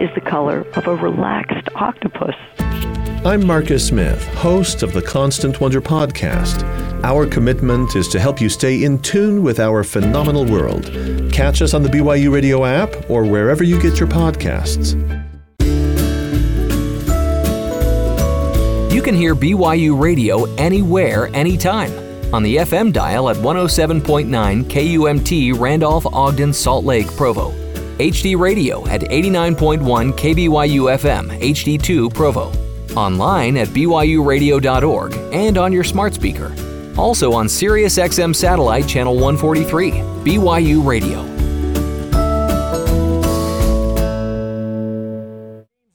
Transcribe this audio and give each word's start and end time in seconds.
is 0.00 0.10
the 0.16 0.20
color 0.20 0.66
of 0.74 0.88
a 0.88 0.96
relaxed 0.96 1.68
octopus. 1.76 2.34
I'm 3.24 3.46
Marcus 3.46 3.86
Smith, 3.86 4.26
host 4.34 4.82
of 4.82 4.92
the 4.92 5.00
Constant 5.00 5.60
Wonder 5.60 5.80
podcast. 5.80 6.64
Our 7.04 7.28
commitment 7.28 7.94
is 7.94 8.08
to 8.08 8.18
help 8.18 8.40
you 8.40 8.48
stay 8.48 8.82
in 8.82 8.98
tune 9.02 9.44
with 9.44 9.60
our 9.60 9.84
phenomenal 9.84 10.44
world. 10.46 10.86
Catch 11.32 11.62
us 11.62 11.74
on 11.74 11.84
the 11.84 11.88
BYU 11.88 12.32
Radio 12.32 12.64
app 12.64 13.08
or 13.08 13.24
wherever 13.24 13.62
you 13.62 13.80
get 13.80 14.00
your 14.00 14.08
podcasts. 14.08 14.94
You 18.92 19.00
can 19.00 19.14
hear 19.14 19.36
BYU 19.36 19.96
Radio 19.96 20.52
anywhere, 20.56 21.28
anytime. 21.34 21.92
On 22.34 22.42
the 22.42 22.56
FM 22.56 22.92
dial 22.92 23.30
at 23.30 23.36
107.9 23.36 24.64
KUMT 24.64 25.60
Randolph, 25.60 26.04
Ogden, 26.06 26.52
Salt 26.52 26.84
Lake, 26.84 27.06
Provo. 27.16 27.63
HD 27.98 28.38
Radio 28.38 28.86
at 28.88 29.02
89.1 29.02 30.12
KBYU 30.12 30.98
FM, 30.98 31.38
HD2 31.40 32.12
Provo 32.12 32.52
online 32.96 33.56
at 33.56 33.68
byuradio.org 33.68 35.14
and 35.32 35.58
on 35.58 35.72
your 35.72 35.84
smart 35.84 36.14
speaker. 36.14 36.54
Also 36.96 37.32
on 37.32 37.46
SiriusXM 37.46 38.34
Satellite 38.34 38.86
Channel 38.86 39.14
143, 39.14 39.90
BYU 39.90 40.84
Radio. 40.84 41.20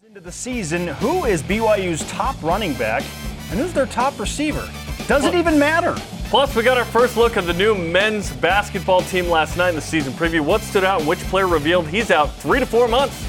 Into 0.05 0.19
the 0.19 0.31
season, 0.31 0.87
who 0.87 1.25
is 1.25 1.41
BYU's 1.41 2.07
top 2.09 2.41
running 2.43 2.73
back 2.73 3.03
and 3.49 3.59
who's 3.59 3.73
their 3.73 3.85
top 3.85 4.19
receiver? 4.19 4.67
Does 5.07 5.25
it 5.25 5.35
even 5.35 5.57
matter? 5.57 5.95
Plus, 6.29 6.55
we 6.55 6.61
got 6.61 6.77
our 6.77 6.85
first 6.85 7.17
look 7.17 7.37
at 7.37 7.47
the 7.47 7.53
new 7.53 7.73
men's 7.73 8.31
basketball 8.33 9.01
team 9.01 9.27
last 9.29 9.57
night 9.57 9.69
in 9.69 9.75
the 9.75 9.81
season 9.81 10.13
preview. 10.13 10.41
What 10.41 10.61
stood 10.61 10.83
out 10.83 10.99
and 10.99 11.09
which 11.09 11.17
player 11.21 11.47
revealed 11.47 11.87
he's 11.87 12.11
out 12.11 12.31
three 12.35 12.59
to 12.59 12.67
four 12.67 12.87
months? 12.87 13.25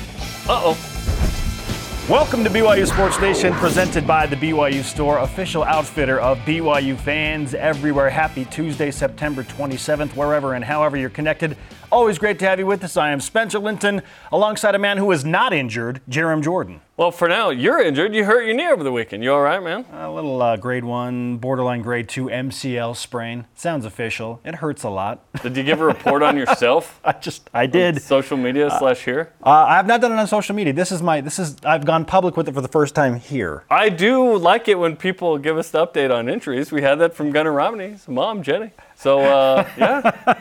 Uh 0.46 0.60
oh. 0.62 2.06
Welcome 2.10 2.45
to 2.45 2.50
BYU 2.50 2.86
Sports 2.86 3.18
Nation, 3.18 3.54
presented 3.54 4.06
by 4.06 4.26
the 4.26 4.36
BYU 4.36 4.82
Store, 4.82 5.20
official 5.20 5.65
outfitter 5.65 6.20
of 6.20 6.37
BYU 6.40 6.95
fans 6.98 7.54
everywhere. 7.54 8.10
Happy 8.10 8.45
Tuesday, 8.45 8.90
September 8.90 9.45
27th, 9.45 10.14
wherever 10.14 10.52
and 10.52 10.62
however 10.62 10.98
you're 10.98 11.09
connected. 11.09 11.57
Always 11.93 12.19
great 12.21 12.38
to 12.38 12.46
have 12.46 12.60
you 12.60 12.66
with 12.66 12.85
us. 12.85 12.96
I 12.96 13.10
am 13.10 13.21
Spencer 13.21 13.59
Linton, 13.59 14.02
alongside 14.30 14.77
a 14.77 14.79
man 14.79 14.99
who 14.99 15.10
is 15.10 15.24
not 15.24 15.52
injured, 15.52 16.01
Jarom 16.09 16.41
Jordan. 16.41 16.82
Well, 16.97 17.10
for 17.10 17.27
now, 17.27 17.51
you're 17.51 17.82
injured. 17.82 18.15
You 18.15 18.27
hurt 18.27 18.45
your 18.45 18.55
knee 18.55 18.69
over 18.69 18.85
the 18.85 18.93
weekend. 18.93 19.24
You 19.24 19.32
all 19.32 19.41
right, 19.41 19.60
man? 19.60 19.85
A 19.93 20.09
little 20.13 20.41
uh, 20.41 20.57
grade 20.57 20.85
one, 20.85 21.38
borderline 21.38 21.82
grade 21.82 22.09
two 22.09 22.27
MCL 22.27 22.95
sprain. 22.95 23.47
Sounds 23.57 23.85
official. 23.85 24.41
It 24.45 24.57
hurts 24.57 24.85
a 24.85 24.88
lot. 24.88 25.24
Did 25.43 25.57
you 25.57 25.65
give 25.65 25.80
a 25.80 25.85
report 25.85 26.23
on 26.23 26.37
yourself? 26.37 27.01
I 27.05 27.13
just, 27.13 27.51
I 27.52 27.66
did. 27.66 28.01
Social 28.01 28.37
media 28.37 28.69
uh, 28.69 28.79
slash 28.79 29.04
here. 29.04 29.32
Uh, 29.45 29.51
I 29.51 29.75
have 29.75 29.87
not 29.88 30.01
done 30.01 30.13
it 30.13 30.16
on 30.16 30.29
social 30.29 30.54
media. 30.54 30.73
This 30.73 30.93
is 30.93 31.02
my, 31.02 31.21
this 31.21 31.41
is, 31.41 31.57
I've 31.65 31.85
gone 31.85 32.04
public 32.04 32.37
with 32.37 32.49
it 32.49 32.54
for 32.54 32.60
the 32.60 32.69
first 32.69 32.95
time 32.95 33.19
here. 33.19 33.65
I 33.69 33.88
do 33.88 34.37
like 34.37 34.69
it 34.69 34.79
when 34.79 34.95
people 34.95 35.38
give 35.38 35.59
us 35.59 35.71
the 35.71 35.85
update 35.85 36.15
on 36.15 36.29
injuries. 36.29 36.71
We 36.71 36.82
had 36.82 37.01
that 37.01 37.15
from 37.15 37.32
Gunnar 37.32 37.52
Romney's 37.52 38.07
mom, 38.07 38.45
Jenny. 38.45 38.71
So 38.95 39.21
uh, 39.21 39.69
yeah, 39.77 40.37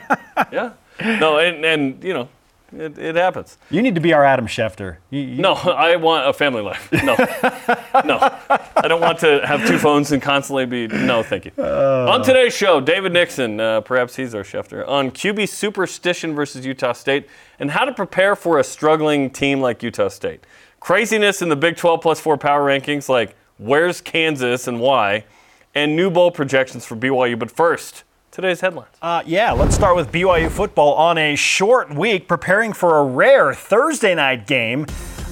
yeah. 0.51 0.73
No, 1.03 1.39
and, 1.39 1.65
and 1.65 2.03
you 2.03 2.13
know, 2.13 2.29
it, 2.71 2.97
it, 2.97 3.15
happens. 3.15 3.57
You 3.71 3.81
need 3.81 3.95
to 3.95 4.01
be 4.01 4.13
our 4.13 4.23
Adam 4.23 4.45
Schefter. 4.45 4.97
You, 5.09 5.21
you... 5.21 5.41
No, 5.41 5.53
I 5.53 5.95
want 5.95 6.27
a 6.27 6.33
family 6.33 6.61
life. 6.61 6.91
No, 6.91 7.15
no, 8.05 8.19
I 8.75 8.85
don't 8.87 9.01
want 9.01 9.19
to 9.19 9.45
have 9.45 9.65
two 9.65 9.77
phones 9.79 10.11
and 10.11 10.21
constantly 10.21 10.65
be. 10.65 10.87
No, 10.87 11.23
thank 11.23 11.45
you. 11.45 11.51
Uh... 11.57 12.11
On 12.11 12.23
today's 12.23 12.55
show, 12.55 12.79
David 12.79 13.13
Nixon, 13.13 13.59
uh, 13.59 13.81
perhaps 13.81 14.15
he's 14.15 14.35
our 14.35 14.43
Schefter, 14.43 14.87
on 14.87 15.11
QB 15.11 15.49
superstition 15.49 16.35
versus 16.35 16.65
Utah 16.65 16.93
State 16.93 17.27
and 17.59 17.71
how 17.71 17.85
to 17.85 17.93
prepare 17.93 18.35
for 18.35 18.59
a 18.59 18.63
struggling 18.63 19.29
team 19.29 19.61
like 19.61 19.81
Utah 19.81 20.09
State. 20.09 20.45
Craziness 20.79 21.41
in 21.41 21.49
the 21.49 21.55
Big 21.55 21.75
12 21.75 22.01
plus 22.01 22.19
four 22.19 22.37
power 22.37 22.65
rankings, 22.65 23.09
like 23.09 23.35
where's 23.57 23.99
Kansas 23.99 24.67
and 24.67 24.79
why, 24.79 25.25
and 25.75 25.95
new 25.95 26.09
bowl 26.09 26.31
projections 26.31 26.85
for 26.85 26.95
BYU. 26.95 27.37
But 27.37 27.51
first 27.51 28.03
today's 28.41 28.61
headlines. 28.61 28.89
Uh, 29.01 29.21
yeah, 29.25 29.51
let's 29.51 29.75
start 29.75 29.95
with 29.95 30.11
BYU 30.11 30.49
football 30.49 30.93
on 30.93 31.17
a 31.17 31.35
short 31.35 31.93
week, 31.93 32.27
preparing 32.27 32.71
for 32.73 32.99
a 32.99 33.03
rare 33.03 33.53
Thursday 33.53 34.15
night 34.15 34.47
game 34.47 34.85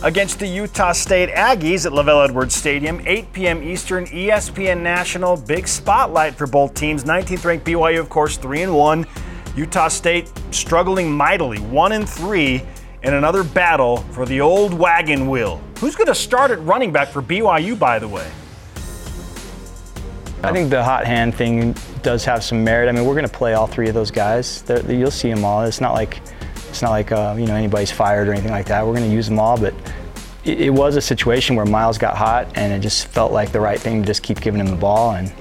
against 0.03 0.39
the 0.39 0.47
Utah 0.47 0.91
State 0.91 1.29
Aggies 1.29 1.85
at 1.85 1.91
LaVell 1.91 2.27
Edwards 2.27 2.53
Stadium, 2.53 3.01
8 3.05 3.33
p.m. 3.33 3.63
Eastern, 3.63 4.05
ESPN 4.07 4.81
National. 4.81 5.37
Big 5.37 5.67
spotlight 5.67 6.35
for 6.35 6.47
both 6.47 6.73
teams. 6.73 7.03
19th 7.03 7.45
ranked 7.45 7.65
BYU, 7.65 7.99
of 7.99 8.09
course, 8.09 8.37
3 8.37 8.63
and 8.63 8.75
1. 8.75 9.05
Utah 9.55 9.87
State 9.87 10.31
struggling 10.51 11.11
mightily, 11.11 11.59
1 11.59 11.91
and 11.93 12.07
3 12.07 12.61
in 13.03 13.13
another 13.13 13.43
battle 13.43 13.97
for 14.11 14.25
the 14.25 14.41
old 14.41 14.73
wagon 14.73 15.29
wheel. 15.29 15.61
Who's 15.79 15.95
going 15.95 16.07
to 16.07 16.15
start 16.15 16.51
at 16.51 16.61
running 16.63 16.91
back 16.91 17.07
for 17.07 17.21
BYU, 17.21 17.77
by 17.79 17.99
the 17.99 18.07
way? 18.07 18.29
I 20.43 20.51
think 20.51 20.69
the 20.69 20.83
hot 20.83 21.05
hand 21.05 21.33
thing 21.33 21.73
does 22.07 22.23
have 22.23 22.41
some 22.41 22.63
merit. 22.63 22.87
I 22.87 22.93
mean, 22.93 23.03
we're 23.03 23.15
going 23.15 23.27
to 23.27 23.37
play 23.37 23.53
all 23.53 23.67
three 23.67 23.89
of 23.89 23.93
those 23.93 24.11
guys. 24.11 24.61
They're, 24.61 24.79
you'll 24.89 25.11
see 25.11 25.29
them 25.29 25.43
all. 25.43 25.63
It's 25.63 25.81
not 25.81 25.91
like 25.91 26.21
it's 26.69 26.81
not 26.81 26.91
like 26.91 27.11
uh, 27.11 27.35
you 27.37 27.45
know 27.45 27.53
anybody's 27.53 27.91
fired 27.91 28.29
or 28.29 28.31
anything 28.31 28.51
like 28.51 28.67
that. 28.67 28.87
We're 28.87 28.93
going 28.93 29.09
to 29.09 29.13
use 29.13 29.27
them 29.27 29.39
all, 29.39 29.59
but 29.59 29.73
it, 30.45 30.61
it, 30.61 30.69
was 30.69 30.95
a 30.95 31.01
situation 31.01 31.57
where 31.57 31.65
Miles 31.65 31.97
got 31.97 32.15
hot, 32.15 32.47
and 32.55 32.71
it 32.71 32.79
just 32.79 33.07
felt 33.07 33.33
like 33.33 33.51
the 33.51 33.59
right 33.59 33.77
thing 33.77 34.03
to 34.03 34.07
just 34.07 34.23
keep 34.23 34.39
giving 34.39 34.61
him 34.61 34.67
the 34.67 34.77
ball. 34.77 35.15
And 35.15 35.33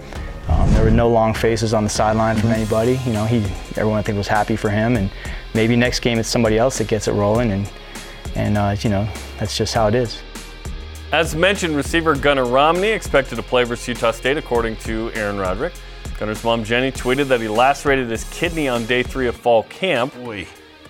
um, 0.48 0.68
there 0.72 0.82
were 0.82 0.90
no 0.90 1.08
long 1.08 1.34
faces 1.34 1.72
on 1.72 1.84
the 1.84 1.88
sideline 1.88 2.36
from 2.36 2.50
anybody. 2.50 2.98
You 3.06 3.12
know, 3.12 3.26
he 3.26 3.44
everyone 3.76 4.00
I 4.00 4.02
think 4.02 4.18
was 4.18 4.26
happy 4.26 4.56
for 4.56 4.68
him, 4.68 4.96
and 4.96 5.08
maybe 5.54 5.76
next 5.76 6.00
game 6.00 6.18
it's 6.18 6.28
somebody 6.28 6.58
else 6.58 6.78
that 6.78 6.88
gets 6.88 7.06
it 7.06 7.12
rolling, 7.12 7.52
and 7.52 7.70
and 8.34 8.58
uh, 8.58 8.74
you 8.80 8.90
know 8.90 9.08
that's 9.38 9.56
just 9.56 9.72
how 9.72 9.86
it 9.86 9.94
is. 9.94 10.20
As 11.12 11.36
mentioned, 11.36 11.76
receiver 11.76 12.16
Gunnar 12.16 12.44
Romney 12.44 12.88
expected 12.88 13.36
to 13.36 13.42
play 13.44 13.62
versus 13.62 13.86
Utah 13.86 14.10
State, 14.10 14.36
according 14.36 14.74
to 14.78 15.12
Aaron 15.14 15.38
Roderick. 15.38 15.72
Gunnar's 16.18 16.42
mom 16.42 16.64
Jenny 16.64 16.90
tweeted 16.90 17.28
that 17.28 17.40
he 17.42 17.48
lacerated 17.48 18.08
his 18.08 18.24
kidney 18.24 18.68
on 18.68 18.86
day 18.86 19.02
three 19.02 19.26
of 19.26 19.36
fall 19.36 19.64
camp. 19.64 20.16
Oy. 20.18 20.46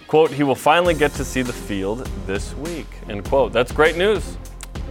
Quote, 0.07 0.31
he 0.31 0.45
will 0.45 0.55
finally 0.55 0.95
get 0.95 1.13
to 1.15 1.25
see 1.25 1.43
the 1.43 1.53
field 1.53 2.07
this 2.27 2.55
week. 2.55 2.87
End 3.09 3.25
quote. 3.25 3.53
That's 3.53 3.73
great 3.73 3.97
news. 3.97 4.37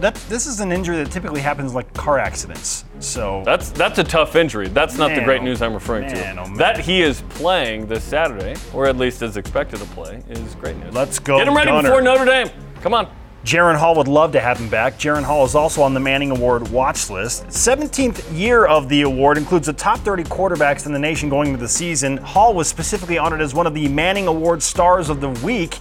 That, 0.00 0.14
this 0.28 0.46
is 0.46 0.60
an 0.60 0.72
injury 0.72 0.96
that 0.98 1.10
typically 1.10 1.40
happens 1.40 1.74
like 1.74 1.90
car 1.94 2.18
accidents. 2.18 2.84
So 3.00 3.42
that's 3.46 3.70
that's 3.70 3.98
a 3.98 4.04
tough 4.04 4.36
injury. 4.36 4.68
That's 4.68 4.98
not 4.98 5.08
man, 5.08 5.20
the 5.20 5.24
great 5.24 5.42
news 5.42 5.62
I'm 5.62 5.72
referring 5.72 6.02
man, 6.12 6.36
to. 6.36 6.42
Oh 6.42 6.56
that 6.56 6.78
he 6.78 7.00
is 7.00 7.22
playing 7.30 7.86
this 7.86 8.04
Saturday, 8.04 8.56
or 8.74 8.86
at 8.86 8.98
least 8.98 9.22
is 9.22 9.38
expected 9.38 9.78
to 9.78 9.86
play, 9.86 10.22
is 10.28 10.54
great 10.56 10.76
news. 10.76 10.92
Let's 10.92 11.18
go. 11.18 11.38
Get 11.38 11.48
him 11.48 11.56
ready 11.56 11.70
Gunnar. 11.70 11.88
before 11.88 12.02
Notre 12.02 12.26
Dame. 12.26 12.50
Come 12.82 12.92
on. 12.92 13.08
Jaren 13.46 13.76
Hall 13.76 13.94
would 13.94 14.08
love 14.08 14.32
to 14.32 14.40
have 14.40 14.58
him 14.58 14.68
back. 14.68 14.98
Jaren 14.98 15.22
Hall 15.22 15.44
is 15.44 15.54
also 15.54 15.80
on 15.80 15.94
the 15.94 16.00
Manning 16.00 16.32
Award 16.32 16.66
watch 16.66 17.08
list. 17.10 17.46
17th 17.46 18.36
year 18.36 18.66
of 18.66 18.88
the 18.88 19.02
award 19.02 19.38
includes 19.38 19.68
the 19.68 19.72
top 19.72 20.00
30 20.00 20.24
quarterbacks 20.24 20.84
in 20.84 20.92
the 20.92 20.98
nation 20.98 21.28
going 21.28 21.50
into 21.50 21.60
the 21.60 21.68
season. 21.68 22.16
Hall 22.16 22.54
was 22.54 22.66
specifically 22.66 23.18
honored 23.18 23.40
as 23.40 23.54
one 23.54 23.64
of 23.64 23.72
the 23.72 23.86
Manning 23.86 24.26
Award 24.26 24.64
stars 24.64 25.08
of 25.08 25.20
the 25.20 25.28
week 25.46 25.74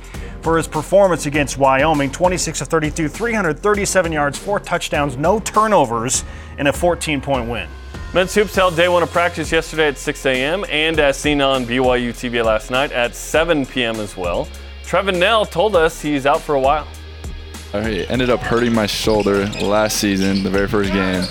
for 0.44 0.58
his 0.58 0.68
performance 0.68 1.26
against 1.26 1.58
Wyoming 1.58 2.12
26 2.12 2.62
of 2.62 2.68
32, 2.68 3.08
337 3.08 4.12
yards, 4.12 4.38
four 4.38 4.60
touchdowns, 4.60 5.18
no 5.18 5.40
turnovers, 5.40 6.24
and 6.60 6.68
a 6.68 6.74
14 6.74 7.20
point 7.20 7.50
win. 7.50 7.68
Men's 8.14 8.36
hoops 8.36 8.54
held 8.54 8.76
day 8.76 8.90
one 8.90 9.02
of 9.02 9.10
practice 9.10 9.52
yesterday 9.52 9.88
at 9.88 9.98
6 9.98 10.24
a.m. 10.28 10.66
and 10.70 11.00
as 11.00 11.18
seen 11.18 11.42
on 11.42 11.66
BYU 11.66 12.12
TV 12.12 12.46
last 12.46 12.70
night 12.70 12.92
at 12.92 13.16
7 13.16 13.66
p.m. 13.66 13.96
as 13.96 14.16
well. 14.16 14.48
Trevin 14.84 15.18
Knell 15.18 15.48
told 15.48 15.76
us 15.76 16.00
he's 16.00 16.28
out 16.28 16.42
for 16.42 16.54
a 16.54 16.62
while. 16.62 16.88
I 17.74 18.06
ended 18.10 18.30
up 18.30 18.40
hurting 18.40 18.74
my 18.74 18.86
shoulder 18.86 19.46
last 19.62 19.98
season, 19.98 20.44
the 20.44 20.50
very 20.50 20.68
first 20.68 20.94
game, 20.94 21.24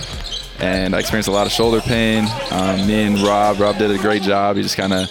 and 0.58 0.94
I 0.94 0.98
experienced 0.98 1.28
a 1.28 1.32
lot 1.32 1.46
of 1.46 1.52
shoulder 1.52 1.80
pain. 1.80 2.26
Um, 2.50 2.86
me 2.86 3.04
and 3.04 3.18
Rob, 3.20 3.58
Rob 3.58 3.78
did 3.78 3.90
a 3.90 3.98
great 3.98 4.22
job. 4.22 4.56
He 4.56 4.62
just 4.62 4.76
kind 4.76 4.92
of, 4.92 5.08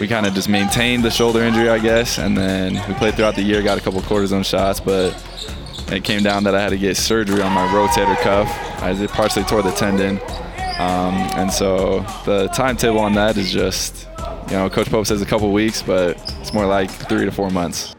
we 0.00 0.08
kind 0.08 0.24
of 0.24 0.32
just 0.32 0.48
maintained 0.48 1.04
the 1.04 1.10
shoulder 1.10 1.42
injury, 1.42 1.68
I 1.68 1.78
guess, 1.78 2.18
and 2.18 2.36
then 2.36 2.74
we 2.88 2.94
played 2.94 3.14
throughout 3.14 3.34
the 3.34 3.42
year, 3.42 3.62
got 3.62 3.76
a 3.76 3.80
couple 3.82 4.00
cortisone 4.00 4.44
shots, 4.44 4.80
but 4.80 5.14
it 5.92 6.04
came 6.04 6.22
down 6.22 6.44
that 6.44 6.54
I 6.54 6.62
had 6.62 6.70
to 6.70 6.78
get 6.78 6.96
surgery 6.96 7.42
on 7.42 7.52
my 7.52 7.66
rotator 7.66 8.16
cuff. 8.22 8.48
I 8.82 9.06
partially 9.08 9.44
tore 9.44 9.62
the 9.62 9.72
tendon, 9.72 10.18
um, 10.78 11.14
and 11.36 11.52
so 11.52 12.00
the 12.24 12.48
timetable 12.54 13.00
on 13.00 13.12
that 13.14 13.36
is 13.36 13.52
just, 13.52 14.08
you 14.48 14.56
know, 14.56 14.70
Coach 14.70 14.90
Pope 14.90 15.06
says 15.06 15.20
a 15.20 15.26
couple 15.26 15.52
weeks, 15.52 15.82
but 15.82 16.16
it's 16.40 16.54
more 16.54 16.66
like 16.66 16.90
three 16.90 17.26
to 17.26 17.30
four 17.30 17.50
months. 17.50 17.94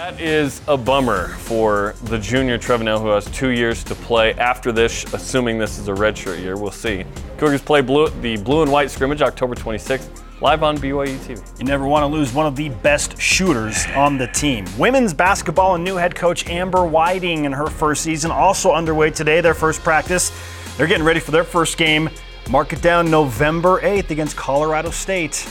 That 0.00 0.18
is 0.18 0.62
a 0.66 0.78
bummer 0.78 1.28
for 1.28 1.94
the 2.04 2.18
junior 2.18 2.56
Trevin 2.56 2.84
Knell, 2.84 3.00
who 3.00 3.08
has 3.08 3.26
two 3.32 3.50
years 3.50 3.84
to 3.84 3.94
play 3.94 4.32
after 4.32 4.72
this, 4.72 5.04
assuming 5.12 5.58
this 5.58 5.78
is 5.78 5.88
a 5.88 5.92
redshirt 5.92 6.40
year. 6.40 6.56
We'll 6.56 6.70
see. 6.70 7.04
Cougars 7.36 7.60
play 7.60 7.82
blue, 7.82 8.08
the 8.22 8.38
blue 8.38 8.62
and 8.62 8.72
white 8.72 8.90
scrimmage 8.90 9.20
October 9.20 9.54
26th, 9.54 10.08
live 10.40 10.62
on 10.62 10.78
BYU 10.78 11.18
TV. 11.18 11.58
You 11.58 11.66
never 11.66 11.86
want 11.86 12.02
to 12.04 12.06
lose 12.06 12.32
one 12.32 12.46
of 12.46 12.56
the 12.56 12.70
best 12.70 13.20
shooters 13.20 13.84
on 13.94 14.16
the 14.16 14.28
team. 14.28 14.64
Women's 14.78 15.12
basketball 15.12 15.74
and 15.74 15.84
new 15.84 15.96
head 15.96 16.14
coach 16.14 16.48
Amber 16.48 16.86
Whiting 16.86 17.44
in 17.44 17.52
her 17.52 17.66
first 17.66 18.02
season 18.02 18.30
also 18.30 18.72
underway 18.72 19.10
today, 19.10 19.42
their 19.42 19.52
first 19.52 19.82
practice. 19.82 20.32
They're 20.78 20.86
getting 20.86 21.04
ready 21.04 21.20
for 21.20 21.30
their 21.30 21.44
first 21.44 21.76
game. 21.76 22.08
Mark 22.48 22.72
it 22.72 22.80
down 22.80 23.10
November 23.10 23.82
8th 23.82 24.08
against 24.08 24.34
Colorado 24.34 24.88
State. 24.88 25.46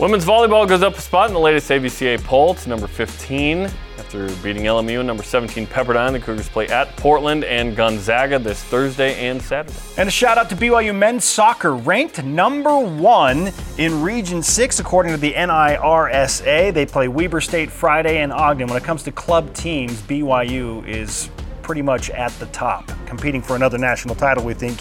Women's 0.00 0.24
volleyball 0.24 0.66
goes 0.66 0.82
up 0.82 0.96
a 0.96 1.00
spot 1.00 1.28
in 1.28 1.34
the 1.34 1.40
latest 1.40 1.70
AVCA 1.70 2.24
poll 2.24 2.54
to 2.54 2.68
number 2.68 2.88
15 2.88 3.70
After 4.12 4.42
beating 4.42 4.64
LMU, 4.64 5.02
number 5.02 5.22
17 5.22 5.66
Pepperdine, 5.66 6.12
the 6.12 6.20
Cougars 6.20 6.46
play 6.46 6.68
at 6.68 6.94
Portland 6.96 7.44
and 7.44 7.74
Gonzaga 7.74 8.38
this 8.38 8.62
Thursday 8.62 9.14
and 9.26 9.40
Saturday. 9.40 9.74
And 9.96 10.06
a 10.06 10.12
shout 10.12 10.36
out 10.36 10.50
to 10.50 10.54
BYU 10.56 10.94
men's 10.94 11.24
soccer, 11.24 11.74
ranked 11.74 12.22
number 12.22 12.78
one 12.78 13.50
in 13.78 14.02
Region 14.02 14.42
6 14.42 14.80
according 14.80 15.12
to 15.12 15.18
the 15.18 15.32
NIRSA. 15.32 16.74
They 16.74 16.84
play 16.84 17.08
Weber 17.08 17.40
State 17.40 17.70
Friday 17.70 18.18
and 18.18 18.34
Ogden. 18.34 18.66
When 18.66 18.76
it 18.76 18.84
comes 18.84 19.02
to 19.04 19.12
club 19.12 19.54
teams, 19.54 20.02
BYU 20.02 20.86
is 20.86 21.30
pretty 21.62 21.80
much 21.80 22.10
at 22.10 22.32
the 22.32 22.46
top, 22.46 22.90
competing 23.06 23.40
for 23.40 23.56
another 23.56 23.78
national 23.78 24.14
title, 24.14 24.44
we 24.44 24.52
think, 24.52 24.78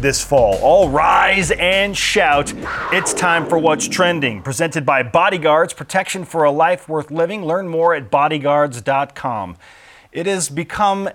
this 0.00 0.22
fall. 0.22 0.58
All 0.62 0.88
rise 0.88 1.50
and 1.52 1.96
shout. 1.96 2.52
It's 2.92 3.14
time 3.14 3.46
for 3.46 3.58
What's 3.58 3.88
Trending, 3.88 4.42
presented 4.42 4.84
by 4.84 5.02
Bodyguards, 5.02 5.72
protection 5.72 6.24
for 6.24 6.44
a 6.44 6.50
life 6.50 6.88
worth 6.88 7.10
living. 7.10 7.44
Learn 7.44 7.68
more 7.68 7.94
at 7.94 8.10
bodyguards.com. 8.10 9.56
It 10.12 10.26
has 10.26 10.48
become 10.48 11.10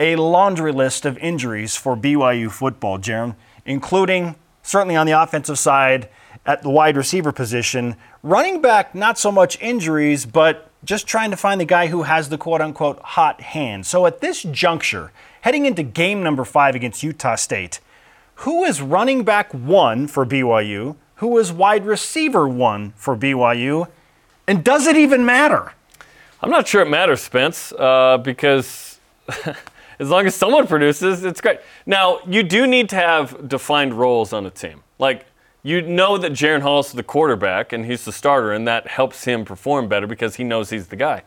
a 0.00 0.16
laundry 0.16 0.72
list 0.72 1.04
of 1.04 1.16
injuries 1.18 1.76
for 1.76 1.96
BYU 1.96 2.50
football, 2.50 2.98
Jarom, 2.98 3.36
including 3.64 4.34
certainly 4.62 4.96
on 4.96 5.06
the 5.06 5.12
offensive 5.12 5.58
side 5.58 6.08
at 6.46 6.62
the 6.62 6.70
wide 6.70 6.96
receiver 6.96 7.32
position. 7.32 7.96
Running 8.22 8.60
back, 8.60 8.94
not 8.94 9.18
so 9.18 9.30
much 9.30 9.60
injuries, 9.60 10.26
but 10.26 10.70
just 10.84 11.06
trying 11.06 11.30
to 11.30 11.36
find 11.36 11.60
the 11.60 11.64
guy 11.64 11.86
who 11.86 12.02
has 12.02 12.28
the 12.28 12.38
quote 12.38 12.60
unquote 12.60 12.98
hot 13.00 13.40
hand. 13.40 13.86
So 13.86 14.06
at 14.06 14.20
this 14.20 14.42
juncture, 14.42 15.12
heading 15.42 15.66
into 15.66 15.82
game 15.82 16.22
number 16.22 16.44
five 16.44 16.74
against 16.74 17.02
Utah 17.02 17.36
State, 17.36 17.80
who 18.36 18.64
is 18.64 18.80
running 18.80 19.24
back 19.24 19.52
one 19.52 20.06
for 20.06 20.26
BYU? 20.26 20.96
Who 21.16 21.38
is 21.38 21.52
wide 21.52 21.86
receiver 21.86 22.48
one 22.48 22.92
for 22.96 23.16
BYU? 23.16 23.88
And 24.46 24.64
does 24.64 24.86
it 24.86 24.96
even 24.96 25.24
matter? 25.24 25.72
I'm 26.42 26.50
not 26.50 26.68
sure 26.68 26.82
it 26.82 26.90
matters, 26.90 27.22
Spence, 27.22 27.72
uh, 27.72 28.18
because 28.18 28.98
as 29.98 30.10
long 30.10 30.26
as 30.26 30.34
someone 30.34 30.66
produces, 30.66 31.24
it's 31.24 31.40
great. 31.40 31.60
Now, 31.86 32.18
you 32.28 32.42
do 32.42 32.66
need 32.66 32.88
to 32.90 32.96
have 32.96 33.48
defined 33.48 33.94
roles 33.94 34.32
on 34.32 34.44
a 34.44 34.50
team. 34.50 34.82
Like, 34.98 35.26
you 35.62 35.80
know 35.80 36.18
that 36.18 36.32
Jaren 36.32 36.60
Hall 36.60 36.80
is 36.80 36.92
the 36.92 37.02
quarterback 37.02 37.72
and 37.72 37.86
he's 37.86 38.04
the 38.04 38.12
starter, 38.12 38.52
and 38.52 38.68
that 38.68 38.86
helps 38.86 39.24
him 39.24 39.46
perform 39.46 39.88
better 39.88 40.06
because 40.06 40.36
he 40.36 40.44
knows 40.44 40.68
he's 40.68 40.88
the 40.88 40.96
guy. 40.96 41.22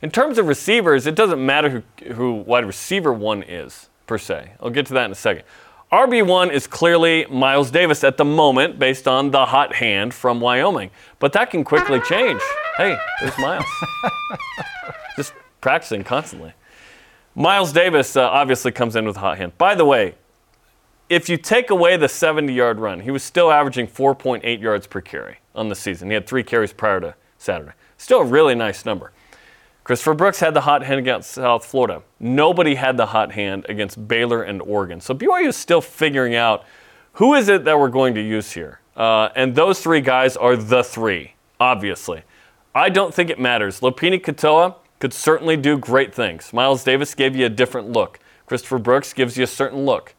In 0.00 0.10
terms 0.10 0.38
of 0.38 0.46
receivers, 0.46 1.06
it 1.06 1.14
doesn't 1.14 1.44
matter 1.44 1.84
who, 2.00 2.14
who 2.14 2.32
wide 2.32 2.64
receiver 2.64 3.12
one 3.12 3.42
is, 3.42 3.90
per 4.06 4.16
se. 4.16 4.52
I'll 4.60 4.70
get 4.70 4.86
to 4.86 4.94
that 4.94 5.04
in 5.04 5.12
a 5.12 5.16
second. 5.16 5.44
RB1 5.92 6.50
is 6.50 6.66
clearly 6.66 7.26
Miles 7.28 7.70
Davis 7.70 8.02
at 8.02 8.16
the 8.16 8.24
moment 8.24 8.78
based 8.78 9.06
on 9.06 9.30
the 9.30 9.44
hot 9.44 9.74
hand 9.74 10.14
from 10.14 10.40
Wyoming. 10.40 10.90
But 11.18 11.34
that 11.34 11.50
can 11.50 11.64
quickly 11.64 12.00
change. 12.00 12.40
Hey, 12.78 12.96
there's 13.20 13.36
Miles. 13.36 13.66
Just 15.16 15.34
practicing 15.60 16.02
constantly. 16.02 16.54
Miles 17.34 17.74
Davis 17.74 18.16
uh, 18.16 18.22
obviously 18.22 18.72
comes 18.72 18.96
in 18.96 19.04
with 19.04 19.16
a 19.18 19.20
hot 19.20 19.36
hand. 19.36 19.56
By 19.58 19.74
the 19.74 19.84
way, 19.84 20.14
if 21.10 21.28
you 21.28 21.36
take 21.36 21.68
away 21.68 21.98
the 21.98 22.08
70 22.08 22.50
yard 22.54 22.78
run, 22.78 23.00
he 23.00 23.10
was 23.10 23.22
still 23.22 23.52
averaging 23.52 23.86
4.8 23.86 24.62
yards 24.62 24.86
per 24.86 25.02
carry 25.02 25.40
on 25.54 25.68
the 25.68 25.74
season. 25.74 26.08
He 26.08 26.14
had 26.14 26.26
three 26.26 26.42
carries 26.42 26.72
prior 26.72 27.00
to 27.00 27.14
Saturday. 27.36 27.72
Still 27.98 28.20
a 28.20 28.24
really 28.24 28.54
nice 28.54 28.86
number. 28.86 29.11
Christopher 29.84 30.14
Brooks 30.14 30.38
had 30.38 30.54
the 30.54 30.60
hot 30.60 30.84
hand 30.84 31.00
against 31.00 31.32
South 31.32 31.64
Florida. 31.64 32.02
Nobody 32.20 32.76
had 32.76 32.96
the 32.96 33.06
hot 33.06 33.32
hand 33.32 33.66
against 33.68 34.06
Baylor 34.06 34.42
and 34.42 34.62
Oregon. 34.62 35.00
So 35.00 35.12
BYU 35.12 35.48
is 35.48 35.56
still 35.56 35.80
figuring 35.80 36.36
out 36.36 36.64
who 37.14 37.34
is 37.34 37.48
it 37.48 37.64
that 37.64 37.78
we're 37.78 37.88
going 37.88 38.14
to 38.14 38.22
use 38.22 38.52
here. 38.52 38.80
Uh, 38.96 39.30
and 39.34 39.54
those 39.54 39.80
three 39.80 40.00
guys 40.00 40.36
are 40.36 40.56
the 40.56 40.84
three, 40.84 41.34
obviously. 41.58 42.22
I 42.74 42.90
don't 42.90 43.12
think 43.12 43.28
it 43.28 43.40
matters. 43.40 43.80
Lopini 43.80 44.20
Katoa 44.20 44.76
could 45.00 45.12
certainly 45.12 45.56
do 45.56 45.76
great 45.76 46.14
things. 46.14 46.52
Miles 46.52 46.84
Davis 46.84 47.14
gave 47.14 47.34
you 47.34 47.46
a 47.46 47.50
different 47.50 47.90
look. 47.90 48.20
Christopher 48.46 48.78
Brooks 48.78 49.12
gives 49.12 49.36
you 49.36 49.44
a 49.44 49.48
certain 49.48 49.84
look. 49.84 50.14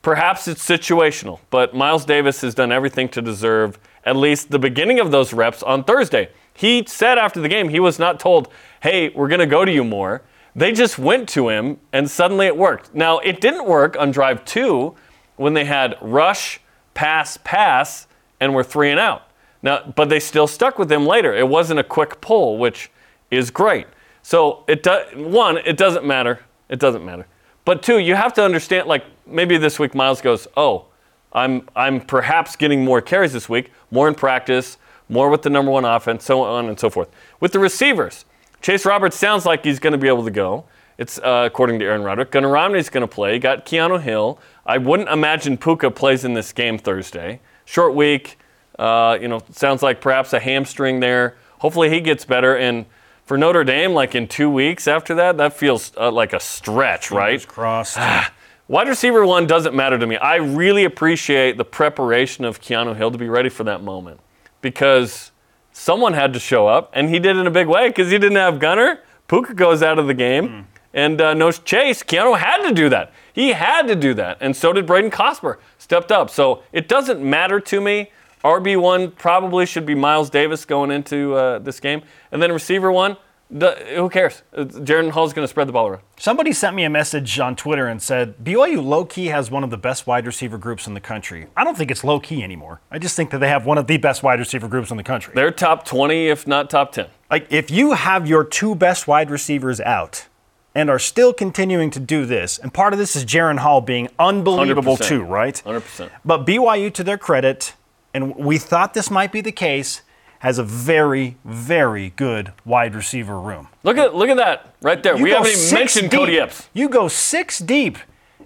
Perhaps 0.00 0.48
it's 0.48 0.66
situational, 0.66 1.40
but 1.50 1.74
Miles 1.74 2.04
Davis 2.04 2.40
has 2.42 2.54
done 2.54 2.72
everything 2.72 3.08
to 3.10 3.22
deserve 3.22 3.78
at 4.04 4.16
least 4.16 4.50
the 4.50 4.58
beginning 4.58 5.00
of 5.00 5.10
those 5.10 5.32
reps 5.32 5.62
on 5.62 5.84
Thursday. 5.84 6.28
He 6.54 6.84
said 6.86 7.18
after 7.18 7.40
the 7.40 7.48
game 7.48 7.68
he 7.68 7.80
was 7.80 7.98
not 7.98 8.20
told, 8.20 8.48
hey, 8.82 9.10
we're 9.10 9.28
going 9.28 9.38
to 9.40 9.46
go 9.46 9.64
to 9.64 9.70
you 9.70 9.84
more. 9.84 10.22
They 10.56 10.72
just 10.72 10.98
went 10.98 11.28
to 11.30 11.48
him 11.48 11.78
and 11.92 12.10
suddenly 12.10 12.46
it 12.46 12.56
worked. 12.56 12.92
Now, 12.92 13.20
it 13.20 13.40
didn't 13.40 13.64
work 13.64 13.96
on 13.96 14.10
drive 14.10 14.44
two 14.44 14.96
when 15.36 15.54
they 15.54 15.64
had 15.64 15.96
rush, 16.00 16.60
pass, 16.92 17.38
pass, 17.44 18.08
and 18.40 18.52
were 18.54 18.64
three 18.64 18.90
and 18.90 18.98
out. 18.98 19.22
Now, 19.62 19.92
but 19.94 20.08
they 20.08 20.18
still 20.18 20.48
stuck 20.48 20.80
with 20.80 20.90
him 20.90 21.06
later. 21.06 21.32
It 21.32 21.48
wasn't 21.48 21.78
a 21.78 21.84
quick 21.84 22.20
pull, 22.20 22.58
which 22.58 22.90
is 23.30 23.52
great. 23.52 23.86
So 24.22 24.64
it 24.66 24.82
do, 24.82 25.00
one, 25.14 25.58
it 25.58 25.76
doesn't 25.76 26.04
matter. 26.04 26.40
It 26.68 26.80
doesn't 26.80 27.04
matter. 27.04 27.26
But 27.64 27.84
two, 27.84 27.98
you 27.98 28.16
have 28.16 28.34
to 28.34 28.44
understand. 28.44 28.88
Like 28.88 29.04
maybe 29.26 29.58
this 29.58 29.78
week, 29.78 29.94
Miles 29.94 30.20
goes, 30.20 30.48
"Oh, 30.56 30.86
I'm 31.32 31.68
I'm 31.76 32.00
perhaps 32.00 32.56
getting 32.56 32.84
more 32.84 33.00
carries 33.00 33.32
this 33.32 33.48
week, 33.48 33.70
more 33.92 34.08
in 34.08 34.16
practice, 34.16 34.78
more 35.08 35.30
with 35.30 35.42
the 35.42 35.50
number 35.50 35.70
one 35.70 35.84
offense, 35.84 36.24
so 36.24 36.42
on 36.42 36.66
and 36.66 36.78
so 36.78 36.90
forth." 36.90 37.08
With 37.38 37.52
the 37.52 37.60
receivers, 37.60 38.24
Chase 38.62 38.86
Roberts 38.86 39.16
sounds 39.16 39.44
like 39.44 39.64
he's 39.64 39.80
going 39.80 39.92
to 39.92 39.98
be 39.98 40.08
able 40.08 40.24
to 40.24 40.30
go. 40.30 40.64
It's 40.96 41.18
uh, 41.18 41.42
according 41.46 41.80
to 41.80 41.84
Aaron 41.84 42.02
Roderick. 42.02 42.30
Gunnar 42.30 42.48
Romney's 42.48 42.88
going 42.88 43.02
to 43.02 43.12
play. 43.12 43.38
Got 43.38 43.66
Keanu 43.66 44.00
Hill. 44.00 44.38
I 44.64 44.78
wouldn't 44.78 45.08
imagine 45.08 45.56
Puka 45.56 45.90
plays 45.90 46.24
in 46.24 46.34
this 46.34 46.52
game 46.52 46.78
Thursday. 46.78 47.40
Short 47.64 47.94
week. 47.94 48.38
Uh, 48.78 49.18
you 49.20 49.28
know, 49.28 49.40
sounds 49.50 49.82
like 49.82 50.00
perhaps 50.00 50.32
a 50.32 50.40
hamstring 50.40 51.00
there. 51.00 51.36
Hopefully 51.58 51.90
he 51.90 52.00
gets 52.00 52.24
better. 52.24 52.56
And 52.56 52.86
for 53.24 53.36
Notre 53.36 53.64
Dame, 53.64 53.92
like 53.92 54.14
in 54.14 54.28
two 54.28 54.48
weeks 54.48 54.86
after 54.86 55.14
that, 55.16 55.36
that 55.38 55.54
feels 55.54 55.92
uh, 55.96 56.10
like 56.10 56.32
a 56.32 56.40
stretch, 56.40 57.10
right? 57.10 57.46
Crossed. 57.46 57.98
Wide 58.68 58.88
receiver 58.88 59.26
one 59.26 59.46
doesn't 59.46 59.74
matter 59.74 59.98
to 59.98 60.06
me. 60.06 60.16
I 60.16 60.36
really 60.36 60.84
appreciate 60.84 61.56
the 61.56 61.64
preparation 61.64 62.44
of 62.44 62.60
Keanu 62.60 62.96
Hill 62.96 63.10
to 63.10 63.18
be 63.18 63.28
ready 63.28 63.48
for 63.48 63.64
that 63.64 63.82
moment 63.82 64.20
because 64.60 65.31
someone 65.72 66.12
had 66.14 66.32
to 66.34 66.38
show 66.38 66.66
up, 66.68 66.90
and 66.92 67.08
he 67.10 67.18
did 67.18 67.36
in 67.36 67.46
a 67.46 67.50
big 67.50 67.66
way 67.66 67.88
because 67.88 68.10
he 68.10 68.18
didn't 68.18 68.36
have 68.36 68.58
Gunnar. 68.58 69.00
Puka 69.28 69.54
goes 69.54 69.82
out 69.82 69.98
of 69.98 70.06
the 70.06 70.14
game, 70.14 70.48
Hmm. 70.48 70.60
and 70.92 71.20
uh, 71.20 71.34
no 71.34 71.50
Chase. 71.52 72.02
Keanu 72.02 72.38
had 72.38 72.66
to 72.68 72.74
do 72.74 72.88
that. 72.90 73.12
He 73.32 73.50
had 73.52 73.86
to 73.88 73.96
do 73.96 74.14
that, 74.14 74.38
and 74.40 74.54
so 74.54 74.72
did 74.72 74.86
Braden 74.86 75.10
Cosper. 75.10 75.56
Stepped 75.78 76.12
up. 76.12 76.30
So 76.30 76.62
it 76.72 76.88
doesn't 76.88 77.20
matter 77.22 77.60
to 77.60 77.80
me. 77.80 78.10
RB 78.44 78.76
one 78.80 79.12
probably 79.12 79.64
should 79.66 79.86
be 79.86 79.94
Miles 79.94 80.28
Davis 80.28 80.64
going 80.64 80.90
into 80.90 81.34
uh, 81.34 81.58
this 81.60 81.78
game, 81.80 82.02
and 82.32 82.42
then 82.42 82.52
receiver 82.52 82.90
one. 82.90 83.16
The- 83.54 83.76
who 83.96 84.08
cares? 84.08 84.42
Jaren 84.56 85.10
Hall's 85.10 85.34
going 85.34 85.44
to 85.44 85.48
spread 85.48 85.68
the 85.68 85.72
ball 85.72 85.86
around. 85.88 86.02
Somebody 86.18 86.52
sent 86.52 86.74
me 86.74 86.84
a 86.84 86.90
message 86.90 87.38
on 87.38 87.54
Twitter 87.54 87.86
and 87.86 88.00
said 88.00 88.38
BYU 88.42 88.82
low 88.82 89.04
key 89.04 89.26
has 89.26 89.50
one 89.50 89.62
of 89.62 89.68
the 89.68 89.76
best 89.76 90.06
wide 90.06 90.26
receiver 90.26 90.56
groups 90.56 90.86
in 90.86 90.94
the 90.94 91.00
country. 91.00 91.48
I 91.54 91.62
don't 91.62 91.76
think 91.76 91.90
it's 91.90 92.02
low 92.02 92.18
key 92.18 92.42
anymore. 92.42 92.80
I 92.90 92.98
just 92.98 93.14
think 93.14 93.30
that 93.30 93.38
they 93.38 93.48
have 93.48 93.66
one 93.66 93.76
of 93.76 93.86
the 93.86 93.98
best 93.98 94.22
wide 94.22 94.38
receiver 94.38 94.68
groups 94.68 94.90
in 94.90 94.96
the 94.96 95.02
country. 95.02 95.34
They're 95.34 95.50
top 95.50 95.84
20, 95.84 96.28
if 96.28 96.46
not 96.46 96.70
top 96.70 96.92
10. 96.92 97.06
Like 97.30 97.46
if 97.52 97.70
you 97.70 97.92
have 97.92 98.26
your 98.26 98.42
two 98.42 98.74
best 98.74 99.06
wide 99.06 99.30
receivers 99.30 99.80
out 99.82 100.26
and 100.74 100.88
are 100.88 100.98
still 100.98 101.34
continuing 101.34 101.90
to 101.90 102.00
do 102.00 102.24
this, 102.24 102.56
and 102.56 102.72
part 102.72 102.94
of 102.94 102.98
this 102.98 103.14
is 103.14 103.26
Jaren 103.26 103.58
Hall 103.58 103.82
being 103.82 104.08
unbelievable 104.18 104.96
100%. 104.96 105.06
too, 105.06 105.22
right? 105.22 105.62
100%. 105.66 106.08
But 106.24 106.46
BYU, 106.46 106.90
to 106.94 107.04
their 107.04 107.18
credit, 107.18 107.74
and 108.14 108.34
we 108.36 108.56
thought 108.56 108.94
this 108.94 109.10
might 109.10 109.30
be 109.30 109.42
the 109.42 109.52
case, 109.52 110.00
has 110.42 110.58
a 110.58 110.64
very, 110.64 111.36
very 111.44 112.10
good 112.16 112.52
wide 112.64 112.96
receiver 112.96 113.38
room. 113.38 113.68
Look 113.84 113.96
at 113.96 114.12
look 114.16 114.28
at 114.28 114.38
that 114.38 114.74
right 114.82 115.00
there. 115.00 115.16
You 115.16 115.22
we 115.22 115.30
haven't 115.30 115.52
even 115.52 115.72
mentioned 115.74 116.10
deep. 116.10 116.18
Cody 116.18 116.38
Epps. 116.40 116.68
You 116.74 116.88
go 116.88 117.06
six 117.06 117.60
deep, 117.60 117.96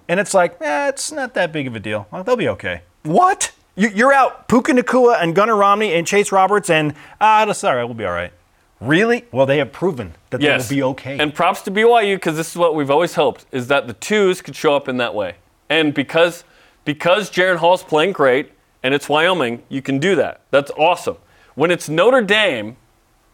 and 0.06 0.20
it's 0.20 0.34
like, 0.34 0.60
eh, 0.60 0.88
it's 0.88 1.10
not 1.10 1.32
that 1.32 1.52
big 1.52 1.66
of 1.66 1.74
a 1.74 1.80
deal. 1.80 2.06
Well, 2.10 2.22
they'll 2.22 2.36
be 2.36 2.50
okay. 2.50 2.82
What? 3.04 3.52
You, 3.76 3.88
you're 3.88 4.12
out 4.12 4.46
Puka 4.46 4.72
Nacua 4.72 5.22
and 5.22 5.34
Gunnar 5.34 5.56
Romney 5.56 5.94
and 5.94 6.06
Chase 6.06 6.30
Roberts, 6.32 6.68
and 6.68 6.92
ah, 7.18 7.46
that's 7.46 7.64
all 7.64 7.74
right. 7.74 7.84
We'll 7.84 7.94
be 7.94 8.04
all 8.04 8.12
right. 8.12 8.32
Really? 8.78 9.24
Well, 9.32 9.46
they 9.46 9.56
have 9.56 9.72
proven 9.72 10.12
that 10.28 10.42
Yes. 10.42 10.68
they 10.68 10.74
will 10.82 10.92
be 10.92 11.00
okay. 11.00 11.18
And 11.18 11.34
props 11.34 11.62
to 11.62 11.70
BYU 11.70 12.16
because 12.16 12.36
this 12.36 12.50
is 12.50 12.56
what 12.56 12.74
we've 12.74 12.90
always 12.90 13.14
hoped 13.14 13.46
is 13.52 13.68
that 13.68 13.86
the 13.86 13.94
twos 13.94 14.42
could 14.42 14.54
show 14.54 14.76
up 14.76 14.86
in 14.86 14.98
that 14.98 15.14
way. 15.14 15.36
And 15.70 15.94
because 15.94 16.44
because 16.84 17.30
Jaren 17.30 17.56
Hall's 17.56 17.82
playing 17.82 18.12
great 18.12 18.52
and 18.82 18.92
it's 18.92 19.08
Wyoming, 19.08 19.62
you 19.70 19.80
can 19.80 19.98
do 19.98 20.14
that. 20.16 20.42
That's 20.50 20.70
awesome. 20.72 21.16
When 21.56 21.70
it's 21.72 21.88
Notre 21.88 22.22
Dame, 22.22 22.76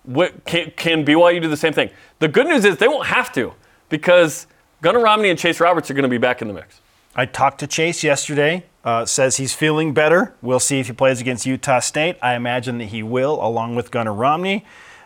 what, 0.05 0.45
can, 0.47 0.73
can 0.77 1.05
BYU 1.05 1.43
do 1.43 1.49
the 1.49 1.57
same 1.57 1.73
thing? 1.75 1.91
The 2.21 2.29
good 2.29 2.47
news 2.47 2.65
is 2.65 2.79
they 2.79 2.89
won't 2.89 3.09
have 3.09 3.31
to 3.35 3.53
because 3.89 4.47
Gunnar 4.81 5.01
Romney 5.01 5.29
and 5.29 5.39
Chase 5.39 5.61
Roberts 5.61 5.91
are 5.91 5.95
going 5.95 6.05
to 6.05 6.09
be 6.09 6.19
back 6.19 6.41
in 6.41 6.49
the 6.49 6.55
mix. 6.55 6.81
I 7.15 7.27
talked 7.27 7.61
to 7.61 7.67
Chase 7.67 8.03
yesterday. 8.03 8.65
Uh, 8.85 9.05
says 9.07 9.37
he's 9.37 9.55
feeling 9.55 9.95
better. 9.95 10.35
We'll 10.43 10.59
see 10.59 10.81
if 10.81 10.89
he 10.89 10.93
plays 10.93 11.21
against 11.21 11.47
Utah 11.47 11.79
State. 11.79 12.17
I 12.21 12.35
imagine 12.35 12.79
that 12.79 12.87
he 12.87 13.03
will, 13.05 13.35
along 13.45 13.77
with 13.77 13.93
Gunnar 13.93 14.13
Romney. 14.15 14.65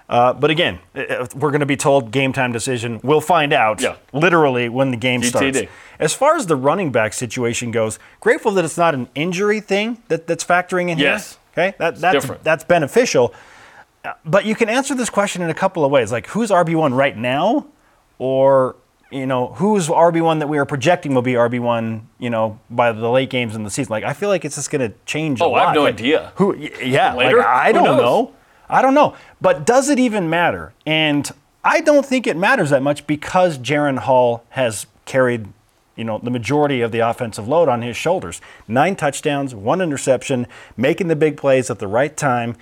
Uh, 0.09 0.33
but 0.33 0.51
again, 0.51 0.79
uh, 0.95 1.27
we're 1.35 1.51
going 1.51 1.61
to 1.61 1.67
be 1.67 1.77
told 1.77 2.11
game 2.11 2.33
time 2.33 2.53
decision. 2.53 3.01
We'll 3.03 3.21
find 3.21 3.53
out 3.53 3.83
Yeah. 3.83 3.97
literally 4.15 4.69
when 4.71 4.93
the 4.93 4.97
game 4.97 5.23
starts. 5.23 5.61
As 5.99 6.15
far 6.15 6.37
as 6.37 6.47
the 6.47 6.57
running 6.57 6.91
back 6.93 7.13
situation 7.13 7.71
goes, 7.71 7.99
grateful 8.21 8.53
that 8.53 8.65
it's 8.65 8.79
not 8.79 8.95
an 8.95 9.09
injury 9.15 9.61
thing 9.61 9.99
that, 10.09 10.27
that's 10.27 10.45
factoring 10.45 10.89
in 10.91 10.97
Yes. 10.99 11.33
here. 11.33 11.39
Okay, 11.57 11.75
that, 11.79 11.97
that's 11.97 12.13
different. 12.15 12.45
that's 12.45 12.65
beneficial. 12.65 13.33
Uh, 14.05 14.13
but 14.25 14.45
you 14.45 14.55
can 14.55 14.69
answer 14.69 14.95
this 14.95 15.09
question 15.11 15.43
in 15.43 15.51
a 15.51 15.55
couple 15.55 15.85
of 15.85 15.91
ways. 15.91 16.13
Like, 16.13 16.27
who's 16.29 16.51
RB 16.51 16.77
one 16.77 16.93
right 16.95 17.17
now, 17.17 17.67
or 18.19 18.77
you 19.11 19.25
know, 19.27 19.49
who's 19.55 19.89
RB 19.89 20.21
one 20.21 20.41
that 20.41 20.49
we 20.49 20.59
are 20.59 20.67
projecting 20.67 21.15
will 21.15 21.23
be 21.23 21.35
RB 21.35 21.61
one, 21.61 22.09
you 22.19 22.29
know, 22.29 22.59
by 22.69 22.91
the 22.93 23.09
late 23.09 23.31
games 23.31 23.55
in 23.55 23.63
the 23.63 23.71
season. 23.71 23.91
Like, 23.91 24.05
I 24.05 24.13
feel 24.13 24.29
like 24.29 24.45
it's 24.45 24.57
just 24.57 24.71
going 24.71 24.91
to 24.91 24.97
change. 25.07 25.41
Oh, 25.41 25.55
I 25.55 25.67
have 25.67 25.75
no 25.75 25.83
Like, 25.85 25.95
idea. 25.95 26.33
Who? 26.37 26.57
Yeah, 26.57 27.15
like, 27.15 27.27
Later? 27.27 27.47
I 27.47 27.69
Who 27.69 27.73
don't 27.75 27.85
knows? 27.85 28.01
know. 28.01 28.33
I 28.69 28.83
don't 28.83 28.95
know. 28.95 29.15
But 29.41 29.65
does 29.65 29.89
it 29.89 30.01
even 30.01 30.29
matter? 30.29 30.73
And 30.85 31.31
I 31.63 31.81
don't 31.83 32.05
think 32.05 32.27
it 32.27 32.37
matters 32.37 32.71
that 32.71 32.83
much 32.83 33.07
because 33.07 33.59
Jaren 33.59 33.99
Hall 33.99 34.45
has 34.51 34.87
carried, 35.05 35.47
you 35.97 36.05
know, 36.05 36.19
the 36.23 36.31
majority 36.31 36.81
of 36.83 36.93
the 36.93 36.99
offensive 37.01 37.49
load 37.49 37.69
on 37.69 37.83
his 37.83 37.97
shoulders. 37.97 38.41
Nine 38.69 38.95
touchdowns, 38.97 39.55
one 39.55 39.81
interception, 39.81 40.47
making 40.77 41.09
the 41.09 41.17
big 41.17 41.37
plays 41.37 41.71
at 41.71 41.79
the 41.79 41.89
right 41.89 42.17
time. 42.17 42.57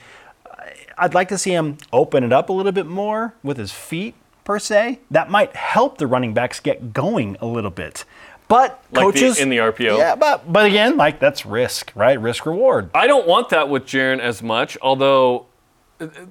I'd 0.96 1.14
like 1.14 1.28
to 1.28 1.38
see 1.38 1.50
him 1.52 1.78
open 1.92 2.22
it 2.24 2.32
up 2.32 2.48
a 2.48 2.52
little 2.52 2.70
bit 2.72 2.86
more 2.86 3.34
with 3.42 3.56
his 3.56 3.72
feet, 3.72 4.14
per 4.44 4.58
se. 4.60 5.00
That 5.10 5.28
might 5.30 5.56
help 5.56 5.98
the 5.98 6.06
running 6.06 6.32
backs 6.34 6.60
get 6.60 6.92
going 6.92 7.36
a 7.40 7.46
little 7.46 7.70
bit. 7.72 8.04
But 8.46 8.80
Like 8.92 8.92
the- 8.92 9.00
coaches 9.00 9.40
in 9.40 9.48
the 9.48 9.56
RPO? 9.58 9.96
yeah, 9.98 10.14
but 10.14 10.52
but 10.52 10.66
again, 10.66 10.96
like 10.96 11.18
that's 11.18 11.44
risk, 11.46 11.90
right? 11.96 12.20
Risk 12.20 12.44
reward. 12.46 12.90
I 12.94 13.06
don't 13.06 13.26
want 13.26 13.48
that 13.48 13.68
with 13.68 13.86
Jaren 13.86 14.20
as 14.20 14.42
much, 14.42 14.76
although 14.82 15.46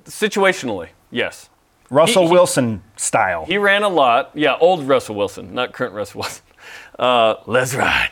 situationally, 0.06 0.90
yes. 1.12 1.50
Russell 1.90 2.28
he- 2.28 2.32
Wilson 2.32 2.84
style. 2.96 3.46
He 3.46 3.58
ran 3.58 3.84
a 3.84 3.90
lot. 3.90 4.32
Yeah, 4.34 4.56
old 4.60 4.88
Russell 4.88 5.16
Wilson, 5.16 5.54
not 5.54 5.74
current 5.74 5.94
Russell 5.94 6.22
Wilson. 6.22 6.44
Uh, 6.98 7.36
let's 7.46 7.74
ride. 7.76 8.12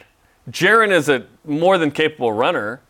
Jaren 0.50 0.91
is 0.91 1.07
a 1.07 1.25
more 1.45 1.77
than 1.77 1.91
capable 1.91 2.33
runner, 2.33 2.81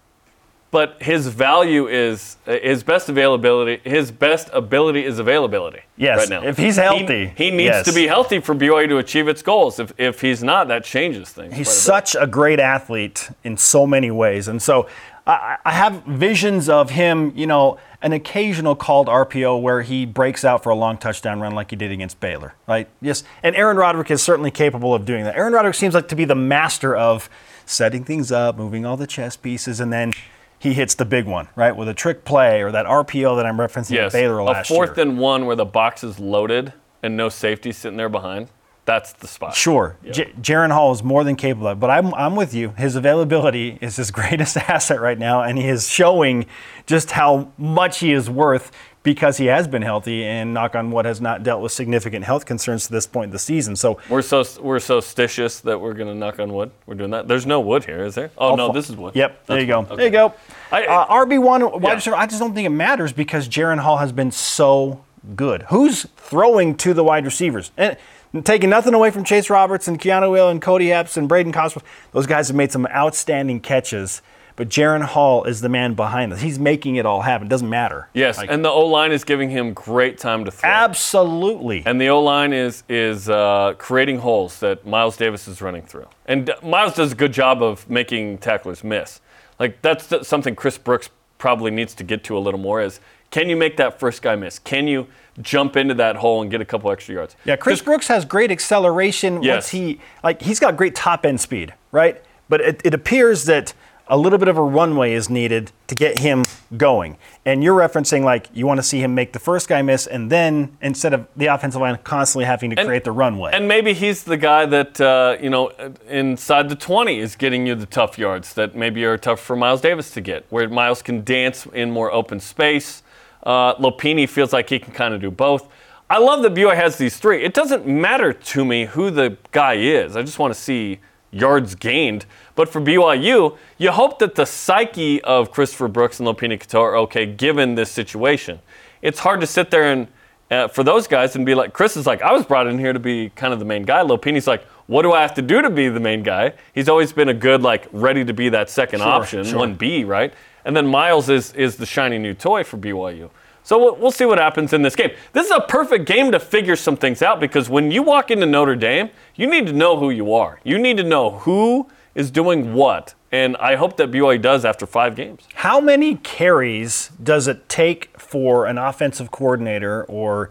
but 0.71 1.01
his 1.01 1.27
value 1.27 1.87
is 1.87 2.37
his 2.45 2.81
best 2.81 3.09
availability. 3.09 3.81
His 3.87 4.09
best 4.09 4.49
ability 4.53 5.05
is 5.05 5.19
availability. 5.19 5.81
Yes, 5.97 6.19
right 6.19 6.29
now. 6.29 6.47
if 6.47 6.57
he's 6.57 6.77
healthy, 6.77 7.33
he, 7.35 7.51
needs 7.51 7.65
yes. 7.65 7.85
to 7.85 7.93
be 7.93 8.07
healthy 8.07 8.39
for 8.39 8.55
BYU 8.55 8.87
to 8.87 8.97
achieve 8.97 9.27
its 9.27 9.41
goals. 9.41 9.79
If 9.79 9.91
if 9.97 10.21
he's 10.21 10.41
not, 10.41 10.69
that 10.69 10.85
changes 10.85 11.29
things. 11.29 11.53
He's 11.53 11.67
a 11.67 11.71
such 11.71 12.15
a 12.15 12.25
great 12.25 12.59
athlete 12.59 13.29
in 13.43 13.57
so 13.57 13.85
many 13.85 14.11
ways. 14.11 14.47
And 14.47 14.61
so 14.61 14.87
I, 15.27 15.57
I 15.65 15.73
have 15.73 16.03
visions 16.05 16.69
of 16.69 16.91
him, 16.91 17.33
you 17.35 17.45
know, 17.45 17.77
an 18.01 18.13
occasional 18.13 18.75
called 18.75 19.07
RPO 19.07 19.61
where 19.61 19.81
he 19.81 20.05
breaks 20.05 20.43
out 20.43 20.63
for 20.63 20.69
a 20.69 20.75
long 20.75 20.97
touchdown 20.97 21.39
run 21.41 21.53
like 21.53 21.69
he 21.69 21.75
did 21.75 21.91
against 21.91 22.19
Baylor, 22.19 22.55
right? 22.67 22.87
Yes. 23.01 23.23
And 23.43 23.55
Aaron 23.55 23.77
Roderick 23.77 24.09
is 24.09 24.23
certainly 24.23 24.51
capable 24.51 24.95
of 24.95 25.05
doing 25.05 25.25
that. 25.25 25.35
Aaron 25.35 25.53
Roderick 25.53 25.75
seems 25.75 25.93
like 25.93 26.07
to 26.07 26.15
be 26.15 26.25
the 26.25 26.35
master 26.35 26.95
of 26.95 27.29
setting 27.65 28.03
things 28.03 28.31
up, 28.31 28.57
moving 28.57 28.85
all 28.85 28.97
the 28.97 29.05
chess 29.05 29.35
pieces, 29.35 29.79
and 29.79 29.93
then 29.93 30.13
he 30.61 30.73
hits 30.73 30.93
the 30.93 31.05
big 31.05 31.25
one, 31.25 31.47
right? 31.55 31.75
With 31.75 31.89
a 31.89 31.93
trick 31.93 32.23
play 32.23 32.61
or 32.61 32.71
that 32.71 32.85
RPO 32.85 33.35
that 33.37 33.47
I'm 33.47 33.57
referencing 33.57 33.95
Yes, 33.95 34.13
at 34.13 34.19
Baylor 34.19 34.39
a 34.41 34.63
fourth 34.63 34.95
year. 34.95 35.07
and 35.07 35.17
one 35.17 35.47
where 35.47 35.55
the 35.55 35.65
box 35.65 36.03
is 36.03 36.19
loaded 36.19 36.71
and 37.01 37.17
no 37.17 37.29
safety 37.29 37.71
sitting 37.71 37.97
there 37.97 38.09
behind. 38.09 38.47
That's 38.85 39.13
the 39.13 39.27
spot. 39.27 39.55
Sure, 39.55 39.95
J- 40.11 40.31
Jaren 40.41 40.71
Hall 40.71 40.91
is 40.91 41.01
more 41.03 41.23
than 41.23 41.35
capable 41.35 41.67
of, 41.67 41.79
but 41.79 41.89
I'm, 41.89 42.13
I'm 42.13 42.35
with 42.35 42.53
you. 42.53 42.69
His 42.77 42.95
availability 42.95 43.77
is 43.81 43.95
his 43.95 44.11
greatest 44.19 44.55
asset 44.57 45.01
right 45.01 45.17
now, 45.17 45.41
and 45.41 45.57
he 45.57 45.67
is 45.67 45.87
showing 45.87 46.45
just 46.85 47.11
how 47.11 47.51
much 47.57 47.99
he 47.99 48.11
is 48.11 48.29
worth 48.29 48.71
because 49.03 49.37
he 49.37 49.47
has 49.47 49.67
been 49.67 49.81
healthy 49.81 50.23
and, 50.23 50.53
knock 50.53 50.75
on 50.75 50.91
wood, 50.91 51.05
has 51.05 51.19
not 51.19 51.41
dealt 51.43 51.61
with 51.61 51.71
significant 51.71 52.23
health 52.25 52.45
concerns 52.45 52.85
to 52.85 52.91
this 52.93 53.07
point 53.07 53.25
in 53.25 53.31
the 53.31 53.39
season. 53.39 53.75
So, 53.75 53.99
We're 54.09 54.21
so 54.21 54.43
we're 54.61 54.79
so 54.79 54.99
stitious 54.99 55.61
that 55.63 55.79
we're 55.81 55.93
gonna 55.93 56.13
knock 56.15 56.39
on 56.39 56.53
wood. 56.53 56.71
We're 56.85 56.95
doing 56.95 57.11
that. 57.11 57.27
There's 57.27 57.45
no 57.45 57.59
wood 57.59 57.85
here, 57.85 58.03
is 58.03 58.15
there? 58.15 58.31
Oh 58.37 58.55
no, 58.55 58.71
this 58.71 58.89
is 58.89 58.95
wood. 58.95 59.15
Yep, 59.15 59.47
there 59.47 59.59
you 59.59 59.65
go. 59.67 59.81
wood. 59.81 59.97
There 59.97 60.05
you 60.05 60.11
go. 60.11 60.33
I- 60.71 60.85
uh, 60.85 61.05
RB1 61.07 61.71
wide 61.81 61.83
Yeah. 61.83 61.93
receiver, 61.95 62.15
I 62.15 62.27
just 62.27 62.39
don't 62.39 62.53
think 62.53 62.65
it 62.65 62.69
matters 62.69 63.11
because 63.11 63.47
Jaren 63.49 63.79
Hall 63.79 63.97
has 63.97 64.11
been 64.11 64.31
so 64.31 65.03
good. 65.35 65.63
Who's 65.69 66.05
throwing 66.17 66.75
to 66.77 66.93
the 66.93 67.03
wide 67.03 67.25
receivers? 67.25 67.71
And 67.77 67.97
taking 68.43 68.69
nothing 68.69 68.93
away 68.93 69.11
from 69.11 69.23
Chase 69.23 69.49
Roberts 69.49 69.87
and 69.87 69.99
Keanu 69.99 70.35
Hill 70.35 70.49
and 70.49 70.61
Cody 70.61 70.91
Epps 70.93 71.17
and 71.17 71.27
Braden 71.27 71.51
Cosper. 71.51 71.81
Those 72.13 72.25
guys 72.27 72.47
have 72.47 72.55
made 72.55 72.71
some 72.71 72.87
outstanding 72.87 73.59
catches. 73.59 74.21
But 74.61 74.69
Jaren 74.69 75.01
Hall 75.01 75.45
is 75.45 75.61
the 75.61 75.69
man 75.69 75.95
behind 75.95 76.31
this. 76.31 76.39
He's 76.41 76.59
making 76.59 76.97
it 76.97 77.03
all 77.07 77.21
happen. 77.23 77.47
It 77.47 77.49
doesn't 77.49 77.67
matter. 77.67 78.09
Yes, 78.13 78.37
Like, 78.37 78.51
and 78.51 78.63
the 78.63 78.69
O 78.69 78.85
line 78.85 79.11
is 79.11 79.23
giving 79.23 79.49
him 79.49 79.73
great 79.73 80.19
time 80.19 80.45
to 80.45 80.51
throw. 80.51 80.69
absolutely. 80.69 81.81
And 81.83 81.99
the 81.99 82.09
O 82.09 82.21
line 82.21 82.53
is 82.53 82.83
is 82.87 83.27
uh, 83.27 83.73
creating 83.79 84.19
holes 84.19 84.59
that 84.59 84.85
Miles 84.85 85.17
Davis 85.17 85.47
is 85.47 85.63
running 85.63 85.81
through. 85.81 86.05
And 86.27 86.51
uh, 86.51 86.57
Miles 86.61 86.93
does 86.93 87.13
a 87.13 87.15
good 87.15 87.33
job 87.33 87.63
of 87.63 87.89
making 87.89 88.37
tacklers 88.37 88.83
miss. 88.83 89.19
Like 89.59 89.81
that's 89.81 90.05
th- 90.07 90.25
something 90.25 90.55
Chris 90.55 90.77
Brooks 90.77 91.09
probably 91.39 91.71
needs 91.71 91.95
to 91.95 92.03
get 92.03 92.23
to 92.25 92.37
a 92.37 92.41
little 92.45 92.59
more. 92.59 92.83
Is 92.83 92.99
can 93.31 93.49
you 93.49 93.55
make 93.55 93.77
that 93.77 93.99
first 93.99 94.21
guy 94.21 94.35
miss? 94.35 94.59
Can 94.59 94.87
you 94.87 95.07
jump 95.41 95.75
into 95.75 95.95
that 95.95 96.17
hole 96.17 96.43
and 96.43 96.51
get 96.51 96.61
a 96.61 96.65
couple 96.65 96.91
extra 96.91 97.15
yards? 97.15 97.35
Yeah, 97.45 97.55
Chris 97.55 97.81
Brooks 97.81 98.07
has 98.09 98.25
great 98.25 98.51
acceleration 98.51 99.41
Yes. 99.41 99.55
once 99.55 99.69
he 99.69 99.99
like 100.23 100.43
he's 100.43 100.59
got 100.59 100.77
great 100.77 100.93
top 100.93 101.25
end 101.25 101.41
speed, 101.41 101.73
right? 101.91 102.21
But 102.47 102.61
it, 102.61 102.81
it 102.85 102.93
appears 102.93 103.45
that 103.45 103.73
a 104.11 104.17
little 104.17 104.37
bit 104.37 104.49
of 104.49 104.57
a 104.57 104.61
runway 104.61 105.13
is 105.13 105.29
needed 105.29 105.71
to 105.87 105.95
get 105.95 106.17
him 106.17 106.43
going. 106.75 107.17
And 107.45 107.63
you're 107.63 107.77
referencing 107.79 108.23
like 108.23 108.49
you 108.53 108.67
want 108.67 108.77
to 108.77 108.83
see 108.83 108.99
him 108.99 109.15
make 109.15 109.31
the 109.31 109.39
first 109.39 109.67
guy 109.69 109.81
miss, 109.81 110.05
and 110.05 110.29
then 110.29 110.77
instead 110.81 111.13
of 111.13 111.25
the 111.37 111.45
offensive 111.47 111.79
line 111.81 111.97
constantly 112.03 112.43
having 112.45 112.69
to 112.71 112.79
And- 112.79 112.87
create 112.87 113.05
the 113.05 113.13
runway. 113.13 113.51
And 113.53 113.67
maybe 113.69 113.93
he's 113.93 114.23
the 114.25 114.35
guy 114.37 114.65
that, 114.65 114.99
uh, 114.99 115.37
you 115.41 115.49
know, 115.49 115.71
inside 116.09 116.67
the 116.69 116.75
20 116.75 117.19
is 117.19 117.35
getting 117.37 117.65
you 117.65 117.73
the 117.73 117.85
tough 117.85 118.19
yards 118.19 118.53
that 118.55 118.75
maybe 118.75 119.03
are 119.05 119.17
tough 119.17 119.39
for 119.39 119.55
Miles 119.55 119.79
Davis 119.81 120.11
to 120.11 120.21
get, 120.21 120.45
where 120.49 120.67
Miles 120.67 121.01
can 121.01 121.23
dance 121.23 121.65
in 121.73 121.89
more 121.89 122.11
open 122.11 122.39
space. 122.41 123.03
Uh, 123.43 123.73
Lopini 123.75 124.27
feels 124.29 124.51
like 124.53 124.69
he 124.69 124.77
can 124.77 124.93
kind 124.93 125.13
of 125.13 125.21
do 125.21 125.31
both. 125.31 125.67
I 126.09 126.17
love 126.17 126.43
that 126.43 126.53
BYU 126.53 126.75
has 126.75 126.97
these 126.97 127.15
three. 127.15 127.41
It 127.45 127.53
doesn't 127.53 127.87
matter 127.87 128.33
to 128.33 128.65
me 128.65 128.85
who 128.85 129.09
the 129.09 129.37
guy 129.51 129.75
is. 129.75 130.17
I 130.17 130.21
just 130.21 130.37
want 130.37 130.53
to 130.53 130.59
see 130.59 130.99
yards 131.31 131.75
gained. 131.75 132.25
But 132.55 132.69
for 132.69 132.81
BYU, 132.81 133.57
you 133.77 133.91
hope 133.91 134.19
that 134.19 134.35
the 134.35 134.45
psyche 134.45 135.21
of 135.23 135.51
Christopher 135.51 135.87
Brooks 135.87 136.19
and 136.19 136.27
Lopini 136.27 136.59
Katoa 136.59 136.81
are 136.81 136.97
okay 136.97 137.25
given 137.25 137.75
this 137.75 137.91
situation. 137.91 138.59
It's 139.01 139.19
hard 139.19 139.41
to 139.41 139.47
sit 139.47 139.71
there 139.71 139.91
and 139.91 140.07
uh, 140.51 140.67
for 140.67 140.83
those 140.83 141.07
guys 141.07 141.35
and 141.37 141.45
be 141.45 141.55
like, 141.55 141.71
Chris 141.71 141.95
is 141.95 142.05
like, 142.05 142.21
I 142.21 142.33
was 142.33 142.45
brought 142.45 142.67
in 142.67 142.77
here 142.77 142.91
to 142.91 142.99
be 142.99 143.29
kind 143.29 143.53
of 143.53 143.59
the 143.59 143.65
main 143.65 143.83
guy. 143.83 144.03
Lopini's 144.03 144.47
like, 144.47 144.65
what 144.87 145.03
do 145.03 145.13
I 145.13 145.21
have 145.21 145.33
to 145.35 145.41
do 145.41 145.61
to 145.61 145.69
be 145.69 145.87
the 145.87 146.01
main 146.01 146.23
guy? 146.23 146.53
He's 146.75 146.89
always 146.89 147.13
been 147.13 147.29
a 147.29 147.33
good, 147.33 147.61
like, 147.61 147.87
ready 147.93 148.25
to 148.25 148.33
be 148.33 148.49
that 148.49 148.69
second 148.69 149.01
option, 149.01 149.45
sure. 149.45 149.65
1B, 149.65 150.05
right? 150.05 150.33
And 150.65 150.75
then 150.75 150.85
Miles 150.87 151.29
is, 151.29 151.53
is 151.53 151.77
the 151.77 151.85
shiny 151.85 152.17
new 152.17 152.33
toy 152.33 152.65
for 152.65 152.77
BYU. 152.77 153.29
So 153.63 153.77
we'll, 153.77 153.95
we'll 153.95 154.11
see 154.11 154.25
what 154.25 154.39
happens 154.39 154.73
in 154.73 154.81
this 154.81 154.95
game. 154.95 155.11
This 155.31 155.45
is 155.45 155.51
a 155.51 155.61
perfect 155.61 156.05
game 156.05 156.31
to 156.33 156.39
figure 156.39 156.75
some 156.75 156.97
things 156.97 157.21
out 157.21 157.39
because 157.39 157.69
when 157.69 157.89
you 157.89 158.03
walk 158.03 158.29
into 158.31 158.45
Notre 158.45 158.75
Dame, 158.75 159.09
you 159.35 159.47
need 159.47 159.67
to 159.67 159.73
know 159.73 159.97
who 159.97 160.09
you 160.09 160.33
are. 160.33 160.59
You 160.63 160.77
need 160.77 160.97
to 160.97 161.03
know 161.03 161.31
who 161.31 161.87
is 162.15 162.31
doing 162.31 162.73
what. 162.73 163.13
And 163.31 163.55
I 163.57 163.75
hope 163.75 163.95
that 163.97 164.11
BYU 164.11 164.41
does 164.41 164.65
after 164.65 164.85
five 164.85 165.15
games. 165.15 165.47
How 165.55 165.79
many 165.79 166.15
carries 166.15 167.09
does 167.21 167.47
it 167.47 167.69
take 167.69 168.09
for 168.19 168.65
an 168.65 168.77
offensive 168.77 169.31
coordinator 169.31 170.03
or, 170.03 170.49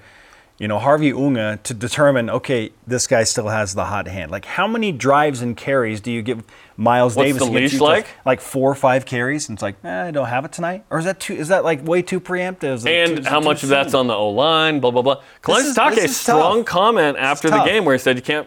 you 0.59 0.67
know, 0.67 0.79
Harvey 0.79 1.13
Unga 1.13 1.59
to 1.63 1.75
determine, 1.75 2.31
okay, 2.31 2.71
this 2.87 3.07
guy 3.07 3.25
still 3.25 3.49
has 3.49 3.75
the 3.75 3.85
hot 3.87 4.09
hand? 4.09 4.31
Like, 4.31 4.47
how 4.47 4.67
many 4.67 4.93
drives 4.93 5.43
and 5.43 5.55
carries 5.57 6.01
do 6.01 6.11
you 6.11 6.23
give 6.23 6.43
Miles 6.79 7.17
What's 7.17 7.27
Davis? 7.29 7.43
the 7.43 7.49
against 7.55 7.73
leash 7.75 7.81
like? 7.83 8.07
Like 8.25 8.41
four 8.41 8.71
or 8.71 8.75
five 8.75 9.05
carries, 9.05 9.51
and 9.51 9.57
it's 9.57 9.63
like, 9.63 9.77
eh, 9.85 10.05
I 10.07 10.11
don't 10.11 10.29
have 10.29 10.47
it 10.47 10.53
tonight, 10.53 10.85
or 10.89 10.99
is 10.99 11.05
that 11.05 11.21
too? 11.21 11.35
Is 11.35 11.49
that 11.49 11.65
like 11.65 11.87
way 11.87 12.01
too 12.01 12.21
preemptive? 12.21 12.83
Too- 12.85 12.89
and 12.89 13.19
is 13.19 13.27
how 13.27 13.41
much 13.41 13.63
of 13.63 13.69
that's 13.69 13.93
on 13.93 14.07
the 14.07 14.15
O 14.15 14.31
line, 14.31 14.81
blah 14.81 14.91
blah 14.91 15.03
blah. 15.03 15.21
Kalani 15.43 15.61
is- 15.67 15.77
Sitake, 15.77 15.95
this 15.97 16.05
is 16.13 16.17
strong 16.17 16.59
tough. 16.61 16.67
comment 16.67 17.19
after 17.19 17.51
the 17.51 17.63
game 17.65 17.85
where 17.85 17.95
he 17.95 17.99
said 17.99 18.17
you 18.17 18.23
can't 18.23 18.47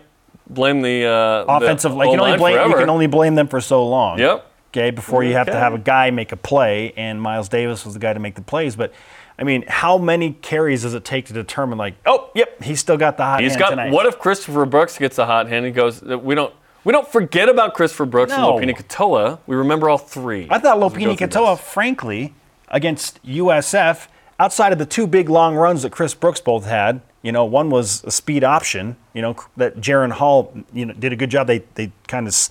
blame 0.49 0.81
the 0.81 1.05
uh, 1.05 1.45
offensive? 1.47 1.91
the 1.91 1.97
like 1.97 2.07
you 2.07 2.11
can 2.13 2.19
only 2.19 2.31
O-line 2.31 2.39
blame 2.39 2.69
you 2.71 2.77
can 2.77 2.89
only 2.89 3.07
blame 3.07 3.35
them 3.35 3.47
for 3.47 3.61
so 3.61 3.87
long. 3.87 4.19
Yep. 4.19 4.49
Okay, 4.69 4.89
before 4.89 5.23
you 5.23 5.33
have 5.33 5.45
to 5.47 5.55
have 5.55 5.73
a 5.73 5.77
guy 5.77 6.09
make 6.09 6.31
a 6.31 6.37
play, 6.37 6.93
and 6.97 7.21
Miles 7.21 7.47
Davis 7.47 7.85
was 7.85 7.93
the 7.93 7.99
guy 7.99 8.11
to 8.13 8.19
make 8.19 8.33
the 8.33 8.41
plays. 8.41 8.75
But 8.75 8.91
I 9.37 9.43
mean, 9.43 9.65
how 9.67 9.97
many 9.99 10.33
carries 10.33 10.81
does 10.81 10.95
it 10.95 11.05
take 11.05 11.25
to 11.27 11.33
determine? 11.33 11.77
Like, 11.77 11.93
oh, 12.07 12.31
yep, 12.33 12.61
he's 12.63 12.79
still 12.79 12.97
got 12.97 13.17
the 13.17 13.23
hot 13.23 13.41
He's 13.41 13.51
hand 13.51 13.59
got. 13.59 13.69
tonight. 13.71 13.91
What 13.91 14.07
if 14.07 14.17
Christopher 14.17 14.65
Brooks 14.65 14.97
gets 14.97 15.19
a 15.19 15.25
hot 15.25 15.47
hand? 15.47 15.65
He 15.65 15.71
goes. 15.71 16.01
We 16.01 16.33
don't. 16.35 16.53
We 16.83 16.91
don't 16.91 17.07
forget 17.07 17.47
about 17.47 17.75
Christopher 17.75 18.05
Brooks 18.05 18.31
No. 18.31 18.57
and 18.57 18.69
Lopini 18.69 18.75
Katoa. 18.75 19.39
We 19.47 19.55
remember 19.55 19.89
all 19.89 19.97
three. 19.97 20.47
I 20.49 20.59
thought 20.59 20.75
as 20.83 20.93
we 20.93 21.05
go 21.05 21.11
Lopini 21.11 21.17
Katoa, 21.17 21.57
frankly, 21.57 22.33
against 22.67 23.23
USF, 23.23 24.07
outside 24.39 24.73
of 24.73 24.79
the 24.79 24.85
two 24.85 25.07
big 25.07 25.29
long 25.29 25.55
runs 25.55 25.83
that 25.83 25.91
Chris 25.91 26.13
Brooks 26.13 26.41
both 26.41 26.65
had, 26.65 27.01
you 27.21 27.31
know, 27.31 27.45
one 27.45 27.69
was 27.69 28.03
a 28.03 28.11
speed 28.11 28.43
option, 28.43 28.97
you 29.13 29.21
know, 29.21 29.35
that 29.57 29.77
Jaren 29.77 30.11
Hall, 30.11 30.53
you 30.73 30.85
know, 30.85 30.93
did 30.93 31.13
a 31.13 31.15
good 31.15 31.29
job. 31.29 31.47
They 31.47 31.63
they 31.75 31.91
kind 32.07 32.27
of 32.27 32.49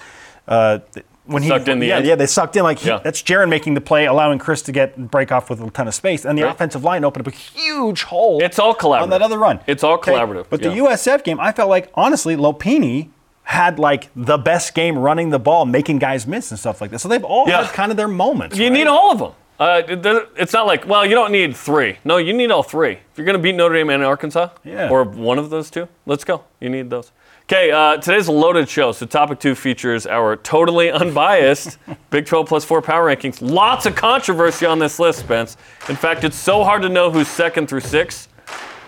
uh, 0.48 0.78
when 1.24 1.42
Sucked 1.44 1.66
he 1.66 1.72
in 1.72 1.78
the 1.78 1.86
yeah 1.86 1.96
end. 1.98 2.06
yeah 2.06 2.14
they 2.16 2.26
sucked 2.26 2.56
in 2.56 2.64
like 2.64 2.80
he- 2.80 2.88
Yeah. 2.88 2.98
that's 2.98 3.22
Jaren 3.22 3.48
making 3.48 3.74
the 3.74 3.80
play, 3.80 4.06
allowing 4.06 4.38
Chris 4.40 4.60
to 4.62 4.72
get 4.72 5.10
break 5.10 5.30
off 5.30 5.48
with 5.50 5.60
a 5.62 5.70
ton 5.70 5.86
of 5.86 5.94
space, 5.94 6.24
and 6.24 6.36
the 6.36 6.42
Right. 6.42 6.52
offensive 6.52 6.82
line 6.82 7.04
opened 7.04 7.26
up 7.28 7.32
a 7.32 7.36
huge 7.36 8.02
hole. 8.04 8.42
It's 8.42 8.58
all 8.58 8.74
collaborative. 8.74 9.02
on 9.02 9.10
that 9.10 9.22
other 9.22 9.38
run. 9.38 9.60
It's 9.68 9.84
all 9.84 9.94
Okay? 9.94 10.12
collaborative, 10.12 10.46
But 10.50 10.62
the. 10.62 10.70
USF 10.70 11.22
game, 11.22 11.38
I 11.38 11.52
felt 11.52 11.70
like 11.70 11.90
honestly, 11.94 12.36
Lopini 12.36 13.08
had 13.44 13.78
like 13.78 14.08
the 14.16 14.36
best 14.38 14.74
game 14.74 14.98
running 14.98 15.30
the 15.30 15.38
ball, 15.38 15.64
making 15.64 15.98
guys 15.98 16.26
miss 16.26 16.50
and 16.50 16.58
stuff 16.58 16.80
like 16.80 16.90
that. 16.90 16.98
So 16.98 17.08
they've 17.08 17.24
all 17.24 17.48
Yeah. 17.48 17.62
had 17.64 17.72
kind 17.72 17.90
of 17.92 17.96
their 17.96 18.08
moments. 18.08 18.56
You 18.58 18.64
right? 18.64 18.72
need 18.72 18.86
all 18.88 19.12
of 19.12 19.18
them. 19.18 19.32
Uh, 19.62 19.82
it 19.86 20.28
it's 20.36 20.52
not 20.52 20.66
like, 20.66 20.86
well, 20.88 21.06
you 21.06 21.14
don't 21.14 21.30
need 21.30 21.56
three. 21.56 21.96
No, 22.04 22.16
you 22.16 22.32
need 22.32 22.50
all 22.50 22.64
three. 22.64 22.92
If 22.94 23.16
you're 23.16 23.24
going 23.24 23.36
to 23.36 23.42
beat 23.42 23.54
Notre 23.54 23.74
Dame 23.76 23.90
and 23.90 24.02
Arkansas, 24.04 24.48
Yeah. 24.64 24.88
or 24.88 25.04
one 25.04 25.38
of 25.38 25.50
those 25.50 25.70
two, 25.70 25.86
let's 26.04 26.24
go. 26.24 26.42
You 26.60 26.68
need 26.68 26.90
those. 26.90 27.12
Okay, 27.44 27.70
uh, 27.70 27.96
today's 27.98 28.26
a 28.26 28.32
loaded 28.32 28.68
show. 28.68 28.90
So, 28.92 29.06
topic 29.06 29.38
two 29.38 29.54
features 29.54 30.04
our 30.06 30.36
totally 30.36 30.90
unbiased 30.90 31.78
Big 32.10 32.26
12 32.26 32.46
plus 32.48 32.64
four 32.64 32.82
power 32.82 33.14
rankings. 33.14 33.38
Lots 33.40 33.86
of 33.86 33.94
controversy 33.94 34.66
on 34.66 34.78
this 34.80 34.98
list, 34.98 35.20
Spence. 35.20 35.56
In 35.88 35.94
fact, 35.96 36.24
it's 36.24 36.36
so 36.36 36.64
hard 36.64 36.82
to 36.82 36.88
know 36.88 37.10
who's 37.12 37.28
second 37.28 37.68
through 37.68 37.80
six. 37.80 38.28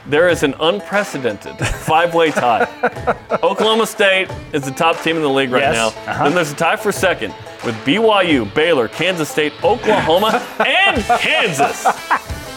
There 0.06 0.28
is 0.28 0.42
an 0.42 0.54
unprecedented 0.61 1.56
five 1.58 2.14
way 2.14 2.30
tie. 2.30 2.64
Oklahoma 3.42 3.87
State 3.87 4.28
is 4.52 4.62
the 4.62 4.70
top 4.70 5.00
team 5.02 5.16
in 5.16 5.23
the 5.23 5.28
league 5.30 5.50
right 5.50 5.62
Yes. 5.62 5.75
now. 5.75 6.11
Uh-huh. 6.12 6.25
Then 6.25 6.34
there's 6.34 6.52
a 6.52 6.56
tie 6.56 6.76
for 6.76 6.92
second 6.92 7.34
with 7.64 7.75
BYU, 7.87 8.52
Baylor, 8.54 8.88
Kansas 8.88 9.30
State, 9.30 9.52
Oklahoma, 9.64 10.46
and 10.66 11.02
Kansas. 11.20 11.87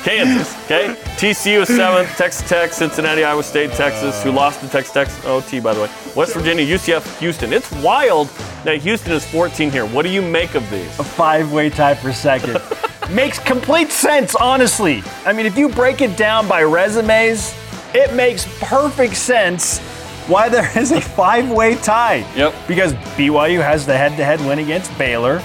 Kansas, 0.03 0.55
okay? 0.65 0.95
TCU 1.17 1.61
is 1.63 1.67
seventh, 1.67 2.07
Texas 2.17 2.47
Tech, 2.47 2.71
Cincinnati, 2.71 3.23
Iowa 3.25 3.43
State, 3.43 3.71
Texas, 3.71 4.21
who 4.23 4.31
lost 4.31 4.61
to 4.61 4.69
Texas 4.69 4.93
Tech, 4.93 5.25
OT 5.25 5.59
by 5.59 5.73
the 5.73 5.81
way. 5.81 5.89
West 6.15 6.33
Virginia, 6.33 6.65
UCF, 6.65 7.19
Houston. 7.19 7.51
It's 7.51 7.69
wild 7.81 8.27
that 8.63 8.77
Houston 8.77 9.11
is 9.13 9.25
14 9.29 9.69
here. 9.71 9.85
What 9.85 10.03
do 10.03 10.09
you 10.09 10.21
make 10.21 10.55
of 10.55 10.69
these? 10.69 10.87
A 10.99 11.03
five-way 11.03 11.69
tie 11.69 11.95
for 11.95 12.13
second. 12.13 12.61
makes 13.11 13.39
complete 13.39 13.91
sense, 13.91 14.35
honestly. 14.35 15.03
I 15.25 15.33
mean, 15.33 15.45
if 15.45 15.57
you 15.57 15.69
break 15.69 16.01
it 16.01 16.17
down 16.17 16.47
by 16.47 16.63
resumes, 16.63 17.55
it 17.93 18.13
makes 18.13 18.47
perfect 18.61 19.15
sense 19.15 19.79
why 20.27 20.49
there 20.49 20.69
is 20.77 20.91
a 20.91 20.99
five-way 21.01 21.75
tie. 21.75 22.25
Yep. 22.35 22.53
Because 22.67 22.93
BYU 23.15 23.61
has 23.61 23.85
the 23.85 23.97
head-to-head 23.97 24.41
win 24.41 24.59
against 24.59 24.95
Baylor. 24.97 25.41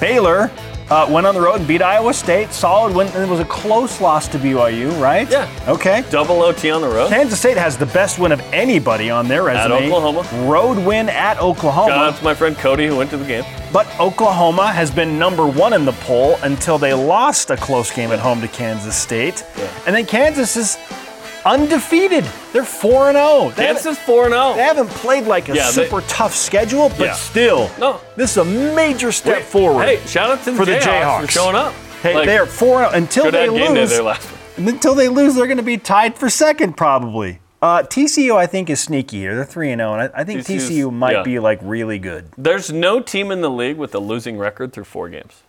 Baylor 0.00 0.50
uh, 0.90 1.08
went 1.10 1.26
on 1.26 1.34
the 1.34 1.40
road 1.40 1.60
and 1.60 1.66
beat 1.66 1.80
Iowa 1.80 2.12
State. 2.12 2.52
Solid 2.52 2.94
win. 2.94 3.06
And 3.08 3.22
it 3.22 3.28
was 3.28 3.40
a 3.40 3.44
close 3.46 4.00
loss 4.00 4.28
to 4.28 4.38
BYU, 4.38 5.00
right? 5.00 5.30
Yeah. 5.30 5.48
Okay. 5.66 6.04
Double 6.10 6.42
OT 6.42 6.70
on 6.70 6.82
the 6.82 6.88
road. 6.88 7.08
Kansas 7.08 7.38
State 7.38 7.56
has 7.56 7.78
the 7.78 7.86
best 7.86 8.18
win 8.18 8.32
of 8.32 8.40
anybody 8.52 9.08
on 9.08 9.28
their 9.28 9.44
resume. 9.44 9.86
At 9.86 9.92
Oklahoma. 9.92 10.50
Road 10.50 10.78
win 10.78 11.08
at 11.08 11.40
Oklahoma. 11.40 11.88
Shout 11.88 12.12
out 12.12 12.18
to 12.18 12.24
my 12.24 12.34
friend 12.34 12.56
Cody 12.56 12.86
who 12.86 12.96
went 12.96 13.10
to 13.10 13.16
the 13.16 13.24
game. 13.24 13.44
But 13.72 13.86
Oklahoma 13.98 14.70
has 14.70 14.90
been 14.90 15.18
number 15.18 15.46
one 15.46 15.72
in 15.72 15.84
the 15.86 15.92
poll 15.92 16.36
until 16.42 16.76
they 16.78 16.92
lost 16.92 17.50
a 17.50 17.56
close 17.56 17.90
game 17.90 18.12
at 18.12 18.18
home 18.18 18.40
to 18.42 18.48
Kansas 18.48 18.94
State. 18.94 19.44
And 19.86 19.96
then 19.96 20.04
Kansas 20.04 20.56
is 20.56 20.76
undefeated. 21.44 22.24
They're 22.52 22.64
4 22.64 23.12
0. 23.12 23.52
Kansas 23.56 23.98
4 24.00 24.28
0. 24.28 24.54
They 24.54 24.62
haven't 24.62 24.88
played 24.90 25.24
like 25.26 25.48
a 25.48 25.54
Yeah, 25.54 25.70
they- 25.70 25.86
super 25.88 26.02
tough 26.02 26.34
schedule, 26.34 26.88
but 26.90 27.00
Yeah. 27.06 27.12
still, 27.14 27.70
No. 27.78 28.00
this 28.16 28.32
is 28.32 28.36
a 28.36 28.44
major 28.44 29.10
step 29.12 29.42
forward. 29.42 29.84
Hey, 29.86 29.98
shout 30.06 30.30
out 30.30 30.44
to 30.44 30.50
the, 30.50 30.56
For 30.56 30.64
the 30.66 30.72
Jayhawks, 30.76 30.82
Jayhawks. 30.82 31.20
for 31.22 31.30
showing 31.30 31.56
up. 31.56 31.72
Hey, 32.02 32.14
Like, 32.14 32.22
oh. 32.24 32.26
they 32.26 32.38
are 32.38 32.46
4 32.46 32.78
0 32.80 32.90
until 32.92 33.30
they 33.30 33.44
at 33.44 33.50
game 33.50 33.74
day 33.74 33.80
lose. 33.80 33.90
there 33.90 34.02
last 34.02 34.22
week. 34.58 34.68
Until 34.68 34.94
they 34.94 35.08
lose, 35.08 35.34
they're 35.34 35.46
going 35.46 35.56
to 35.56 35.62
be 35.62 35.78
tied 35.78 36.16
for 36.18 36.28
second, 36.28 36.76
probably. 36.76 37.38
Uh, 37.62 37.84
TCU, 37.84 38.36
I 38.36 38.46
think, 38.46 38.68
is 38.68 38.80
sneaky 38.80 39.20
here. 39.20 39.36
They're 39.36 39.44
3 39.44 39.70
and 39.70 39.78
0, 39.78 39.92
and 39.94 40.02
I, 40.02 40.20
I 40.20 40.24
think 40.24 40.40
TCU's 40.40 40.68
TCU 40.68 40.92
might 40.92 41.12
yeah. 41.12 41.22
be 41.22 41.38
like 41.38 41.60
really 41.62 42.00
good. 42.00 42.26
There's 42.36 42.72
no 42.72 43.00
team 43.00 43.30
in 43.30 43.40
the 43.40 43.50
league 43.50 43.76
with 43.76 43.94
a 43.94 44.00
losing 44.00 44.36
record 44.36 44.72
through 44.72 44.84
four 44.84 45.08
games. 45.08 45.42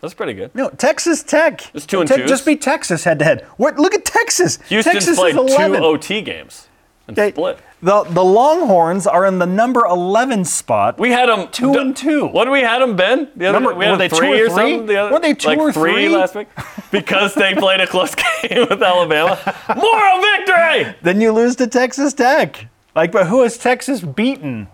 That's 0.00 0.14
pretty 0.14 0.34
good. 0.34 0.54
No, 0.54 0.70
Texas 0.70 1.24
Tech. 1.24 1.74
It's 1.74 1.84
two 1.84 2.00
and 2.00 2.08
Tech 2.08 2.18
twos. 2.18 2.28
Just 2.28 2.46
beat 2.46 2.62
Texas 2.62 3.02
head 3.02 3.18
to 3.18 3.24
head. 3.24 3.42
What? 3.56 3.78
Look 3.80 3.94
at 3.94 4.04
Texas. 4.04 4.60
Houston's 4.68 4.94
Texas 4.94 5.18
played 5.18 5.34
is 5.34 5.56
two 5.56 5.76
OT 5.76 6.22
games 6.22 6.68
and 7.08 7.18
Okay, 7.18 7.30
split. 7.32 7.58
The 7.82 8.02
the 8.04 8.24
Longhorns 8.24 9.06
are 9.06 9.26
in 9.26 9.38
the 9.38 9.46
number 9.46 9.84
11 9.84 10.44
spot. 10.44 10.98
We 10.98 11.10
had 11.10 11.28
them 11.28 11.48
Two 11.52 11.74
and 11.74 11.96
two. 11.96 12.26
What 12.26 12.44
did 12.46 12.50
we 12.50 12.60
had 12.62 12.80
them, 12.80 12.96
Ben? 12.96 13.28
The 13.36 13.46
other, 13.46 13.58
Remember, 13.58 13.78
we 13.78 13.84
had 13.84 13.90
were 13.92 13.96
they 13.98 14.04
'em 14.06 14.10
two 14.10 14.16
three 14.16 14.40
or 14.40 14.46
or 14.46 14.48
three? 14.48 14.56
something. 14.72 14.86
The 14.86 14.96
other, 14.96 15.10
Weren't 15.12 15.22
they 15.22 15.34
two 15.34 15.48
like 15.48 15.58
or 15.58 15.72
three 15.72 15.92
three? 15.92 16.08
last 16.08 16.34
week? 16.34 16.48
Because 16.90 17.34
they 17.34 17.54
played 17.54 17.80
a 17.80 17.86
close 17.86 18.14
game 18.42 18.66
with 18.70 18.82
Alabama. 18.82 19.38
Moral 19.76 20.22
victory. 20.22 20.94
then 21.02 21.20
you 21.20 21.32
lose 21.32 21.56
to 21.56 21.66
Texas 21.66 22.12
Tech. 22.14 22.66
Like, 22.94 23.12
but 23.12 23.26
who 23.26 23.42
has 23.42 23.58
Texas 23.58 24.00
beaten? 24.00 24.68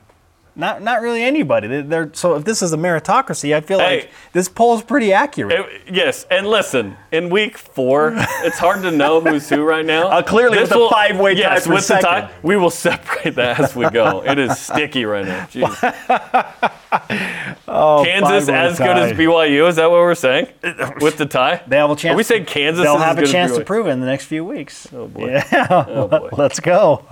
Not 0.55 0.83
not 0.83 1.01
really 1.01 1.23
anybody. 1.23 1.67
They- 1.67 1.81
They're 1.81 2.11
so 2.13 2.35
if 2.35 2.45
this 2.45 2.61
is 2.61 2.75
a 2.75 2.77
meritocracy, 2.77 3.55
I 3.55 3.63
feel 3.63 3.79
Hey. 3.79 3.97
like 4.01 4.11
this 4.35 4.49
poll 4.51 4.75
is 4.77 4.83
pretty 4.83 5.11
accurate. 5.13 5.53
It- 5.61 5.67
yes, 5.95 6.27
and 6.31 6.47
listen, 6.47 6.97
in 7.11 7.31
week 7.31 7.57
four, 7.57 8.13
it's 8.45 8.59
hard 8.59 8.83
to 8.83 8.91
know 8.91 9.21
who's 9.23 9.49
who 9.49 9.63
right 9.63 9.85
now. 9.85 10.09
Uh, 10.09 10.21
clearly 10.23 10.59
This 10.59 10.69
with 10.69 10.79
a 10.79 10.91
five-way 10.91 11.35
tie 11.37 11.41
yes, 11.41 11.67
with 11.67 11.89
the 11.89 11.95
tie, 11.99 12.31
we 12.43 12.57
will 12.59 12.69
separate 12.71 13.35
that 13.37 13.61
as 13.61 13.75
we 13.75 13.89
go. 13.89 14.23
It 14.25 14.39
is 14.39 14.59
sticky 14.59 15.07
right 15.07 15.25
now. 15.25 15.47
Jeez. 15.51 15.75
Kansas 18.05 18.49
as 18.49 18.79
good 18.79 18.97
as. 18.99 19.13
BYU? 19.13 19.69
Is 19.69 19.77
that 19.77 19.91
what 19.91 20.01
we're 20.01 20.15
saying? 20.15 20.49
With 21.01 21.17
the 21.17 21.27
tie? 21.27 21.63
They 21.67 21.77
have 21.77 21.91
a 21.91 21.97
chance. 21.97 22.13
Are 22.15 22.17
we 22.17 22.23
saying 22.23 22.45
Kansas 22.47 22.85
They'll 22.85 22.99
have 22.99 23.19
a 23.19 23.27
chance 23.27 23.57
to 23.57 23.65
prove 23.65 23.87
it 23.87 23.91
in 23.91 24.01
the 24.01 24.07
next 24.07 24.27
few 24.27 24.45
weeks. 24.45 24.89
Oh 24.95 25.07
boy. 25.07 25.31
Yeah, 25.31 25.67
Oh 25.89 26.09
boy. 26.09 26.29
let's 26.37 26.61
go. 26.61 27.05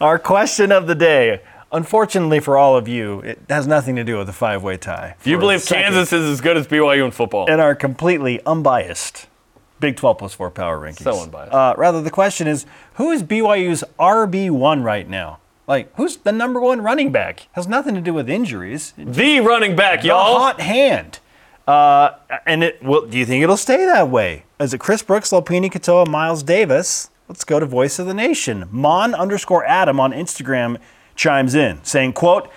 Our 0.00 0.18
question 0.18 0.72
of 0.72 0.86
the 0.86 0.94
day. 0.94 1.42
Unfortunately 1.72 2.40
for 2.40 2.56
all 2.58 2.76
of 2.76 2.88
you, 2.88 3.20
it 3.20 3.38
has 3.48 3.66
nothing 3.66 3.94
to 3.96 4.02
do 4.04 4.18
with 4.18 4.26
the 4.26 4.32
five-way 4.32 4.76
tie. 4.76 5.14
You 5.24 5.38
believe 5.38 5.64
Kansas 5.64 6.12
is 6.12 6.28
as 6.28 6.40
good 6.40 6.56
as 6.56 6.66
BYU 6.66 7.04
in 7.04 7.10
football? 7.12 7.48
And 7.48 7.60
are 7.60 7.74
completely 7.74 8.40
unbiased 8.44 9.28
Big 9.78 9.96
12 9.96 10.18
plus 10.18 10.34
4 10.34 10.50
power 10.50 10.78
rankings? 10.80 11.02
So 11.04 11.22
unbiased. 11.22 11.52
Uh, 11.54 11.74
rather, 11.78 12.02
the 12.02 12.10
question 12.10 12.46
is, 12.48 12.66
who 12.94 13.10
is 13.12 13.22
BYU's 13.22 13.84
RB1 13.98 14.82
right 14.84 15.08
now? 15.08 15.38
Like, 15.68 15.94
who's 15.96 16.16
the 16.18 16.32
number 16.32 16.60
one 16.60 16.82
running 16.82 17.12
back? 17.12 17.46
Has 17.52 17.68
nothing 17.68 17.94
to 17.94 18.00
do 18.00 18.12
with 18.12 18.28
injuries. 18.28 18.92
the 18.98 19.38
running 19.40 19.76
back, 19.76 20.02
The 20.02 20.08
y'all. 20.08 20.38
hot 20.38 20.60
hand. 20.60 21.20
Uh, 21.68 22.16
and 22.46 22.64
it 22.64 22.82
will. 22.82 23.06
Do 23.06 23.16
you 23.16 23.24
think 23.24 23.44
it'll 23.44 23.56
stay 23.56 23.84
that 23.84 24.08
way? 24.08 24.42
Is 24.58 24.74
it 24.74 24.78
Chris 24.78 25.02
Brooks, 25.02 25.30
Lopini 25.30 25.70
Katoa, 25.70 26.08
Miles 26.08 26.42
Davis? 26.42 27.10
Let's 27.28 27.44
go 27.44 27.60
to 27.60 27.66
Voice 27.66 28.00
of 28.00 28.06
the 28.06 28.14
Nation. 28.14 28.68
Mon 28.72 29.14
underscore 29.14 29.64
Adam 29.64 30.00
on 30.00 30.10
Instagram 30.12 30.78
chimes 31.20 31.54
in 31.54 31.84
saying, 31.84 32.14
"quote 32.14 32.48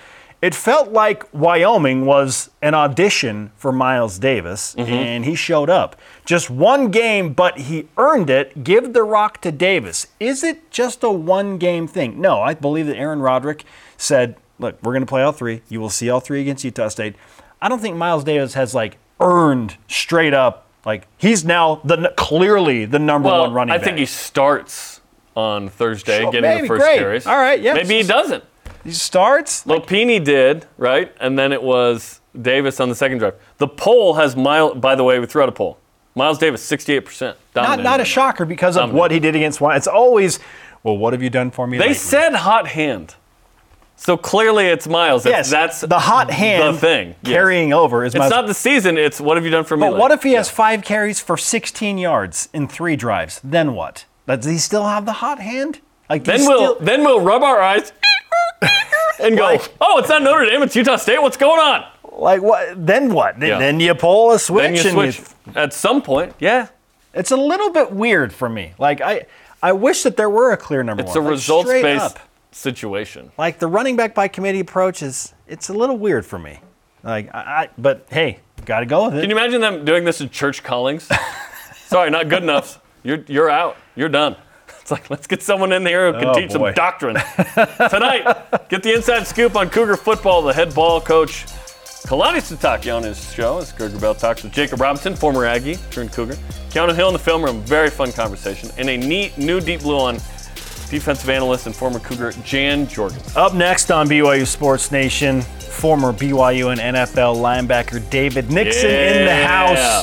It 0.41 0.55
felt 0.55 0.91
like 0.91 1.23
Wyoming 1.33 2.05
was 2.05 2.49
an 2.61 2.73
audition 2.73 3.51
for 3.55 3.71
Miles 3.71 4.19
Davis, 4.19 4.75
mm-hmm. 4.75 4.91
and 4.91 5.25
he 5.25 5.35
showed 5.35 5.69
up. 5.69 5.95
Just 6.25 6.49
one 6.49 6.91
game, 6.91 7.33
but 7.33 7.59
he 7.59 7.87
earned 7.97 8.29
it. 8.29 8.63
Give 8.63 8.91
the 8.91 9.03
rock 9.03 9.39
to 9.41 9.51
Davis. 9.53 10.07
Is 10.19 10.43
it 10.43 10.69
just 10.69 11.01
a 11.03 11.09
one 11.09 11.57
game 11.57 11.87
thing? 11.87 12.19
No, 12.19 12.41
I 12.41 12.53
believe 12.55 12.87
that 12.87 12.97
Aaron 12.97 13.19
Roderick 13.21 13.63
said, 13.97 14.35
Look, 14.59 14.77
we're 14.83 14.93
going 14.93 15.01
to 15.01 15.07
play 15.07 15.23
all 15.23 15.31
three. 15.31 15.61
You 15.69 15.79
will 15.81 15.89
see 15.89 16.09
all 16.09 16.19
three 16.19 16.41
against 16.41 16.63
Utah 16.63 16.89
State. 16.89 17.15
I 17.61 17.69
don't 17.69 17.79
think 17.79 17.95
Miles 17.95 18.23
Davis 18.23 18.53
has 18.53 18.75
like 18.75 18.97
earned 19.19 19.77
straight 19.87 20.33
up, 20.33 20.67
like 20.85 21.07
he's 21.17 21.45
now 21.45 21.81
the 21.85 22.13
clearly 22.17 22.85
the 22.85 22.99
number 22.99 23.29
well, 23.29 23.41
one 23.43 23.53
running 23.53 23.73
I 23.73 23.77
back. 23.77 23.83
I 23.83 23.85
think 23.85 23.99
he 23.99 24.05
starts 24.05 25.01
on 25.35 25.69
Thursday, 25.69 26.21
Sure, 26.21 26.31
getting 26.31 26.49
maybe, 26.49 26.61
the 26.61 26.67
first 26.67 26.83
great. 26.83 26.99
carries. 26.99 27.25
All 27.25 27.37
right, 27.37 27.59
yeah. 27.61 27.73
Maybe 27.73 27.95
he 27.95 28.03
doesn't. 28.03 28.43
He 28.83 28.91
starts. 28.91 29.63
Lopini 29.63 30.23
did, 30.23 30.65
right? 30.77 31.13
And 31.19 31.37
then 31.39 31.51
it 31.53 31.61
was 31.63 32.21
Davis 32.39 32.79
on 32.79 32.89
the 32.89 32.95
second 32.95 33.19
drive. 33.19 33.35
The 33.57 33.67
poll 33.67 34.15
has 34.15 34.35
Miles, 34.35 34.77
by 34.77 34.95
the 34.95 35.03
way, 35.03 35.19
we 35.19 35.25
threw 35.25 35.41
out 35.41 35.49
a 35.49 35.53
poll. 35.53 35.77
Miles 36.15 36.37
Davis, 36.37 36.69
68%. 36.69 37.35
Not, 37.55 37.79
not 37.81 37.99
a 37.99 38.05
shocker 38.05 38.45
because 38.45 38.75
of 38.75 38.81
Dominating. 38.81 38.99
what 38.99 39.11
he 39.11 39.19
did 39.19 39.35
against 39.35 39.61
Wyoming. 39.61 39.77
It's 39.77 39.87
always, 39.87 40.39
well, 40.83 40.97
what 40.97 41.13
have 41.13 41.23
you 41.23 41.29
done 41.29 41.49
for 41.49 41.65
me? 41.65 41.77
They 41.77 41.85
lately? 41.85 41.95
said 41.95 42.33
hot 42.35 42.67
hand. 42.67 43.15
So 43.95 44.17
clearly 44.17 44.65
it's 44.65 44.87
Miles. 44.87 45.25
yes. 45.25 45.49
That's 45.49 45.81
the 45.81 45.99
hot 45.99 46.29
hand 46.29 46.75
the 46.75 46.79
thing. 46.79 47.15
Yes. 47.23 47.33
carrying 47.33 47.73
over 47.73 48.03
is 48.03 48.13
It's 48.13 48.29
not 48.29 48.47
the 48.47 48.53
season, 48.53 48.97
it's 48.97 49.21
what 49.21 49.37
have 49.37 49.45
you 49.45 49.51
done 49.51 49.63
for 49.63 49.77
me 49.77 49.81
but 49.87 49.97
what 49.97 50.11
if 50.11 50.23
he 50.23 50.33
has 50.33 50.49
five 50.49 50.83
carries 50.83 51.19
for 51.19 51.37
16 51.37 51.97
yards 51.97 52.49
in 52.53 52.67
three 52.67 52.95
drives? 52.95 53.39
Then 53.43 53.73
what? 53.75 54.05
Does 54.27 54.45
he 54.45 54.57
still 54.57 54.85
have 54.85 55.05
the 55.05 55.13
hot 55.13 55.39
hand? 55.39 55.79
Like 56.09 56.25
Then 56.25 56.41
we'll 56.41 56.75
still- 56.75 56.85
then 56.85 57.03
we'll 57.03 57.21
rub 57.21 57.43
our 57.43 57.61
eyes 57.61 57.91
and 59.21 59.37
go, 59.37 59.43
Like- 59.43 59.73
oh, 59.81 59.99
it's 59.99 60.09
not 60.09 60.21
Notre 60.21 60.45
Dame, 60.45 60.61
it's 60.63 60.75
Utah 60.75 60.95
State. 60.97 61.21
What's 61.21 61.37
going 61.37 61.59
on? 61.59 61.85
like 62.15 62.41
what? 62.43 62.85
Then 62.85 63.11
what? 63.13 63.39
Then, 63.39 63.49
Yeah. 63.49 63.57
then 63.59 63.79
you 63.79 63.95
pull 63.95 64.31
a 64.31 64.39
switch. 64.39 64.63
Then 64.63 64.75
you 64.75 65.01
and 65.03 65.13
switch 65.13 65.27
at 65.55 65.73
some 65.73 66.01
point. 66.01 66.33
Yeah, 66.39 66.67
It's 67.13 67.31
a 67.31 67.37
little 67.37 67.71
bit 67.71 67.91
weird 67.91 68.31
for 68.31 68.47
me. 68.49 68.73
Like 68.77 69.01
I, 69.01 69.25
I 69.63 69.71
wish 69.71 70.03
that 70.03 70.15
there 70.17 70.29
were 70.29 70.51
a 70.51 70.57
clear 70.57 70.83
number 70.83 71.01
it's 71.03 71.09
one. 71.15 71.17
a 71.17 71.21
like 71.21 71.31
results-based 71.31 72.03
up. 72.17 72.19
situation. 72.51 73.31
Like 73.37 73.57
the 73.59 73.67
running 73.67 73.95
back 73.95 74.13
by 74.13 74.27
committee 74.27 74.59
approach 74.59 75.01
is, 75.01 75.33
it's 75.47 75.69
a 75.69 75.73
little 75.73 75.97
weird 75.97 76.23
for 76.25 76.37
me. 76.37 76.59
Like 77.03 77.33
I, 77.33 77.39
I 77.39 77.69
but 77.79 78.05
hey, 78.09 78.39
got 78.65 78.81
to 78.81 78.85
go 78.85 79.05
with 79.05 79.15
it. 79.15 79.21
Can 79.21 79.29
you 79.31 79.35
imagine 79.35 79.59
them 79.61 79.83
doing 79.83 80.03
this 80.05 80.21
in 80.21 80.29
church 80.29 80.61
callings? 80.63 81.09
Sorry, 81.87 82.09
not 82.11 82.29
good 82.29 82.43
enough. 82.43 82.79
You're 83.03 83.23
you're 83.27 83.49
out. 83.49 83.75
You're 83.95 84.09
done. 84.09 84.35
It's 84.83 84.91
like 84.91 85.09
let's 85.09 85.27
get 85.27 85.41
someone 85.41 85.71
in 85.71 85.85
here 85.85 86.11
who 86.11 86.19
can 86.19 86.27
Oh, 86.27 86.33
teach 86.33 86.49
boy. 86.51 86.67
some 86.69 86.73
doctrine 86.73 87.15
tonight. 87.89 88.67
Get 88.67 88.83
the 88.83 88.93
inside 88.93 89.25
scoop 89.25 89.55
on 89.55 89.69
Cougar 89.69 89.95
football. 89.95 90.41
The 90.41 90.53
head 90.53 90.75
ball 90.75 90.99
coach 90.99 91.45
Kalani 92.05 92.39
Sitake 92.41 92.93
on 92.93 93.03
his 93.03 93.33
show 93.33 93.59
as 93.59 93.71
Greg 93.71 93.91
Wrubell 93.91 94.19
talks 94.19 94.43
with 94.43 94.51
Jacob 94.51 94.81
Robinson, 94.81 95.15
former 95.15 95.45
Aggie 95.45 95.77
turned 95.89 96.11
Cougar. 96.11 96.33
Keanu 96.69 96.93
Hill 96.93 97.07
in 97.07 97.13
the 97.13 97.19
film 97.19 97.41
room. 97.45 97.61
Very 97.61 97.89
fun 97.89 98.11
conversation 98.11 98.69
and 98.77 98.89
a 98.89 98.97
neat 98.97 99.37
new 99.37 99.61
deep 99.61 99.79
blue 99.83 99.97
on 99.99 100.15
defensive 100.89 101.29
analyst 101.29 101.65
and 101.65 101.73
former 101.73 101.99
Cougar 101.99 102.33
Jan 102.43 102.85
Jorgens. 102.87 103.37
Up 103.37 103.53
next 103.53 103.89
on 103.89 104.09
BYU 104.09 104.45
Sports 104.45 104.91
Nation, 104.91 105.41
former 105.41 106.11
BYU 106.11 106.71
and 106.77 106.97
NFL 106.97 107.37
linebacker 107.37 108.07
David 108.09 108.51
Nixon 108.51 108.89
in 108.89 109.25
the 109.25 109.31
Yeah. 109.31 109.47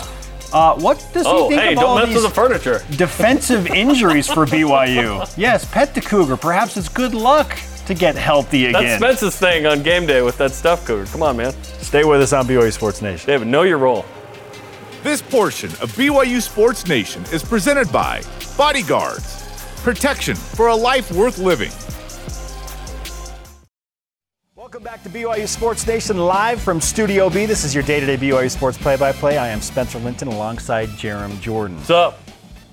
house. 0.00 0.08
Uh, 0.52 0.74
what 0.80 0.98
does 1.12 1.26
he 1.26 1.32
Oh, 1.32 1.48
think 1.48 1.60
hey, 1.60 1.72
of 1.74 1.78
all 1.78 2.04
these 2.06 2.22
the 2.22 2.28
furniture. 2.30 2.82
defensive 2.96 3.66
injuries 3.68 4.26
for 4.26 4.46
BYU? 4.46 5.32
Yes, 5.36 5.64
pet 5.64 5.94
the 5.94 6.00
cougar. 6.00 6.36
Perhaps 6.36 6.76
it's 6.76 6.88
good 6.88 7.14
luck 7.14 7.56
to 7.86 7.94
get 7.94 8.16
healthy 8.16 8.66
again. 8.66 8.72
That's 8.72 8.84
again. 8.84 8.98
Spence's 9.16 9.36
thing 9.38 9.66
on 9.66 9.82
game 9.82 10.06
day 10.06 10.22
with 10.22 10.38
that 10.38 10.52
stuff 10.52 10.84
cougar. 10.86 11.06
Come 11.10 11.22
on, 11.22 11.36
man. 11.36 11.52
Stay 11.62 12.04
with 12.04 12.20
us 12.20 12.32
on 12.32 12.46
BYU 12.46 12.72
Sports 12.72 13.00
Nation. 13.02 13.26
David, 13.26 13.48
know 13.48 13.62
your 13.62 13.78
role. 13.78 14.04
This 15.02 15.22
portion 15.22 15.70
of 15.80 15.90
BYU 15.96 16.42
Sports 16.42 16.86
Nation 16.86 17.22
is 17.32 17.42
presented 17.42 17.90
by 17.90 18.22
Bodyguards. 18.56 19.46
Protection 19.82 20.36
for 20.36 20.66
a 20.68 20.76
life 20.76 21.10
worth 21.12 21.38
living. 21.38 21.70
Welcome 24.70 24.84
back 24.84 25.02
to 25.02 25.08
BYU 25.08 25.48
Sports 25.48 25.84
Nation 25.84 26.16
live 26.16 26.60
from 26.62 26.80
Studio 26.80 27.28
B. 27.28 27.44
This 27.44 27.64
is 27.64 27.74
your 27.74 27.82
day-to-day 27.82 28.16
BYU 28.18 28.48
Sports 28.48 28.78
play-by-play. 28.78 29.36
I 29.36 29.48
am 29.48 29.60
Spencer 29.60 29.98
Linton 29.98 30.28
alongside 30.28 30.90
Jarom 30.90 31.40
Jordan. 31.40 31.76
What's 31.78 31.90
up? 31.90 32.20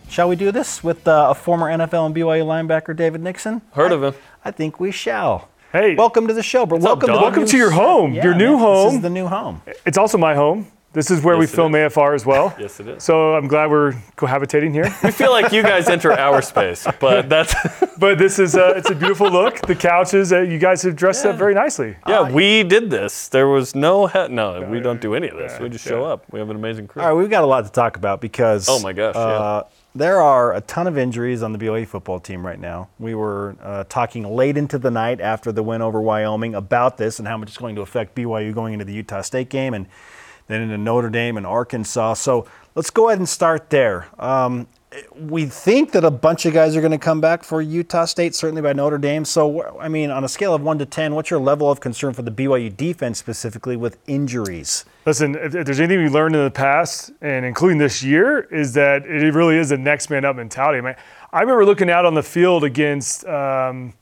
Shall 0.08 0.30
we 0.30 0.36
do 0.36 0.52
this 0.52 0.84
with 0.84 1.08
uh, 1.08 1.30
a 1.32 1.34
former 1.34 1.76
NFL 1.76 2.06
and 2.06 2.16
BYU 2.16 2.46
linebacker, 2.46 2.96
David 2.96 3.22
Nixon? 3.22 3.64
Heard 3.72 3.92
of 3.92 4.04
him. 4.04 4.14
I 4.46 4.52
think 4.52 4.80
we 4.80 4.92
shall. 4.92 5.50
Hey, 5.72 5.96
Welcome 5.96 6.28
to 6.28 6.36
the 6.36 6.44
show, 6.44 6.68
but 6.68 6.76
up, 6.76 6.84
welcome 6.84 7.08
to 7.08 7.14
Welcome 7.16 7.46
to 7.48 7.58
your 7.58 7.70
set. 7.72 7.76
home, 7.80 8.14
your 8.14 8.36
new 8.36 8.52
man, 8.52 8.52
This 8.52 8.62
home. 8.62 8.96
is 8.98 9.02
the 9.02 9.10
new 9.10 9.26
home. 9.26 9.64
it's 9.84 9.98
also 9.98 10.20
my 10.20 10.36
home. 10.36 10.68
This 10.98 11.12
is 11.12 11.22
where 11.22 11.38
we 11.38 11.44
Yes, 11.46 11.54
it 11.54 11.56
film 11.58 11.76
is. 11.76 11.94
AFR 11.94 12.16
as 12.16 12.26
well. 12.26 12.56
Yes, 12.60 12.80
it 12.80 12.88
is. 12.88 13.04
So 13.04 13.36
I'm 13.36 13.48
glad 13.48 13.70
we're 13.70 13.92
cohabitating 14.16 14.72
here. 14.74 14.92
We 15.04 15.12
feel 15.12 15.30
like 15.30 15.52
you 15.52 15.62
guys 15.62 15.90
enter 15.90 16.12
our 16.12 16.42
space, 16.42 16.88
but 17.00 17.30
that's 17.30 17.54
but 18.00 18.18
this 18.18 18.40
is 18.40 18.56
uh, 18.56 18.74
it's 18.76 18.90
a 18.90 18.96
beautiful 18.96 19.30
look. 19.30 19.62
The 19.68 19.76
couches, 19.76 20.34
uh, 20.34 20.42
you 20.42 20.58
guys 20.58 20.82
have 20.82 20.96
dressed 20.96 21.24
up 21.28 21.36
very 21.36 21.54
nicely. 21.54 21.96
yeah. 22.08 22.32
We 22.32 22.64
did 22.64 22.90
this. 22.90 23.28
There 23.28 23.48
was 23.48 23.76
no 23.76 24.08
he- 24.08 24.30
no. 24.30 24.68
We 24.72 24.80
don't 24.80 25.00
do 25.00 25.14
any 25.14 25.28
of 25.28 25.38
this. 25.38 25.60
We 25.60 25.70
just 25.70 25.86
show 25.86 26.04
up. 26.04 26.26
We 26.32 26.40
have 26.40 26.50
an 26.50 26.56
amazing 26.56 26.88
crew. 26.88 27.04
All 27.04 27.10
right, 27.10 27.14
we've 27.14 27.30
got 27.30 27.44
a 27.44 27.48
lot 27.48 27.64
to 27.66 27.72
talk 27.72 27.96
about 27.96 28.20
because 28.20 28.68
Oh 28.68 28.80
my 28.80 28.92
gosh, 28.92 29.14
yeah. 29.14 29.22
uh, 29.22 29.64
there 29.94 30.20
are 30.20 30.56
a 30.56 30.62
ton 30.62 30.88
of 30.88 30.98
injuries 30.98 31.44
on 31.44 31.54
the 31.54 31.60
BYU 31.60 31.86
football 31.88 32.20
team 32.20 32.44
right 32.44 32.60
now. 32.60 32.90
We 32.98 33.14
were 33.14 33.56
uh, 33.62 33.84
talking 33.88 34.24
late 34.24 34.58
into 34.58 34.80
the 34.80 34.90
night 34.90 35.22
after 35.22 35.52
the 35.52 35.62
win 35.62 35.84
over 35.84 36.02
Wyoming 36.02 36.56
about 36.56 36.98
this 36.98 37.20
and 37.20 37.28
how 37.28 37.38
much 37.38 37.50
it's 37.50 37.58
going 37.60 37.76
to 37.76 37.82
affect 37.82 38.16
BYU 38.16 38.52
going 38.52 38.74
into 38.74 38.86
the 38.86 38.94
Utah 38.94 39.22
State 39.22 39.50
game 39.50 39.76
and 39.76 39.86
then 40.48 40.62
into 40.62 40.78
Notre 40.78 41.10
Dame 41.10 41.38
and 41.38 41.46
Arkansas. 41.46 42.16
So 42.16 42.48
let's 42.76 42.90
go 42.90 43.10
ahead 43.10 43.20
and 43.20 43.30
start 43.30 43.70
there. 43.70 44.08
Um, 44.20 44.68
we 45.20 45.46
think 45.46 45.92
that 45.92 46.06
a 46.06 46.12
bunch 46.12 46.46
of 46.46 46.54
guys 46.54 46.76
are 46.76 46.80
going 46.82 46.92
to 46.92 46.98
come 46.98 47.20
back 47.20 47.44
for 47.44 47.62
Utah 47.62 48.06
State, 48.06 48.34
certainly 48.34 48.62
by 48.62 48.72
Notre 48.72 48.98
Dame. 48.98 49.26
So, 49.26 49.78
I 49.80 49.90
mean, 49.90 50.10
on 50.12 50.24
a 50.24 50.30
scale 50.30 50.54
of 50.54 50.62
one 50.62 50.80
to 50.80 50.86
10, 50.86 51.14
what's 51.14 51.30
your 51.30 51.42
level 51.42 51.70
of 51.70 51.82
concern 51.82 52.14
for 52.14 52.22
the 52.22 52.32
BYU 52.32 52.76
defense 52.76 53.20
specifically 53.20 53.76
with 53.76 53.98
injuries? 54.08 54.86
Listen, 55.06 55.36
if, 55.36 55.54
if 55.54 55.66
there's 55.66 55.80
anything 55.80 56.04
we 56.04 56.10
learned 56.10 56.36
in 56.36 56.44
the 56.44 56.52
past, 56.52 57.12
and 57.22 57.46
including 57.46 57.78
this 57.78 58.02
year, 58.02 58.42
is 58.52 58.74
that 58.74 59.06
it 59.06 59.34
really 59.34 59.58
is 59.58 59.72
a 59.72 59.78
next 59.78 60.10
man 60.10 60.24
up 60.24 60.38
mentality. 60.38 60.80
I, 60.80 60.82
mean, 60.82 60.96
I 61.34 61.42
remember 61.42 61.66
looking 61.66 61.90
out 61.90 62.06
on 62.06 62.14
the 62.14 62.24
field 62.24 62.64
against 62.64 63.26
um, 63.26 63.94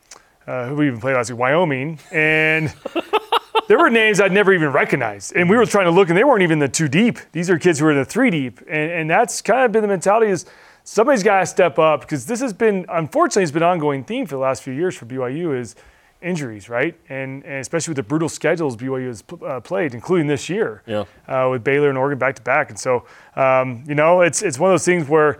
uh, 0.46 0.68
who 0.68 0.76
we 0.76 0.88
even 0.88 1.00
played 1.00 1.16
last 1.16 1.32
week, 1.32 1.40
Wyoming, 1.40 2.00
and 2.12 2.72
there 3.68 3.78
were 3.80 3.90
names 3.90 4.20
I'd 4.20 4.32
never 4.32 4.54
even 4.54 4.72
recognized. 4.72 5.36
And 5.36 5.50
we 5.50 5.58
were 5.58 5.66
trying 5.66 5.86
to 5.86 5.92
look, 5.92 6.10
and 6.10 6.18
they 6.18 6.24
weren't 6.24 6.44
even 6.44 6.60
the 6.60 6.68
two 6.70 6.88
deep. 6.88 7.20
These 7.32 7.50
are 7.50 7.58
kids 7.58 7.80
who 7.80 7.88
are 7.88 7.94
the 7.94 8.06
three 8.06 8.30
deep, 8.30 8.60
and, 8.70 8.92
and 8.92 9.10
that's 9.10 9.42
kind 9.42 9.64
of 9.66 9.72
been 9.72 9.82
the 9.82 9.88
mentality 9.88 10.32
is 10.32 10.46
somebody's 10.84 11.24
got 11.24 11.40
to 11.40 11.46
step 11.46 11.80
up 11.80 12.02
because 12.02 12.26
this 12.28 12.40
has 12.42 12.54
been, 12.54 12.86
unfortunately, 12.90 13.44
it's 13.44 13.52
been 13.52 13.64
an 13.64 13.70
ongoing 13.70 14.04
theme 14.04 14.26
for 14.26 14.36
the 14.36 14.42
last 14.42 14.62
few 14.64 14.74
years 14.74 14.96
for 14.96 15.06
BYU 15.06 15.58
is 15.60 15.76
injuries, 16.22 16.70
right? 16.70 16.96
And, 17.10 17.44
and 17.44 17.56
especially 17.56 17.92
with 17.92 17.98
the 17.98 18.04
brutal 18.04 18.30
schedules 18.30 18.76
BYU 18.76 19.08
has 19.08 19.24
uh, 19.46 19.60
played, 19.62 19.94
including 19.94 20.28
this 20.28 20.50
year 20.50 20.82
Yeah. 20.86 21.06
uh, 21.28 21.50
with 21.52 21.64
Baylor 21.64 21.90
and 21.90 21.98
Oregon 21.98 22.18
back 22.20 22.36
to 22.36 22.42
back. 22.42 22.70
And 22.70 22.80
so, 22.80 23.06
um, 23.36 23.84
you 23.88 23.96
know, 23.96 24.22
it's 24.22 24.42
it's 24.42 24.58
one 24.58 24.70
of 24.70 24.74
those 24.74 24.86
things 24.86 25.08
where, 25.08 25.40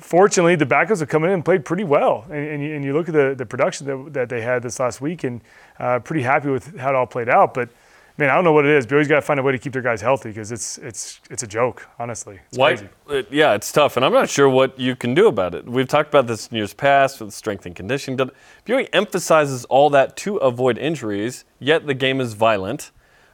fortunately, 0.00 0.56
the 0.56 0.66
backups 0.66 1.00
have 1.00 1.08
come 1.08 1.24
in 1.24 1.30
and 1.30 1.44
played 1.44 1.64
pretty 1.64 1.84
well. 1.84 2.24
And, 2.30 2.46
and, 2.48 2.62
you, 2.62 2.74
and 2.74 2.84
you 2.84 2.92
look 2.92 3.08
at 3.08 3.14
the, 3.14 3.34
the 3.36 3.46
production 3.46 3.86
that, 3.86 4.12
that 4.14 4.28
they 4.28 4.40
had 4.40 4.62
this 4.62 4.78
last 4.80 5.00
week, 5.00 5.24
and 5.24 5.40
uh, 5.78 5.98
pretty 6.00 6.22
happy 6.22 6.48
with 6.48 6.76
how 6.78 6.90
it 6.90 6.94
all 6.94 7.06
played 7.06 7.28
out. 7.28 7.54
But 7.54 7.68
man, 8.16 8.30
I 8.30 8.34
don't 8.34 8.44
know 8.44 8.52
what 8.52 8.64
it 8.66 8.70
is. 8.72 8.86
BYU's 8.86 9.08
got 9.08 9.16
to 9.16 9.22
find 9.22 9.40
a 9.40 9.42
way 9.42 9.52
to 9.52 9.58
keep 9.58 9.72
their 9.72 9.82
guys 9.82 10.00
healthy 10.00 10.28
because 10.30 10.52
it's 10.52 10.78
it's 10.78 11.20
it's 11.30 11.42
a 11.42 11.46
joke, 11.46 11.88
honestly. 11.98 12.38
It's 12.48 12.58
Why? 12.58 12.70
crazy. 12.76 12.88
it- 13.10 13.28
yeah, 13.32 13.54
it's 13.54 13.72
tough, 13.72 13.96
and 13.96 14.04
I'm 14.04 14.12
not 14.12 14.28
sure 14.28 14.48
what 14.48 14.78
you 14.78 14.94
can 14.94 15.14
do 15.14 15.26
about 15.28 15.54
it. 15.54 15.68
We've 15.68 15.88
talked 15.88 16.08
about 16.10 16.26
this 16.26 16.46
in 16.48 16.56
years 16.56 16.74
past 16.74 17.20
with 17.20 17.32
strength 17.32 17.66
and 17.66 17.74
conditioning. 17.74 18.16
But 18.16 18.34
BYU 18.66 18.88
emphasizes 18.92 19.64
all 19.66 19.90
that 19.90 20.16
to 20.18 20.36
avoid 20.36 20.78
injuries, 20.78 21.44
yet 21.58 21.86
the 21.86 21.94
game 21.94 22.20
is 22.20 22.34
violent. 22.34 22.90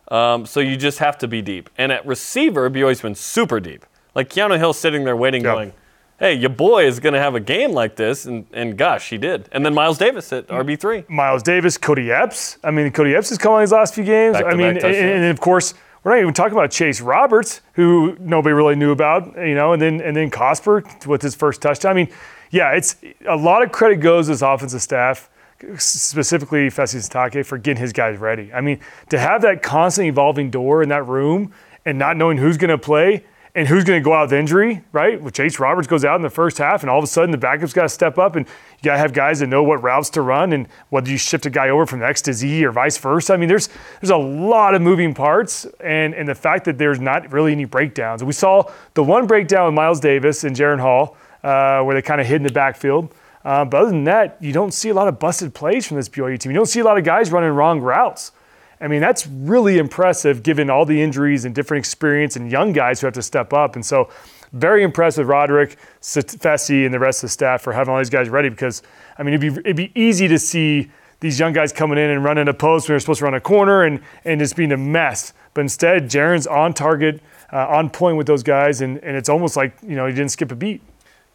Um, 0.08 0.44
so 0.44 0.58
you 0.58 0.76
just 0.76 0.98
have 0.98 1.18
to 1.18 1.28
be 1.28 1.40
deep. 1.40 1.70
And 1.78 1.92
at 1.92 2.04
receiver, 2.04 2.68
BYU's 2.68 3.00
been 3.00 3.14
super 3.14 3.60
deep. 3.60 3.86
Like 4.12 4.28
Keanu 4.28 4.58
Hill 4.58 4.72
sitting 4.72 5.04
there 5.04 5.16
waiting, 5.16 5.42
Yeah. 5.44 5.52
going, 5.54 5.72
"Hey, 6.20 6.35
your 6.35 6.50
boy 6.50 6.87
is 6.87 7.00
going 7.00 7.14
to 7.14 7.18
have 7.18 7.35
a 7.35 7.40
game 7.40 7.72
like 7.72 7.96
this," 7.96 8.26
and, 8.26 8.46
and 8.52 8.76
gosh, 8.76 9.11
he 9.11 9.18
did. 9.18 9.48
And 9.50 9.66
then 9.66 9.74
Miles 9.74 9.98
Davis 9.98 10.33
at 10.33 10.46
hmm. 10.46 10.54
RB 10.54 10.78
three. 10.78 11.04
Miles 11.09 11.42
Davis, 11.42 11.76
Cody 11.76 12.12
Epps. 12.12 12.59
I 12.62 12.70
mean, 12.70 12.92
Cody 12.92 13.16
Epps 13.16 13.30
has 13.30 13.38
come 13.38 13.54
on 13.54 13.61
these 13.61 13.72
last 13.72 13.94
few 13.94 14.04
games. 14.04 14.37
I 14.37 14.54
mean, 14.54 14.76
and, 14.76 14.85
and 14.85 15.24
of 15.24 15.40
course 15.40 15.74
we're 16.02 16.12
not 16.12 16.20
even 16.20 16.35
talking 16.35 16.52
about 16.52 16.70
Chase 16.70 17.00
Roberts, 17.00 17.61
who 17.74 18.16
nobody 18.18 18.54
really 18.54 18.74
knew 18.74 18.90
about, 18.90 19.37
you 19.37 19.54
know, 19.54 19.72
and 19.72 19.83
then 19.83 20.00
and 20.00 20.16
then 20.16 20.30
Cosper 20.30 21.06
with 21.06 21.22
his 21.22 21.35
first 21.35 21.61
touchdown. 21.61 21.92
I 21.92 21.94
mean, 21.94 22.09
yeah, 22.50 22.72
it's 22.72 22.96
a 23.28 23.37
lot 23.37 23.62
of 23.62 23.70
credit 23.70 23.96
goes 23.96 24.26
to 24.26 24.33
this 24.33 24.42
offensive 24.42 24.80
staff, 24.80 25.28
specifically 25.76 26.68
Fesi 26.68 27.06
Sitake, 27.06 27.44
for 27.44 27.59
getting 27.59 27.80
his 27.80 27.92
guys 27.92 28.18
ready. 28.18 28.52
I 28.52 28.61
mean, 28.61 28.80
to 29.11 29.18
have 29.18 29.42
that 29.42 29.62
constant 29.62 30.09
evolving 30.09 30.50
door 30.50 30.83
in 30.83 30.88
that 30.88 31.06
room 31.06 31.52
and 31.85 31.98
not 31.98 32.16
knowing 32.16 32.38
who's 32.38 32.56
going 32.56 32.70
to 32.70 32.78
play 32.78 33.24
and 33.54 33.66
who's 33.66 33.84
going 33.84 34.00
to 34.00 34.04
go 34.04 34.12
out 34.12 34.30
with 34.30 34.32
injury, 34.32 34.82
right? 34.92 35.20
Well, 35.20 35.30
Chase 35.30 35.58
Roberts 35.58 35.88
goes 35.88 36.04
out 36.04 36.16
in 36.16 36.22
the 36.22 36.30
first 36.30 36.58
half, 36.58 36.82
and 36.82 36.90
all 36.90 36.98
of 36.98 37.04
a 37.04 37.08
sudden 37.08 37.30
the 37.30 37.38
backup's 37.38 37.72
got 37.72 37.82
to 37.82 37.88
step 37.88 38.16
up, 38.18 38.36
and 38.36 38.46
you 38.46 38.84
got 38.84 38.92
to 38.92 38.98
have 38.98 39.12
guys 39.12 39.40
that 39.40 39.48
know 39.48 39.62
what 39.62 39.82
routes 39.82 40.10
to 40.10 40.22
run, 40.22 40.52
and 40.52 40.68
whether 40.90 41.10
you 41.10 41.18
shift 41.18 41.46
a 41.46 41.50
guy 41.50 41.68
over 41.68 41.84
from 41.86 42.02
X 42.02 42.22
to 42.22 42.32
Z 42.32 42.64
or 42.64 42.70
vice 42.70 42.96
versa. 42.98 43.34
I 43.34 43.36
mean, 43.36 43.48
there's 43.48 43.68
there's 44.00 44.10
a 44.10 44.16
lot 44.16 44.74
of 44.74 44.82
moving 44.82 45.14
parts, 45.14 45.66
and 45.80 46.14
and 46.14 46.28
the 46.28 46.34
fact 46.34 46.64
that 46.66 46.78
there's 46.78 47.00
not 47.00 47.32
really 47.32 47.52
any 47.52 47.64
breakdowns. 47.64 48.22
We 48.22 48.32
saw 48.32 48.70
the 48.94 49.02
one 49.02 49.26
breakdown 49.26 49.66
with 49.66 49.74
Miles 49.74 50.00
Davis 50.00 50.44
and 50.44 50.54
Jaren 50.54 50.80
Hall, 50.80 51.16
uh, 51.42 51.82
where 51.82 51.94
they 51.94 52.02
kind 52.02 52.20
of 52.20 52.26
hid 52.26 52.36
in 52.36 52.44
the 52.44 52.52
backfield. 52.52 53.14
Uh, 53.44 53.64
but 53.64 53.82
other 53.82 53.90
than 53.90 54.04
that, 54.04 54.36
you 54.40 54.52
don't 54.52 54.72
see 54.72 54.90
a 54.90 54.94
lot 54.94 55.08
of 55.08 55.18
busted 55.18 55.54
plays 55.54 55.86
from 55.86 55.96
this 55.96 56.08
BYU 56.08 56.38
team. 56.38 56.52
You 56.52 56.56
don't 56.56 56.66
see 56.66 56.80
a 56.80 56.84
lot 56.84 56.98
of 56.98 57.04
guys 57.04 57.32
running 57.32 57.50
wrong 57.50 57.80
routes. 57.80 58.32
I 58.80 58.88
mean, 58.88 59.00
that's 59.00 59.26
really 59.26 59.78
impressive 59.78 60.42
given 60.42 60.70
all 60.70 60.86
the 60.86 61.02
injuries 61.02 61.44
and 61.44 61.54
different 61.54 61.80
experience 61.80 62.36
and 62.36 62.50
young 62.50 62.72
guys 62.72 63.00
who 63.00 63.06
have 63.06 63.14
to 63.14 63.22
step 63.22 63.52
up. 63.52 63.76
And 63.76 63.84
so, 63.84 64.08
very 64.52 64.82
impressed 64.82 65.18
with 65.18 65.28
Roderick, 65.28 65.76
Fesi, 66.00 66.84
and 66.84 66.92
the 66.92 66.98
rest 66.98 67.22
of 67.22 67.28
the 67.28 67.32
staff 67.32 67.62
for 67.62 67.72
having 67.72 67.92
all 67.92 67.98
these 67.98 68.10
guys 68.10 68.28
ready 68.28 68.48
because, 68.48 68.82
I 69.16 69.22
mean, 69.22 69.34
it'd 69.34 69.54
be, 69.54 69.60
it'd 69.60 69.76
be 69.76 69.92
easy 69.94 70.26
to 70.28 70.38
see 70.38 70.90
these 71.20 71.38
young 71.38 71.52
guys 71.52 71.72
coming 71.72 71.98
in 71.98 72.10
and 72.10 72.24
running 72.24 72.48
a 72.48 72.54
post 72.54 72.88
when 72.88 72.94
they're 72.94 73.00
supposed 73.00 73.20
to 73.20 73.26
run 73.26 73.34
a 73.34 73.40
corner 73.40 73.84
and, 73.84 74.00
and 74.24 74.40
just 74.40 74.56
being 74.56 74.72
a 74.72 74.76
mess. 74.76 75.34
But 75.54 75.62
instead, 75.62 76.04
Jaren's 76.04 76.46
on 76.46 76.72
target, 76.74 77.22
uh, 77.52 77.66
on 77.68 77.90
point 77.90 78.16
with 78.16 78.26
those 78.26 78.42
guys, 78.42 78.80
and, 78.80 78.98
and 79.04 79.16
it's 79.16 79.28
almost 79.28 79.56
like, 79.56 79.76
you 79.86 79.94
know, 79.94 80.06
he 80.06 80.14
didn't 80.14 80.30
skip 80.30 80.50
a 80.50 80.56
beat. 80.56 80.82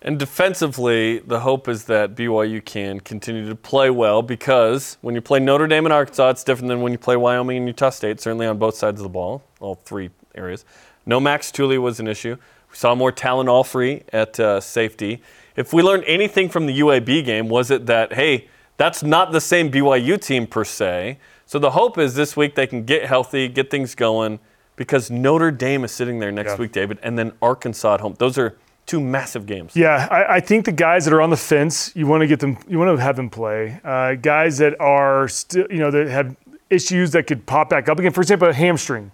And 0.05 0.19
defensively, 0.19 1.17
the 1.17 1.39
hope 1.39 1.67
is 1.67 1.85
that 1.85 2.13
BYU 2.13 2.63
can 2.63 2.99
continue 2.99 3.49
to 3.49 3.55
play 3.55 3.89
well 3.89 4.21
because 4.21 4.97
when 5.01 5.15
you 5.15 5.21
play 5.21 5.39
Notre 5.39 5.65
Dame 5.65 5.87
and 5.87 5.91
Arkansas, 5.93 6.29
it's 6.29 6.43
different 6.43 6.67
than 6.67 6.81
when 6.81 6.91
you 6.91 6.99
play 6.99 7.15
Wyoming 7.15 7.57
and 7.57 7.67
Utah 7.67 7.89
State, 7.89 8.21
certainly 8.21 8.45
on 8.45 8.59
both 8.59 8.75
sides 8.75 8.99
of 8.99 9.03
the 9.03 9.09
ball, 9.09 9.41
all 9.59 9.81
three 9.83 10.11
areas. 10.35 10.63
No 11.07 11.19
Max 11.19 11.51
Tooley 11.51 11.79
was 11.79 11.99
an 11.99 12.07
issue. 12.07 12.35
We 12.69 12.75
saw 12.77 12.93
more 12.93 13.11
talent 13.11 13.49
all 13.49 13.63
free 13.63 14.03
at 14.13 14.39
uh, 14.39 14.61
safety. 14.61 15.23
If 15.55 15.73
we 15.73 15.81
learned 15.81 16.03
anything 16.05 16.49
from 16.49 16.67
the 16.67 16.79
UAB 16.81 17.25
game, 17.25 17.49
was 17.49 17.71
it 17.71 17.87
that, 17.87 18.13
hey, 18.13 18.47
that's 18.77 19.01
not 19.01 19.31
the 19.31 19.41
same 19.41 19.71
BYU 19.71 20.21
team 20.21 20.45
per 20.45 20.63
se. 20.63 21.17
So 21.47 21.57
the 21.57 21.71
hope 21.71 21.97
is 21.97 22.13
this 22.13 22.37
week 22.37 22.53
they 22.53 22.67
can 22.67 22.83
get 22.85 23.07
healthy, 23.07 23.47
get 23.47 23.71
things 23.71 23.95
going, 23.95 24.37
because 24.75 25.09
Notre 25.09 25.49
Dame 25.49 25.83
is 25.83 25.91
sitting 25.91 26.19
there 26.19 26.31
next 26.31 26.51
Yeah. 26.51 26.57
week, 26.57 26.73
David, 26.73 26.99
and 27.01 27.17
then 27.17 27.31
Arkansas 27.41 27.95
at 27.95 28.01
home. 28.01 28.13
Those 28.19 28.37
are 28.37 28.55
two 28.85 28.99
massive 28.99 29.45
games. 29.45 29.75
Yeah, 29.75 30.07
I, 30.11 30.35
I 30.35 30.39
think 30.39 30.65
the 30.65 30.71
guys 30.71 31.05
that 31.05 31.13
are 31.13 31.21
on 31.21 31.29
the 31.29 31.37
fence, 31.37 31.91
you 31.95 32.07
want 32.07 32.21
to 32.21 32.27
get 32.27 32.39
them, 32.39 32.57
you 32.67 32.77
want 32.77 32.95
to 32.95 33.01
have 33.03 33.15
them 33.15 33.29
play. 33.29 33.79
Uh, 33.83 34.15
guys 34.15 34.57
that 34.59 34.79
are 34.79 35.27
still, 35.27 35.67
you 35.69 35.79
know, 35.79 35.91
that 35.91 36.07
have 36.07 36.35
issues 36.69 37.11
that 37.11 37.27
could 37.27 37.45
pop 37.45 37.69
back 37.69 37.89
up 37.89 37.99
again. 37.99 38.11
For 38.11 38.21
example, 38.21 38.47
a 38.47 38.53
hamstring. 38.53 39.11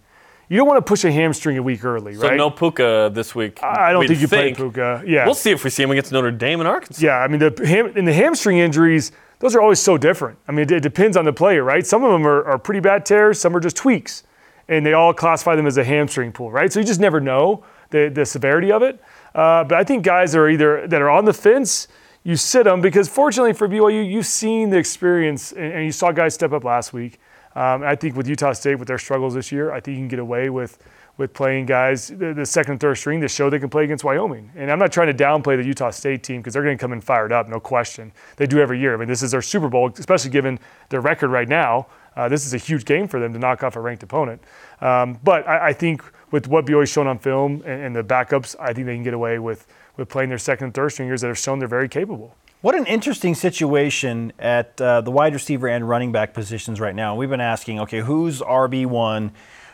You 0.50 0.58
don't 0.58 0.68
want 0.68 0.86
to 0.86 0.90
push 0.90 1.06
a 1.06 1.12
hamstring 1.12 1.58
a 1.58 1.64
week 1.64 1.86
early, 1.86 2.14
So 2.14 2.24
right? 2.24 2.32
So 2.32 2.36
no 2.36 2.50
Puka 2.50 3.12
this 3.14 3.34
week. 3.34 3.64
I 3.64 3.94
don't 3.94 4.06
think 4.06 4.20
you 4.20 4.28
play. 4.28 4.54
Puka. 4.54 5.02
Yeah, 5.08 5.24
We'll 5.24 5.34
see 5.34 5.52
if 5.52 5.64
we 5.64 5.70
see 5.70 5.84
him 5.84 5.92
against 5.92 6.12
Notre 6.12 6.32
Dame 6.32 6.60
and 6.60 6.68
Arkansas. 6.68 7.06
Yeah, 7.06 7.20
I 7.20 7.30
mean 7.30 7.40
the 7.40 7.66
ham, 7.66 7.94
and 7.96 8.06
the 8.06 8.12
hamstring 8.14 8.58
injuries, 8.58 9.14
those 9.40 9.56
are 9.56 9.62
always 9.62 9.80
so 9.80 9.98
different. 9.98 10.38
I 10.50 10.52
mean, 10.52 10.64
it, 10.64 10.72
it 10.72 10.80
depends 10.84 11.16
on 11.16 11.24
the 11.24 11.32
player, 11.32 11.64
right? 11.64 11.86
Some 11.88 12.04
of 12.04 12.12
them 12.12 12.28
are, 12.28 12.44
are 12.44 12.60
pretty 12.60 12.82
bad 12.82 13.06
tears, 13.06 13.40
some 13.40 13.56
are 13.56 13.62
just 13.62 13.78
tweaks, 13.78 14.24
and 14.68 14.86
they 14.86 14.92
all 14.92 15.14
classify 15.14 15.56
them 15.56 15.68
as 15.68 15.78
a 15.78 15.86
hamstring 15.86 16.34
pull, 16.34 16.52
right? 16.52 16.72
So 16.72 16.82
you 16.82 16.86
just 16.86 17.00
never 17.00 17.22
know 17.22 17.64
the, 17.92 18.12
the 18.14 18.26
severity 18.26 18.74
of 18.74 18.84
it. 18.84 19.02
Uh, 19.34 19.63
but 19.63 19.78
I 19.78 19.84
think 19.84 20.04
guys 20.04 20.36
are 20.36 20.50
either 20.50 20.88
that 20.88 21.02
are 21.02 21.10
on 21.10 21.26
the 21.26 21.34
fence, 21.34 21.88
you 22.24 22.36
sit 22.36 22.65
them 22.65 22.82
because 22.82 23.08
fortunately 23.08 23.54
for 23.54 23.67
BYU, 23.67 24.10
you've 24.10 24.26
seen 24.26 24.70
the 24.70 24.78
experience 24.78 25.52
and, 25.52 25.74
and 25.74 25.86
you 25.86 25.91
saw 25.91 26.12
guys 26.12 26.34
step 26.34 26.52
up 26.52 26.63
last 26.63 26.94
week. 26.94 27.20
Um, 27.56 27.84
I 27.84 27.96
think 27.96 28.15
with 28.15 28.28
Utah 28.28 28.54
State, 28.54 28.76
with 28.76 28.88
their 28.88 28.98
struggles 28.98 29.34
this 29.34 29.52
year, 29.52 29.72
I 29.72 29.80
think 29.80 29.96
you 29.96 30.02
can 30.02 30.08
get 30.08 30.20
away 30.20 30.50
with 30.50 30.78
with 31.17 31.34
playing 31.34 31.65
guys 31.65 32.08
the, 32.08 32.34
the 32.34 32.46
second 32.46 32.74
and 32.74 32.80
third 32.80 32.96
string 32.96 33.22
to 33.22 33.28
show 33.28 33.50
they 33.50 33.60
can 33.60 33.70
play 33.70 33.84
against 33.84 34.04
Wyoming. 34.04 34.52
And 34.56 34.72
I'm 34.72 34.80
not 34.80 34.91
trying 34.91 35.15
to 35.15 35.24
downplay 35.24 35.58
the 35.58 35.65
Utah 35.65 35.91
State 35.91 36.24
team 36.24 36.41
because 36.41 36.54
they're 36.54 36.63
going 36.63 36.78
to 36.78 36.82
come 36.82 36.94
in 36.94 37.02
fired 37.02 37.32
up, 37.32 37.48
no 37.48 37.60
question. 37.60 38.12
They 38.38 38.48
do 38.48 38.60
every 38.60 38.80
year. 38.80 38.94
I 38.94 38.98
mean, 38.98 39.08
this 39.08 39.22
is 39.22 39.32
their 39.32 39.41
Super 39.41 39.70
Bowl, 39.70 39.91
especially 39.98 40.32
given 40.32 40.60
their 40.89 41.02
record 41.02 41.30
right 41.30 41.48
now. 41.48 41.88
Uh, 42.15 42.28
this 42.28 42.46
is 42.46 42.54
a 42.54 42.58
huge 42.58 42.86
game 42.86 43.08
for 43.08 43.20
them 43.20 43.34
to 43.34 43.39
knock 43.39 43.63
off 43.63 43.76
a 43.76 43.80
ranked 43.80 44.04
opponent. 44.04 44.41
Um, 44.82 45.20
but 45.24 45.48
I, 45.48 45.67
I, 45.70 45.74
think 45.74 46.04
with 46.32 46.48
what 46.48 46.65
BYU's 46.65 46.89
shown 46.89 47.08
on 47.08 47.20
film 47.20 47.62
and, 47.65 47.84
and 47.84 47.96
the 47.96 48.04
backups, 48.04 48.56
I 48.60 48.74
think 48.74 48.88
they 48.88 48.96
can 48.96 49.04
get 49.04 49.13
away 49.13 49.39
with 49.39 49.67
with 49.98 50.10
playing 50.10 50.30
their 50.30 50.38
second 50.38 50.65
and 50.65 50.74
third 50.74 50.89
stringers 50.89 51.22
that 51.22 51.28
have 51.28 51.38
shown 51.38 51.60
they're 51.60 51.67
very 51.67 51.89
capable. 51.89 52.36
What 52.62 52.76
an 52.76 52.86
interesting 52.86 53.36
situation 53.36 54.32
at 54.39 54.80
uh, 54.80 55.02
the 55.02 55.12
wide 55.12 55.34
receiver 55.34 55.67
and 55.67 55.88
running 55.88 56.12
back 56.12 56.34
positions 56.34 56.80
right 56.80 56.96
now. 56.96 57.15
We've 57.15 57.30
been 57.30 57.41
asking, 57.41 57.80
okay, 57.82 58.02
who's 58.02 58.39
RB 58.39 58.86
one, 58.86 59.32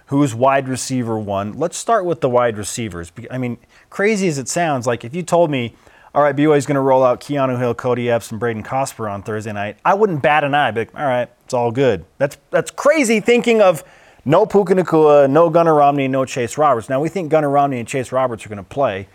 who's 0.07 0.33
wide 0.33 0.67
receiver 0.69 1.19
one? 1.19 1.53
Let's 1.53 1.77
start 1.77 2.05
with 2.05 2.21
the 2.21 2.29
wide 2.29 2.57
receivers. 2.57 3.11
I 3.29 3.37
mean, 3.37 3.57
crazy 3.89 4.27
as 4.27 4.37
it 4.37 4.47
sounds, 4.47 4.87
like 4.87 5.03
if 5.03 5.13
you 5.13 5.21
told 5.21 5.51
me, 5.51 5.75
all 6.15 6.23
right, 6.23 6.35
BYU 6.35 6.57
is 6.57 6.65
going 6.65 6.75
to 6.75 6.81
roll 6.81 7.03
out 7.03 7.19
Keanu 7.19 7.59
Hill, 7.59 7.75
Cody 7.75 8.09
Epps, 8.09 8.31
and 8.31 8.39
Braden 8.39 8.63
Cosper 8.63 9.11
on 9.11 9.21
Thursday 9.21 9.51
night, 9.51 9.77
I 9.83 9.93
wouldn't 9.93 10.21
bat 10.21 10.43
an 10.43 10.55
eye. 10.55 10.71
But 10.71 10.95
all 10.95 11.05
right, 11.05 11.29
it's 11.43 11.53
all 11.53 11.71
good. 11.71 12.05
That's 12.17 12.37
that's 12.49 12.71
crazy 12.71 13.19
thinking 13.19 13.61
of 13.61 13.83
no 14.27 14.45
Puka 14.45 14.75
Nacua, 14.75 15.29
no 15.29 15.49
Gunnar 15.49 15.73
Romney, 15.73 16.07
no 16.09 16.25
Chase 16.25 16.57
Roberts. 16.57 16.89
Now 16.89 16.99
we 16.99 17.07
think 17.07 17.31
Gunnar 17.31 17.49
Romney 17.49 17.79
and 17.79 17.87
Chase 17.87 18.11
Roberts 18.11 18.45
are 18.45 18.49
going 18.49 18.57
to 18.57 18.63
play. 18.63 19.07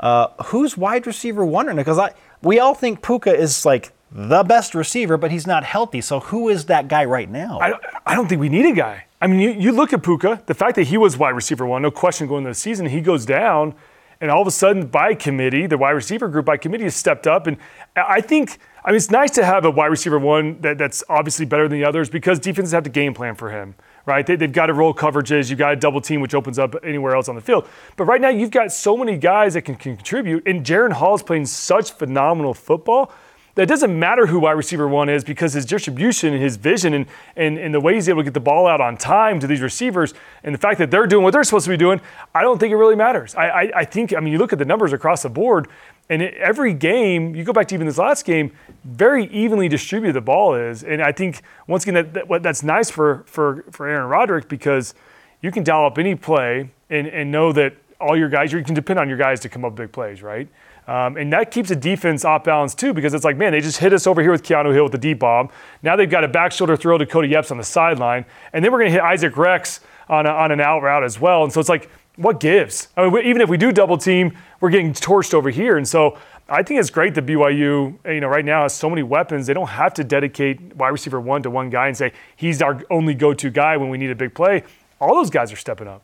Uh, 0.00 0.28
who's 0.46 0.76
wide 0.76 1.06
receiver 1.06 1.44
one? 1.44 1.74
Because 1.76 1.98
I 1.98 2.14
we 2.42 2.58
all 2.58 2.74
think 2.74 3.02
Puka 3.02 3.34
is 3.34 3.66
like 3.66 3.92
the 4.10 4.42
best 4.42 4.74
receiver, 4.74 5.18
but 5.18 5.30
he's 5.30 5.46
not 5.46 5.62
healthy. 5.62 6.00
So 6.00 6.20
who 6.20 6.48
is 6.48 6.66
that 6.66 6.88
guy 6.88 7.04
right 7.04 7.30
now? 7.30 7.58
I, 7.60 7.74
I 8.06 8.14
don't 8.14 8.28
think 8.28 8.40
we 8.40 8.48
need 8.48 8.66
a 8.66 8.74
guy. 8.74 9.04
I 9.20 9.26
mean, 9.26 9.40
you, 9.40 9.50
you 9.50 9.72
look 9.72 9.92
at 9.92 10.02
Puka, 10.02 10.42
the 10.46 10.54
fact 10.54 10.76
that 10.76 10.84
he 10.84 10.96
was 10.96 11.16
wide 11.16 11.30
receiver 11.30 11.66
one, 11.66 11.82
no 11.82 11.90
question 11.90 12.26
going 12.26 12.40
into 12.40 12.50
the 12.50 12.54
season, 12.54 12.86
he 12.86 13.00
goes 13.00 13.24
down, 13.24 13.74
and 14.20 14.30
all 14.30 14.42
of 14.42 14.46
a 14.46 14.50
sudden, 14.50 14.86
by 14.86 15.14
committee, 15.14 15.66
the 15.66 15.78
wide 15.78 15.90
receiver 15.90 16.28
group 16.28 16.44
by 16.44 16.56
committee 16.56 16.84
has 16.84 16.94
stepped 16.94 17.26
up. 17.26 17.46
And 17.46 17.56
I 17.96 18.20
think, 18.20 18.58
I 18.84 18.90
mean, 18.90 18.96
it's 18.96 19.10
nice 19.10 19.30
to 19.32 19.44
have 19.44 19.64
a 19.64 19.70
wide 19.70 19.86
receiver 19.86 20.18
one 20.18 20.60
that, 20.60 20.78
that's 20.78 21.02
obviously 21.08 21.46
better 21.46 21.66
than 21.66 21.78
the 21.78 21.86
others 21.86 22.08
because 22.10 22.38
defenses 22.38 22.72
have 22.72 22.84
to 22.84 22.90
game 22.90 23.14
plan 23.14 23.34
for 23.34 23.50
him 23.50 23.74
right? 24.06 24.24
They, 24.24 24.36
have 24.36 24.52
got 24.52 24.66
to 24.66 24.72
roll 24.72 24.94
coverages. 24.94 25.50
You've 25.50 25.58
got 25.58 25.70
to 25.70 25.76
double 25.76 26.00
team, 26.00 26.20
which 26.20 26.34
opens 26.34 26.58
up 26.58 26.74
anywhere 26.82 27.14
else 27.14 27.28
on 27.28 27.34
the 27.34 27.40
field. 27.40 27.68
But 27.96 28.04
right 28.04 28.20
now, 28.20 28.28
you've 28.28 28.52
got 28.52 28.72
so 28.72 28.96
many 28.96 29.18
guys 29.18 29.54
that 29.54 29.62
can, 29.62 29.74
can 29.74 29.96
contribute. 29.96 30.46
And 30.46 30.64
Jaren 30.64 30.92
Hall 30.92 31.14
is 31.14 31.22
playing 31.22 31.46
such 31.46 31.92
phenomenal 31.92 32.54
football 32.54 33.12
that 33.56 33.62
it 33.62 33.68
doesn't 33.68 33.98
matter 33.98 34.26
who 34.26 34.38
wide 34.40 34.52
receiver 34.52 34.86
one 34.86 35.08
is 35.08 35.24
because 35.24 35.54
his 35.54 35.64
distribution 35.64 36.34
and 36.34 36.42
his 36.42 36.56
vision 36.56 36.92
and, 36.92 37.06
and, 37.36 37.58
and 37.58 37.72
the 37.72 37.80
way 37.80 37.94
he's 37.94 38.06
able 38.06 38.20
to 38.20 38.24
get 38.24 38.34
the 38.34 38.40
ball 38.40 38.66
out 38.66 38.82
on 38.82 38.98
time 38.98 39.40
to 39.40 39.46
these 39.46 39.62
receivers 39.62 40.12
and 40.44 40.54
the 40.54 40.58
fact 40.58 40.78
that 40.78 40.90
they're 40.90 41.06
doing 41.06 41.24
what 41.24 41.32
they're 41.32 41.42
supposed 41.42 41.64
to 41.64 41.70
be 41.70 41.76
doing, 41.76 41.98
I 42.34 42.42
don't 42.42 42.58
think 42.58 42.70
it 42.70 42.76
really 42.76 42.96
matters. 42.96 43.34
I, 43.34 43.48
I, 43.48 43.70
I 43.76 43.84
think, 43.86 44.14
I 44.14 44.20
mean, 44.20 44.32
you 44.32 44.38
look 44.38 44.52
at 44.52 44.58
the 44.58 44.66
numbers 44.66 44.92
across 44.92 45.22
the 45.22 45.30
board, 45.30 45.68
and 46.08 46.22
it, 46.22 46.34
every 46.34 46.72
game, 46.72 47.34
you 47.34 47.44
go 47.44 47.52
back 47.52 47.68
to 47.68 47.74
even 47.74 47.86
this 47.86 47.98
last 47.98 48.24
game, 48.24 48.52
very 48.84 49.26
evenly 49.26 49.68
distributed 49.68 50.14
the 50.14 50.20
ball 50.20 50.54
is. 50.54 50.84
And 50.84 51.02
I 51.02 51.12
think, 51.12 51.42
once 51.66 51.84
again, 51.84 51.94
that, 52.12 52.28
that, 52.28 52.42
that's 52.42 52.62
nice 52.62 52.90
for, 52.90 53.24
for, 53.26 53.64
for 53.70 53.88
Aaron 53.88 54.08
Roderick 54.08 54.48
because 54.48 54.94
you 55.42 55.50
can 55.50 55.64
dial 55.64 55.86
up 55.86 55.98
any 55.98 56.14
play 56.14 56.70
and, 56.90 57.06
and 57.06 57.30
know 57.30 57.52
that 57.52 57.74
all 58.00 58.16
your 58.16 58.28
guys, 58.28 58.52
you 58.52 58.62
can 58.62 58.74
depend 58.74 58.98
on 58.98 59.08
your 59.08 59.18
guys 59.18 59.40
to 59.40 59.48
come 59.48 59.64
up 59.64 59.74
big 59.74 59.90
plays, 59.90 60.22
right? 60.22 60.48
Um, 60.86 61.16
and 61.16 61.32
that 61.32 61.50
keeps 61.50 61.68
the 61.68 61.76
defense 61.76 62.24
off 62.24 62.44
balance 62.44 62.74
too, 62.74 62.94
because 62.94 63.12
it's 63.12 63.24
like, 63.24 63.36
man, 63.36 63.50
they 63.50 63.60
just 63.60 63.78
hit 63.78 63.92
us 63.92 64.06
over 64.06 64.22
here 64.22 64.30
with 64.30 64.44
Keanu 64.44 64.72
Hill 64.72 64.84
with 64.84 64.92
the 64.92 64.98
deep 64.98 65.18
bomb. 65.18 65.48
Now 65.82 65.96
they've 65.96 66.08
got 66.08 66.22
a 66.22 66.28
back 66.28 66.52
shoulder 66.52 66.76
throw 66.76 66.96
to 66.96 67.06
Cody 67.06 67.34
Epps 67.34 67.50
on 67.50 67.56
the 67.56 67.64
sideline, 67.64 68.24
and 68.52 68.64
then 68.64 68.70
we're 68.70 68.78
going 68.78 68.92
to 68.92 68.92
hit 68.92 69.02
Isaac 69.02 69.36
Rex 69.36 69.80
on, 70.08 70.26
a, 70.26 70.30
on 70.30 70.52
an 70.52 70.60
out 70.60 70.82
route 70.82 71.02
as 71.02 71.18
well. 71.18 71.42
And 71.42 71.52
so 71.52 71.58
it's 71.58 71.68
like, 71.68 71.90
what 72.16 72.40
gives? 72.40 72.88
I 72.96 73.08
mean, 73.08 73.24
even 73.24 73.40
if 73.42 73.48
we 73.48 73.56
do 73.56 73.72
double 73.72 73.98
team, 73.98 74.36
we're 74.60 74.70
getting 74.70 74.92
torched 74.92 75.34
over 75.34 75.50
here. 75.50 75.76
And 75.76 75.86
so 75.86 76.18
I 76.48 76.62
think 76.62 76.80
it's 76.80 76.90
great 76.90 77.14
that 77.14 77.26
BYU, 77.26 77.98
you 78.04 78.20
know, 78.20 78.28
right 78.28 78.44
now 78.44 78.62
has 78.62 78.74
so 78.74 78.88
many 78.88 79.02
weapons. 79.02 79.46
They 79.46 79.54
don't 79.54 79.68
have 79.68 79.94
to 79.94 80.04
dedicate 80.04 80.76
wide 80.76 80.88
receiver 80.88 81.20
one 81.20 81.42
to 81.42 81.50
one 81.50 81.70
guy 81.70 81.88
and 81.88 81.96
say 81.96 82.12
he's 82.36 82.62
our 82.62 82.82
only 82.90 83.14
go-to 83.14 83.50
guy 83.50 83.76
when 83.76 83.90
we 83.90 83.98
need 83.98 84.10
a 84.10 84.14
big 84.14 84.34
play. 84.34 84.64
All 85.00 85.14
those 85.14 85.30
guys 85.30 85.52
are 85.52 85.56
stepping 85.56 85.88
up. 85.88 86.02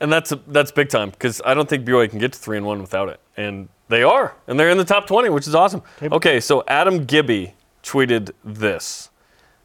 And 0.00 0.12
that's 0.12 0.32
that's 0.46 0.70
big 0.70 0.90
time 0.90 1.10
because 1.10 1.42
I 1.44 1.54
don't 1.54 1.68
think 1.68 1.84
BYU 1.84 2.08
can 2.08 2.20
get 2.20 2.32
to 2.32 2.38
three 2.38 2.56
and 2.56 2.64
one 2.64 2.80
without 2.80 3.08
it. 3.08 3.18
And 3.36 3.68
they 3.88 4.02
are, 4.02 4.36
and 4.46 4.60
they're 4.60 4.70
in 4.70 4.78
the 4.78 4.84
top 4.84 5.06
20, 5.06 5.30
which 5.30 5.48
is 5.48 5.54
awesome. 5.54 5.82
Okay, 6.02 6.40
so 6.40 6.62
Adam 6.68 7.04
Gibby 7.04 7.54
tweeted 7.82 8.32
this. 8.44 9.10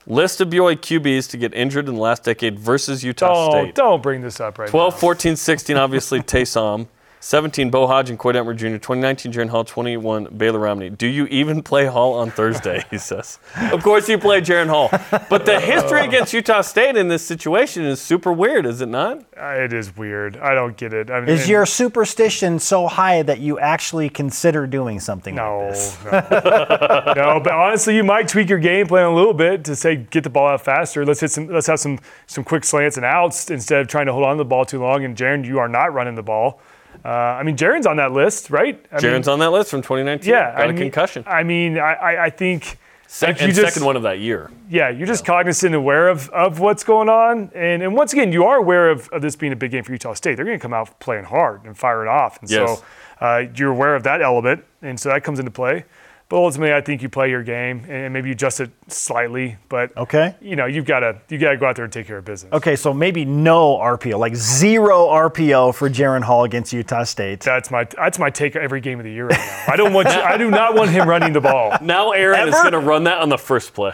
List 0.05 0.41
of 0.41 0.49
BYU 0.49 0.75
QBs 0.77 1.29
to 1.31 1.37
get 1.37 1.53
injured 1.53 1.87
in 1.87 1.95
the 1.95 2.01
last 2.01 2.23
decade 2.23 2.59
versus 2.59 3.03
Utah 3.03 3.51
don't, 3.51 3.63
State. 3.63 3.75
Don't 3.75 4.03
bring 4.03 4.21
this 4.21 4.39
up 4.39 4.57
right 4.57 4.69
12, 4.69 4.93
now. 4.93 4.99
14, 4.99 5.35
16, 5.35 5.77
obviously 5.77 6.19
Taysom. 6.21 6.87
17, 7.23 7.69
Beau 7.69 7.87
Hoge 7.87 8.09
and 8.09 8.19
Koy 8.19 8.33
Detmer 8.33 8.53
Jr. 8.53 8.77
2019, 8.79 9.31
Jaren 9.31 9.47
Hall. 9.47 9.63
21, 9.63 10.25
Baylor 10.35 10.59
Romney. 10.59 10.89
Do 10.89 11.07
you 11.07 11.25
even 11.27 11.63
play 11.63 11.85
Hall 11.85 12.15
on 12.15 12.29
Thursday? 12.29 12.83
He 12.91 12.97
says. 12.97 13.39
of 13.71 13.81
course 13.81 14.09
you 14.09 14.17
play 14.17 14.41
Jaren 14.41 14.67
Hall. 14.67 14.89
But 15.29 15.45
the 15.45 15.59
history 15.59 16.01
against 16.05 16.33
Utah 16.33 16.61
State 16.61 16.97
in 16.97 17.07
this 17.07 17.25
situation 17.25 17.85
is 17.85 18.01
super 18.01 18.33
weird, 18.33 18.65
is 18.65 18.81
it 18.81 18.89
not? 18.89 19.19
Uh, 19.39 19.53
it 19.55 19.71
is 19.71 19.95
weird. 19.95 20.35
I 20.37 20.53
don't 20.53 20.75
get 20.75 20.93
it. 20.93 21.09
I 21.09 21.21
mean, 21.21 21.29
is 21.29 21.47
your 21.47 21.65
superstition 21.65 22.59
so 22.59 22.87
high 22.87 23.23
that 23.23 23.39
you 23.39 23.57
actually 23.57 24.09
consider 24.09 24.67
doing 24.67 24.99
something 24.99 25.33
no, 25.35 25.59
like 25.59 25.69
this? 25.71 25.97
No, 26.03 26.11
no. 27.15 27.39
But 27.41 27.53
honestly, 27.53 27.95
you 27.95 28.03
might 28.03 28.27
tweak 28.27 28.49
your 28.49 28.59
game 28.59 28.85
plan 28.85 29.05
a 29.05 29.15
little 29.15 29.33
bit 29.33 29.63
to 29.63 29.77
say 29.77 29.95
get 29.95 30.25
the 30.25 30.29
ball 30.29 30.49
out 30.49 30.61
faster. 30.61 31.05
Let's 31.05 31.21
hit 31.21 31.31
some. 31.31 31.47
Let's 31.47 31.67
have 31.67 31.79
some 31.79 31.99
some 32.27 32.43
quick 32.43 32.65
slants 32.65 32.97
and 32.97 33.05
outs 33.05 33.49
instead 33.49 33.79
of 33.79 33.87
trying 33.87 34.07
to 34.07 34.13
hold 34.13 34.25
on 34.25 34.35
to 34.35 34.43
the 34.43 34.45
ball 34.45 34.65
too 34.65 34.81
long. 34.81 35.05
And 35.05 35.15
Jaren, 35.15 35.45
you 35.45 35.59
are 35.59 35.69
not 35.69 35.93
running 35.93 36.15
the 36.15 36.23
ball. 36.23 36.59
Uh, 37.03 37.09
I 37.09 37.43
mean, 37.43 37.57
Jaren's 37.57 37.85
on 37.85 37.97
that 37.97 38.13
list, 38.13 38.49
right? 38.49 38.83
I 38.91 39.01
mean, 39.01 39.27
on 39.27 39.39
that 39.39 39.51
list 39.51 39.69
from 39.69 39.81
2019. 39.81 40.29
Yeah, 40.29 40.51
got 40.51 40.61
I 40.61 40.63
a 40.63 40.67
mean, 40.67 40.77
concussion. 40.77 41.23
I 41.27 41.43
mean, 41.43 41.77
I, 41.77 42.25
I 42.25 42.29
think. 42.29 42.77
Sec- 43.07 43.41
and 43.41 43.53
just, 43.53 43.73
second 43.73 43.85
one 43.85 43.95
of 43.95 44.03
that 44.03 44.19
year. 44.19 44.49
Yeah, 44.69 44.89
you're 44.89 45.05
just 45.05 45.23
yeah. 45.23 45.33
cognizant, 45.33 45.75
and 45.75 45.75
aware 45.75 46.07
of, 46.07 46.29
of 46.29 46.59
what's 46.59 46.83
going 46.83 47.09
on, 47.09 47.51
and 47.53 47.83
and 47.83 47.93
once 47.93 48.13
again, 48.13 48.31
you 48.31 48.45
are 48.45 48.57
aware 48.57 48.89
of, 48.89 49.07
of 49.09 49.21
this 49.21 49.35
being 49.35 49.51
a 49.51 49.55
big 49.55 49.71
game 49.71 49.83
for 49.83 49.91
Utah 49.91 50.13
State. 50.13 50.35
They're 50.35 50.45
going 50.45 50.57
to 50.57 50.61
come 50.61 50.73
out 50.73 50.99
playing 50.99 51.25
hard 51.25 51.65
and 51.65 51.77
fire 51.77 52.03
it 52.03 52.07
off, 52.07 52.39
and 52.41 52.49
yes. 52.49 52.79
so 52.79 52.85
uh, 53.21 53.43
you're 53.55 53.71
aware 53.71 53.95
of 53.95 54.03
that 54.03 54.21
element, 54.21 54.63
and 54.81 54.99
so 54.99 55.09
that 55.09 55.23
comes 55.23 55.39
into 55.39 55.51
play. 55.51 55.85
But 56.33 56.39
ultimately, 56.39 56.73
I 56.73 56.81
think 56.81 57.03
you 57.03 57.09
play 57.09 57.29
your 57.29 57.43
game 57.43 57.85
and 57.87 58.11
maybe 58.11 58.29
you 58.29 58.33
adjust 58.33 58.59
it 58.59 58.71
slightly. 58.87 59.57
But 59.69 59.95
okay, 59.95 60.33
you 60.41 60.55
know, 60.55 60.65
you've 60.65 60.85
got 60.85 61.01
to 61.01 61.21
you 61.29 61.37
got 61.37 61.51
to 61.51 61.57
go 61.57 61.67
out 61.67 61.75
there 61.75 61.85
and 61.85 61.93
take 61.93 62.07
care 62.07 62.17
of 62.17 62.25
business. 62.25 62.51
Okay, 62.53 62.75
so 62.75 62.91
maybe 62.91 63.23
no 63.23 63.77
RPO, 63.77 64.17
like 64.17 64.35
zero 64.35 65.09
RPO 65.09 65.75
for 65.75 65.91
Jaren 65.91 66.23
Hall 66.23 66.43
against 66.43 66.73
Utah 66.73 67.03
State. 67.03 67.41
That's 67.41 67.69
my 67.69 67.83
that's 67.83 68.17
my 68.17 68.31
take 68.31 68.55
every 68.55 68.81
game 68.81 68.99
of 68.99 69.05
the 69.05 69.11
year 69.11 69.27
right 69.27 69.37
now. 69.37 69.73
I 69.73 69.75
don't 69.75 69.93
want 69.93 70.07
you, 70.07 70.15
I 70.15 70.37
do 70.37 70.49
not 70.49 70.73
want 70.73 70.89
him 70.89 71.07
running 71.07 71.33
the 71.33 71.41
ball. 71.41 71.77
Now 71.83 72.13
Aaron 72.13 72.39
Ever? 72.39 72.49
is 72.49 72.55
going 72.55 72.71
to 72.71 72.79
run 72.79 73.03
that 73.03 73.19
on 73.19 73.29
the 73.29 73.37
first 73.37 73.75
play, 73.75 73.93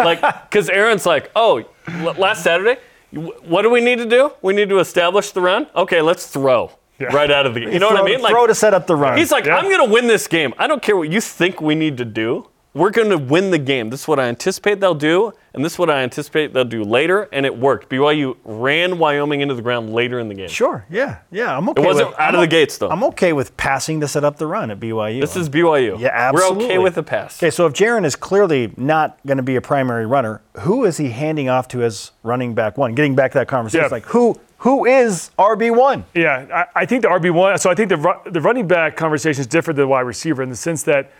like 0.00 0.20
because 0.50 0.68
Aaron's 0.68 1.06
like, 1.06 1.30
oh, 1.36 1.64
last 2.18 2.42
Saturday, 2.42 2.80
what 3.12 3.62
do 3.62 3.70
we 3.70 3.80
need 3.80 3.98
to 3.98 4.06
do? 4.06 4.32
We 4.42 4.54
need 4.54 4.70
to 4.70 4.80
establish 4.80 5.30
the 5.30 5.40
run. 5.40 5.68
Okay, 5.76 6.02
let's 6.02 6.26
throw. 6.26 6.72
Yeah. 6.98 7.08
right 7.08 7.30
out 7.30 7.46
of 7.46 7.54
the 7.54 7.60
game. 7.60 7.72
You 7.72 7.78
know 7.78 7.88
throw, 7.88 8.02
what 8.02 8.10
I 8.10 8.12
mean? 8.14 8.22
Like 8.22 8.32
throw 8.32 8.46
to 8.46 8.54
set 8.54 8.72
up 8.72 8.86
the 8.86 8.96
run. 8.96 9.18
He's 9.18 9.30
like, 9.30 9.44
yeah. 9.44 9.56
I'm 9.56 9.64
going 9.64 9.86
to 9.86 9.92
win 9.92 10.06
this 10.06 10.26
game. 10.26 10.54
I 10.58 10.66
don't 10.66 10.82
care 10.82 10.96
what 10.96 11.10
you 11.10 11.20
think 11.20 11.60
we 11.60 11.74
need 11.74 11.98
to 11.98 12.04
do. 12.04 12.48
We're 12.76 12.90
going 12.90 13.08
to 13.08 13.16
win 13.16 13.50
the 13.50 13.58
game. 13.58 13.88
This 13.88 14.02
is 14.02 14.08
what 14.08 14.20
I 14.20 14.24
anticipate 14.24 14.80
they'll 14.80 14.94
do, 14.94 15.32
and 15.54 15.64
this 15.64 15.72
is 15.72 15.78
what 15.78 15.88
I 15.88 16.02
anticipate 16.02 16.52
they'll 16.52 16.66
do 16.66 16.84
later. 16.84 17.26
And 17.32 17.46
it 17.46 17.56
worked. 17.56 17.88
BYU 17.88 18.36
ran 18.44 18.98
Wyoming 18.98 19.40
into 19.40 19.54
the 19.54 19.62
ground 19.62 19.94
later 19.94 20.20
in 20.20 20.28
the 20.28 20.34
game. 20.34 20.50
Sure. 20.50 20.84
Yeah. 20.90 21.20
Yeah. 21.30 21.56
I'm 21.56 21.66
okay. 21.70 21.82
It 21.82 21.86
wasn't 21.86 22.08
with, 22.10 22.18
out 22.18 22.28
I'm 22.28 22.34
of 22.34 22.40
the 22.42 22.46
gates 22.46 22.76
though. 22.76 22.90
I'm 22.90 23.02
okay 23.04 23.32
with 23.32 23.56
passing 23.56 24.00
to 24.00 24.08
set 24.08 24.24
up 24.24 24.36
the 24.36 24.46
run 24.46 24.70
at 24.70 24.78
BYU. 24.78 25.22
This 25.22 25.36
is 25.36 25.48
BYU. 25.48 25.98
Yeah, 25.98 26.10
absolutely. 26.12 26.58
We're 26.58 26.64
okay 26.66 26.78
with 26.78 26.96
the 26.96 27.02
pass. 27.02 27.42
Okay. 27.42 27.50
So 27.50 27.64
if 27.64 27.72
Jaren 27.72 28.04
is 28.04 28.14
clearly 28.14 28.70
not 28.76 29.18
going 29.26 29.38
to 29.38 29.42
be 29.42 29.56
a 29.56 29.62
primary 29.62 30.04
runner, 30.04 30.42
who 30.58 30.84
is 30.84 30.98
he 30.98 31.08
handing 31.08 31.48
off 31.48 31.68
to 31.68 31.82
as 31.82 32.10
running 32.24 32.54
back 32.54 32.76
one? 32.76 32.94
Getting 32.94 33.14
back 33.14 33.32
to 33.32 33.38
that 33.38 33.48
conversation, 33.48 33.84
yeah. 33.84 33.88
like 33.88 34.04
who 34.04 34.38
who 34.58 34.86
is 34.86 35.30
RB1? 35.38 36.04
Yeah, 36.14 36.46
I, 36.74 36.82
I, 36.82 36.86
think 36.86 37.02
the 37.02 37.08
RB1, 37.08 37.60
so 37.60 37.70
I 37.70 37.74
think 37.74 37.90
the, 37.90 38.20
the 38.30 38.40
running 38.40 38.66
back 38.66 38.96
conversation 38.96 39.40
is 39.40 39.46
different 39.46 39.76
than 39.76 39.84
the 39.84 39.88
wide 39.88 40.00
receiver 40.00 40.42
in 40.42 40.48
the 40.48 40.56
sense 40.56 40.82
that 40.84 41.12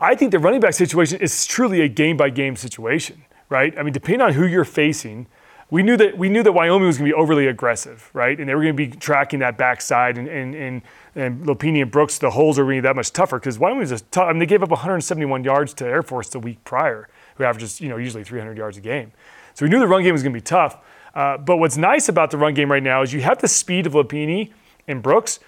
I 0.00 0.14
think 0.14 0.30
the 0.30 0.38
running 0.38 0.60
back 0.60 0.74
situation 0.74 1.20
is 1.20 1.46
truly 1.46 1.80
a 1.80 1.88
game 1.88 2.16
by 2.16 2.30
game 2.30 2.56
situation, 2.56 3.24
right? 3.48 3.76
I 3.78 3.82
mean, 3.82 3.92
depending 3.92 4.20
on 4.20 4.32
who 4.32 4.46
you're 4.46 4.64
facing, 4.64 5.26
we 5.70 5.82
knew 5.82 5.96
that 5.96 6.18
we 6.18 6.28
knew 6.28 6.42
that 6.42 6.52
Wyoming 6.52 6.86
was 6.86 6.98
going 6.98 7.10
to 7.10 7.16
be 7.16 7.20
overly 7.20 7.46
aggressive, 7.46 8.10
right? 8.12 8.38
And 8.38 8.48
they 8.48 8.54
were 8.54 8.62
going 8.62 8.76
to 8.76 8.86
be 8.86 8.88
tracking 8.88 9.38
that 9.40 9.56
backside, 9.56 10.18
and 10.18 10.28
and 10.28 10.54
and, 10.54 10.82
and 11.14 11.42
Lopini 11.44 11.82
and 11.82 11.90
Brooks, 11.90 12.18
the 12.18 12.30
holes 12.30 12.58
are 12.58 12.64
going 12.64 12.76
to 12.76 12.82
be 12.82 12.88
that 12.88 12.96
much 12.96 13.12
tougher 13.12 13.38
because 13.38 13.58
Wyoming 13.58 13.80
was 13.80 13.90
just 13.90 14.10
tough. 14.12 14.28
I 14.28 14.32
mean, 14.32 14.40
they 14.40 14.46
gave 14.46 14.62
up 14.62 14.70
171 14.70 15.42
yards 15.42 15.74
to 15.74 15.86
Air 15.86 16.02
Force 16.02 16.28
the 16.28 16.38
week 16.38 16.62
prior, 16.64 17.08
who 17.36 17.44
averages 17.44 17.80
you 17.80 17.88
know 17.88 17.96
usually 17.96 18.24
300 18.24 18.56
yards 18.56 18.76
a 18.76 18.80
game. 18.80 19.12
So 19.54 19.64
we 19.64 19.70
knew 19.70 19.78
the 19.78 19.86
run 19.86 20.02
game 20.02 20.12
was 20.12 20.22
going 20.22 20.32
to 20.32 20.36
be 20.36 20.44
tough. 20.44 20.78
Uh, 21.14 21.38
but 21.38 21.58
what's 21.58 21.76
nice 21.76 22.08
about 22.08 22.30
the 22.30 22.36
run 22.36 22.54
game 22.54 22.70
right 22.70 22.82
now 22.82 23.02
is 23.02 23.12
you 23.12 23.22
have 23.22 23.38
the 23.40 23.48
speed 23.48 23.86
of 23.86 23.92
Lopini 23.92 24.52
and 24.88 25.02
Brooks, 25.02 25.38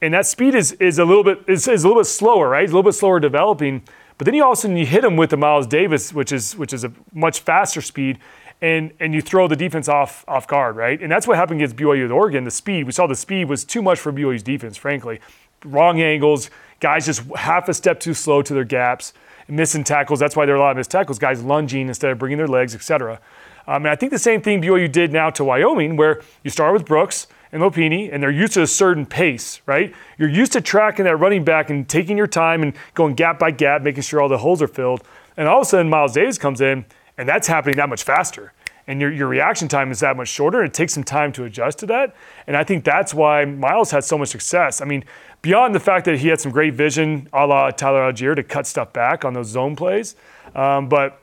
and 0.00 0.14
that 0.14 0.26
speed 0.26 0.54
is, 0.54 0.72
is 0.72 0.98
a 0.98 1.04
little 1.04 1.24
bit 1.24 1.44
is, 1.46 1.68
is 1.68 1.84
a 1.84 1.88
little 1.88 2.02
bit 2.02 2.06
slower, 2.06 2.48
right? 2.48 2.64
It's 2.64 2.72
a 2.72 2.74
little 2.74 2.88
bit 2.90 2.96
slower 2.96 3.20
developing. 3.20 3.82
But 4.16 4.24
then 4.24 4.34
you 4.34 4.44
also 4.44 4.68
you 4.68 4.86
hit 4.86 5.02
them 5.02 5.16
with 5.16 5.30
the 5.30 5.36
Miles 5.36 5.66
Davis, 5.66 6.12
which 6.12 6.32
is 6.32 6.56
which 6.56 6.72
is 6.72 6.84
a 6.84 6.92
much 7.12 7.40
faster 7.40 7.82
speed, 7.82 8.18
and 8.62 8.92
and 8.98 9.14
you 9.14 9.20
throw 9.20 9.46
the 9.46 9.56
defense 9.56 9.88
off 9.88 10.24
off 10.26 10.46
guard, 10.46 10.76
right? 10.76 11.00
And 11.00 11.12
that's 11.12 11.26
what 11.26 11.36
happened 11.36 11.60
against 11.60 11.76
BYU 11.76 12.02
with 12.02 12.10
Oregon. 12.10 12.44
The 12.44 12.50
speed 12.50 12.84
we 12.84 12.92
saw 12.92 13.06
the 13.06 13.14
speed 13.14 13.48
was 13.48 13.64
too 13.64 13.82
much 13.82 13.98
for 13.98 14.12
BYU's 14.12 14.42
defense, 14.42 14.76
frankly. 14.76 15.20
Wrong 15.64 16.00
angles, 16.00 16.50
guys 16.80 17.04
just 17.04 17.22
half 17.36 17.68
a 17.68 17.74
step 17.74 18.00
too 18.00 18.14
slow 18.14 18.40
to 18.40 18.54
their 18.54 18.64
gaps, 18.64 19.12
missing 19.48 19.84
tackles. 19.84 20.18
That's 20.18 20.34
why 20.34 20.46
there 20.46 20.54
are 20.54 20.58
a 20.58 20.60
lot 20.60 20.70
of 20.70 20.76
missed 20.78 20.90
tackles. 20.90 21.18
Guys 21.18 21.42
lunging 21.42 21.88
instead 21.88 22.10
of 22.10 22.18
bringing 22.18 22.38
their 22.38 22.48
legs, 22.48 22.74
etc. 22.74 23.20
Um, 23.66 23.84
and 23.84 23.88
I 23.88 23.96
think 23.96 24.12
the 24.12 24.18
same 24.18 24.40
thing 24.40 24.62
BYU 24.62 24.90
did 24.90 25.12
now 25.12 25.30
to 25.30 25.44
Wyoming, 25.44 25.96
where 25.96 26.20
you 26.42 26.50
start 26.50 26.72
with 26.72 26.84
Brooks 26.84 27.26
and 27.52 27.62
Lopini, 27.62 28.12
and 28.12 28.22
they're 28.22 28.30
used 28.30 28.54
to 28.54 28.62
a 28.62 28.66
certain 28.66 29.06
pace, 29.06 29.60
right? 29.66 29.94
You're 30.18 30.28
used 30.28 30.52
to 30.52 30.60
tracking 30.60 31.04
that 31.04 31.16
running 31.16 31.44
back 31.44 31.70
and 31.70 31.88
taking 31.88 32.16
your 32.16 32.26
time 32.26 32.62
and 32.62 32.74
going 32.94 33.14
gap 33.14 33.38
by 33.38 33.50
gap, 33.50 33.82
making 33.82 34.02
sure 34.02 34.20
all 34.20 34.28
the 34.28 34.38
holes 34.38 34.62
are 34.62 34.68
filled. 34.68 35.02
And 35.36 35.48
all 35.48 35.60
of 35.60 35.66
a 35.66 35.70
sudden, 35.70 35.88
Miles 35.88 36.12
Davis 36.12 36.38
comes 36.38 36.60
in, 36.60 36.84
and 37.18 37.28
that's 37.28 37.48
happening 37.48 37.76
that 37.76 37.88
much 37.88 38.02
faster. 38.02 38.52
And 38.86 39.00
your, 39.00 39.12
your 39.12 39.28
reaction 39.28 39.68
time 39.68 39.90
is 39.92 40.00
that 40.00 40.16
much 40.16 40.28
shorter. 40.28 40.64
It 40.64 40.74
takes 40.74 40.94
some 40.94 41.04
time 41.04 41.32
to 41.32 41.44
adjust 41.44 41.78
to 41.78 41.86
that. 41.86 42.14
And 42.46 42.56
I 42.56 42.64
think 42.64 42.84
that's 42.84 43.14
why 43.14 43.44
Miles 43.44 43.90
had 43.90 44.02
so 44.02 44.18
much 44.18 44.28
success. 44.28 44.80
I 44.80 44.84
mean, 44.84 45.04
beyond 45.42 45.74
the 45.74 45.80
fact 45.80 46.06
that 46.06 46.18
he 46.18 46.28
had 46.28 46.40
some 46.40 46.50
great 46.50 46.74
vision 46.74 47.28
a 47.32 47.46
la 47.46 47.70
Tyler 47.70 48.12
Allgeier 48.12 48.34
to 48.34 48.42
cut 48.42 48.66
stuff 48.66 48.92
back 48.92 49.24
on 49.24 49.32
those 49.32 49.46
zone 49.46 49.76
plays. 49.76 50.16
Um, 50.54 50.88
but 50.88 51.20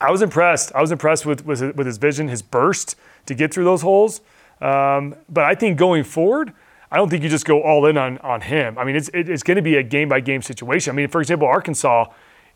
I 0.00 0.10
was 0.10 0.22
impressed. 0.22 0.72
I 0.74 0.80
was 0.80 0.92
impressed 0.92 1.26
with, 1.26 1.44
with, 1.44 1.60
with 1.76 1.86
his 1.86 1.98
vision, 1.98 2.28
his 2.28 2.42
burst 2.42 2.96
to 3.26 3.34
get 3.34 3.52
through 3.52 3.64
those 3.64 3.82
holes. 3.82 4.20
Um, 4.60 5.14
but 5.28 5.44
I 5.44 5.54
think 5.54 5.78
going 5.78 6.04
forward, 6.04 6.52
I 6.90 6.96
don't 6.96 7.08
think 7.08 7.22
you 7.22 7.28
just 7.28 7.44
go 7.44 7.62
all 7.62 7.86
in 7.86 7.96
on, 7.96 8.18
on 8.18 8.40
him. 8.40 8.78
I 8.78 8.84
mean, 8.84 8.96
it's, 8.96 9.08
it, 9.10 9.28
it's 9.28 9.42
going 9.42 9.56
to 9.56 9.62
be 9.62 9.76
a 9.76 9.82
game 9.82 10.08
by 10.08 10.20
game 10.20 10.42
situation. 10.42 10.92
I 10.92 10.96
mean, 10.96 11.08
for 11.08 11.20
example, 11.20 11.46
Arkansas, 11.46 12.06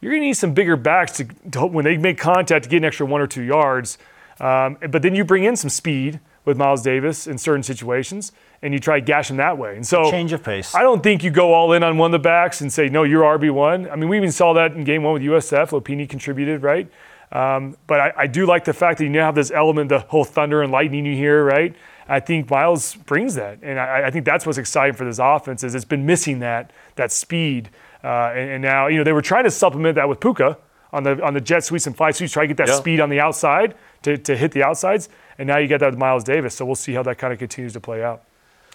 you're 0.01 0.13
going 0.13 0.23
to 0.23 0.27
need 0.27 0.35
some 0.35 0.55
bigger 0.55 0.77
backs 0.77 1.13
to, 1.19 1.25
to, 1.53 1.67
when 1.67 1.85
they 1.85 1.97
make 1.97 2.19
contact 2.19 2.65
to 2.65 2.71
get 2.71 2.79
an 2.79 2.85
extra 2.85 3.07
one 3.07 3.21
or 3.21 3.27
two 3.27 3.43
yards. 3.43 3.99
Um, 4.41 4.77
but 4.91 5.03
then 5.03 5.15
you 5.15 5.25
bring 5.25 5.45
in 5.45 5.57
some 5.57 5.71
speed 5.71 6.21
with 6.45 6.57
Miles 6.59 6.83
Davis 6.83 7.27
in 7.27 7.39
certain 7.39 7.63
situations, 7.63 8.33
and 8.61 8.75
you 8.75 8.81
try 8.81 9.01
to 9.01 9.05
gash 9.05 9.31
him 9.31 9.37
that 9.39 9.57
way. 9.57 9.77
And 9.77 9.87
so 9.87 10.11
change 10.11 10.33
of 10.33 10.43
pace. 10.43 10.75
I 10.75 10.83
don't 10.83 11.03
think 11.03 11.23
you 11.23 11.31
go 11.31 11.55
all 11.55 11.73
in 11.73 11.83
on 11.83 11.97
one 11.97 12.09
of 12.09 12.21
the 12.21 12.23
backs 12.23 12.61
and 12.61 12.73
say, 12.73 12.89
no, 12.89 13.05
you're 13.05 13.23
RB 13.23 13.51
one. 13.51 13.89
I 13.89 13.97
mean, 13.97 14.09
we 14.09 14.17
even 14.17 14.33
saw 14.33 14.53
that 14.55 14.73
in 14.73 14.85
game 14.85 15.03
one 15.05 15.15
with 15.15 15.23
USF. 15.23 15.71
Lopini 15.71 16.09
contributed, 16.09 16.63
right? 16.63 16.91
Um, 17.35 17.77
but 17.89 18.01
I, 18.01 18.13
I, 18.17 18.27
do 18.29 18.47
like 18.47 18.65
the 18.65 18.73
fact 18.73 18.99
that 18.99 19.05
you 19.05 19.11
now 19.11 19.27
have 19.27 19.35
this 19.35 19.51
element, 19.51 19.89
the 19.89 19.99
whole 19.99 20.23
thunder 20.23 20.63
and 20.63 20.71
lightning 20.71 21.05
you 21.05 21.17
hear, 21.17 21.45
right? 21.45 21.75
I 22.09 22.21
think 22.21 22.49
Miles 22.49 22.95
brings 22.95 23.35
that, 23.35 23.59
and 23.61 23.81
I, 23.81 24.07
I 24.07 24.11
think 24.13 24.25
that's 24.25 24.47
what's 24.47 24.59
exciting 24.59 24.95
for 24.95 25.05
this 25.05 25.19
offense 25.19 25.65
is 25.65 25.75
it's 25.75 25.85
been 25.85 26.07
missing 26.07 26.39
that 26.41 26.71
that 26.95 27.11
speed, 27.11 27.71
uh, 28.05 28.33
and, 28.35 28.51
and, 28.51 28.63
now 28.63 28.87
you 28.87 28.99
know 28.99 29.05
they 29.05 29.13
were 29.13 29.23
trying 29.23 29.45
to 29.45 29.51
supplement 29.51 29.97
that 29.97 30.09
with 30.09 30.21
Puka 30.21 30.57
on 30.93 31.03
the 31.03 31.21
on 31.25 31.35
the 31.35 31.41
jet 31.41 31.65
sweeps 31.65 31.89
and 31.89 31.97
fly 31.97 32.13
sweeps, 32.13 32.33
try 32.33 32.45
to 32.45 32.49
get 32.49 32.59
that 32.59 32.69
yeah. 32.69 32.77
speed 32.77 33.01
on 33.01 33.09
the 33.09 33.19
outside 33.19 33.75
to, 34.03 34.17
to 34.17 34.37
hit 34.37 34.53
the 34.53 34.63
outsides, 34.63 35.09
and 35.37 35.49
now 35.49 35.59
you 35.59 35.67
get 35.67 35.81
that 35.81 35.91
with 35.91 35.99
Miles 35.99 36.23
Davis. 36.23 36.55
So 36.55 36.65
we'll 36.65 36.77
see 36.77 36.93
how 36.93 37.03
that 37.03 37.19
kind 37.19 37.33
of 37.33 37.39
continues 37.41 37.73
to 37.73 37.81
play 37.81 38.05
out. 38.05 38.23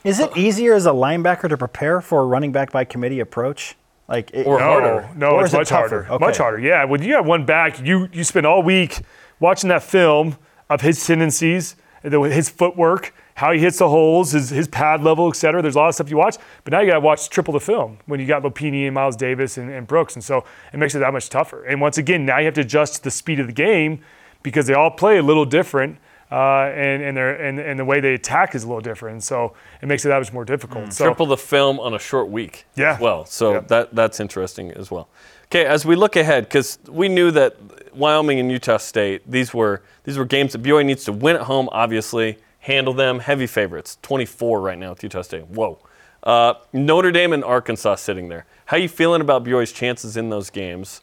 Is 0.04 0.19
it 0.19 0.36
easier 0.36 0.74
as 0.74 0.86
a 0.86 0.91
linebacker 0.91 1.48
to 1.48 1.58
prepare 1.58 2.02
for 2.02 2.22
a 2.22 2.26
running 2.26 2.52
back 2.52 2.72
by 2.72 2.84
committee 2.84 3.19
approach? 3.19 3.76
Like 4.10 4.32
it, 4.34 4.48
or 4.48 4.60
no, 4.60 4.65
harder? 4.65 5.10
No, 5.15 5.30
or 5.30 5.45
it's 5.45 5.54
much 5.54 5.72
it 5.72 5.74
harder. 5.74 6.08
Okay. 6.10 6.26
Much 6.26 6.38
harder. 6.38 6.60
Yeah. 6.60 6.84
When 6.86 7.04
you 7.04 7.13
have 7.13 7.28
one 7.28 7.45
back, 7.45 7.80
you 7.80 8.10
you 8.12 8.24
spend 8.24 8.45
all 8.45 8.63
week 8.63 9.02
watching 9.39 9.69
that 9.69 9.84
film 9.84 10.36
of 10.69 10.82
his 10.82 11.06
tendencies, 11.06 11.76
his 12.04 12.50
footwork, 12.50 13.13
how 13.36 13.52
he 13.52 13.60
hits 13.60 13.78
the 13.78 13.88
holes, 13.88 14.32
his, 14.32 14.50
his 14.50 14.67
pad 14.67 15.02
level, 15.02 15.30
et 15.30 15.36
cetera. 15.36 15.62
There's 15.62 15.76
a 15.76 15.80
lot 15.80 15.89
of 15.89 15.95
stuff 15.95 16.10
you 16.10 16.17
watch, 16.17 16.38
but 16.63 16.74
now 16.74 16.82
you 16.82 16.88
got 16.88 16.95
to 16.95 17.00
watch 17.00 17.30
triple 17.30 17.54
the 17.54 17.60
film 17.60 18.00
when 18.06 18.19
you 18.19 18.26
got 18.26 18.43
Lopini 18.43 18.86
and 18.86 18.93
Miles 18.93 19.15
Davis 19.15 19.58
and, 19.58 19.69
and 19.69 19.88
Brooks, 19.88 20.15
and 20.15 20.24
so 20.24 20.43
it 20.74 20.78
makes 20.78 20.93
it 20.95 21.00
that 21.00 21.13
much 21.13 21.30
tougher. 21.30 21.63
And 21.63 21.80
once 21.80 21.98
again, 21.98 22.26
now 22.26 22.39
you 22.39 22.45
have 22.45 22.56
to 22.56 22.62
adjust 22.62 23.04
the 23.04 23.12
speed 23.12 23.39
of 23.39 23.48
the 23.48 23.54
game 23.54 24.02
because 24.43 24.67
they 24.67 24.74
all 24.74 24.91
play 24.91 25.17
a 25.17 25.24
little 25.24 25.45
different 25.45 25.98
uh, 26.32 26.72
and 26.76 27.02
and, 27.02 27.18
and 27.18 27.60
and 27.60 27.80
the 27.80 27.86
way 27.86 28.00
they 28.00 28.13
attack 28.13 28.54
is 28.56 28.63
a 28.63 28.68
little 28.68 28.82
different. 28.82 29.24
So 29.24 29.54
it 29.82 29.88
makes 29.88 30.06
it 30.06 30.10
that 30.10 30.20
much 30.20 30.32
more 30.32 30.46
difficult. 30.46 30.86
Mm. 30.86 30.94
So, 30.94 31.06
Triple 31.06 31.26
the 31.26 31.38
film 31.38 31.80
on 31.80 31.94
a 31.94 32.00
short 32.00 32.30
week. 32.30 32.65
Yeah. 32.76 32.94
As 32.94 33.00
well, 33.00 33.26
so 33.26 33.54
yeah. 33.54 33.60
that 33.62 33.96
that's 33.96 34.20
interesting 34.20 34.72
as 34.72 34.92
well. 34.92 35.10
Okay, 35.46 35.65
as 35.65 35.86
we 35.86 35.96
look 35.96 36.15
ahead, 36.15 36.44
because 36.44 36.78
we 36.88 37.10
knew 37.10 37.32
that 37.32 37.58
Wyoming 37.96 38.39
and 38.39 38.52
Utah 38.52 38.78
State 38.78 39.30
these 39.30 39.54
were 39.54 39.82
these 40.04 40.18
were 40.18 40.26
games 40.26 40.54
that 40.54 40.62
BYU 40.62 40.86
needs 40.86 41.04
to 41.06 41.12
win 41.12 41.36
at 41.36 41.44
home. 41.44 41.68
Obviously, 41.72 42.38
handle 42.60 42.94
them. 42.94 43.20
Heavy 43.20 43.48
favorites, 43.48 43.98
24 44.04 44.62
right 44.62 44.78
now 44.78 44.92
with 44.92 45.04
Utah 45.04 45.24
State. 45.24 45.48
Whoa. 45.48 45.80
Uh, 46.22 46.56
Notre 46.74 47.12
Dame 47.12 47.34
and 47.34 47.44
Arkansas 47.44 47.96
sitting 47.96 48.28
there. 48.28 48.46
How 48.65 48.78
are 48.78 48.80
you 48.80 48.89
feeling 48.89 49.22
about 49.22 49.44
BYU's 49.44 49.72
chances 49.72 50.18
in 50.18 50.30
those 50.30 50.50
games, 50.50 51.02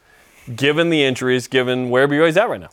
given 0.54 0.90
the 0.90 1.02
injuries, 1.02 1.48
given 1.48 1.90
where 1.90 2.06
BYU's 2.06 2.36
at 2.36 2.48
right 2.48 2.60
now? 2.60 2.68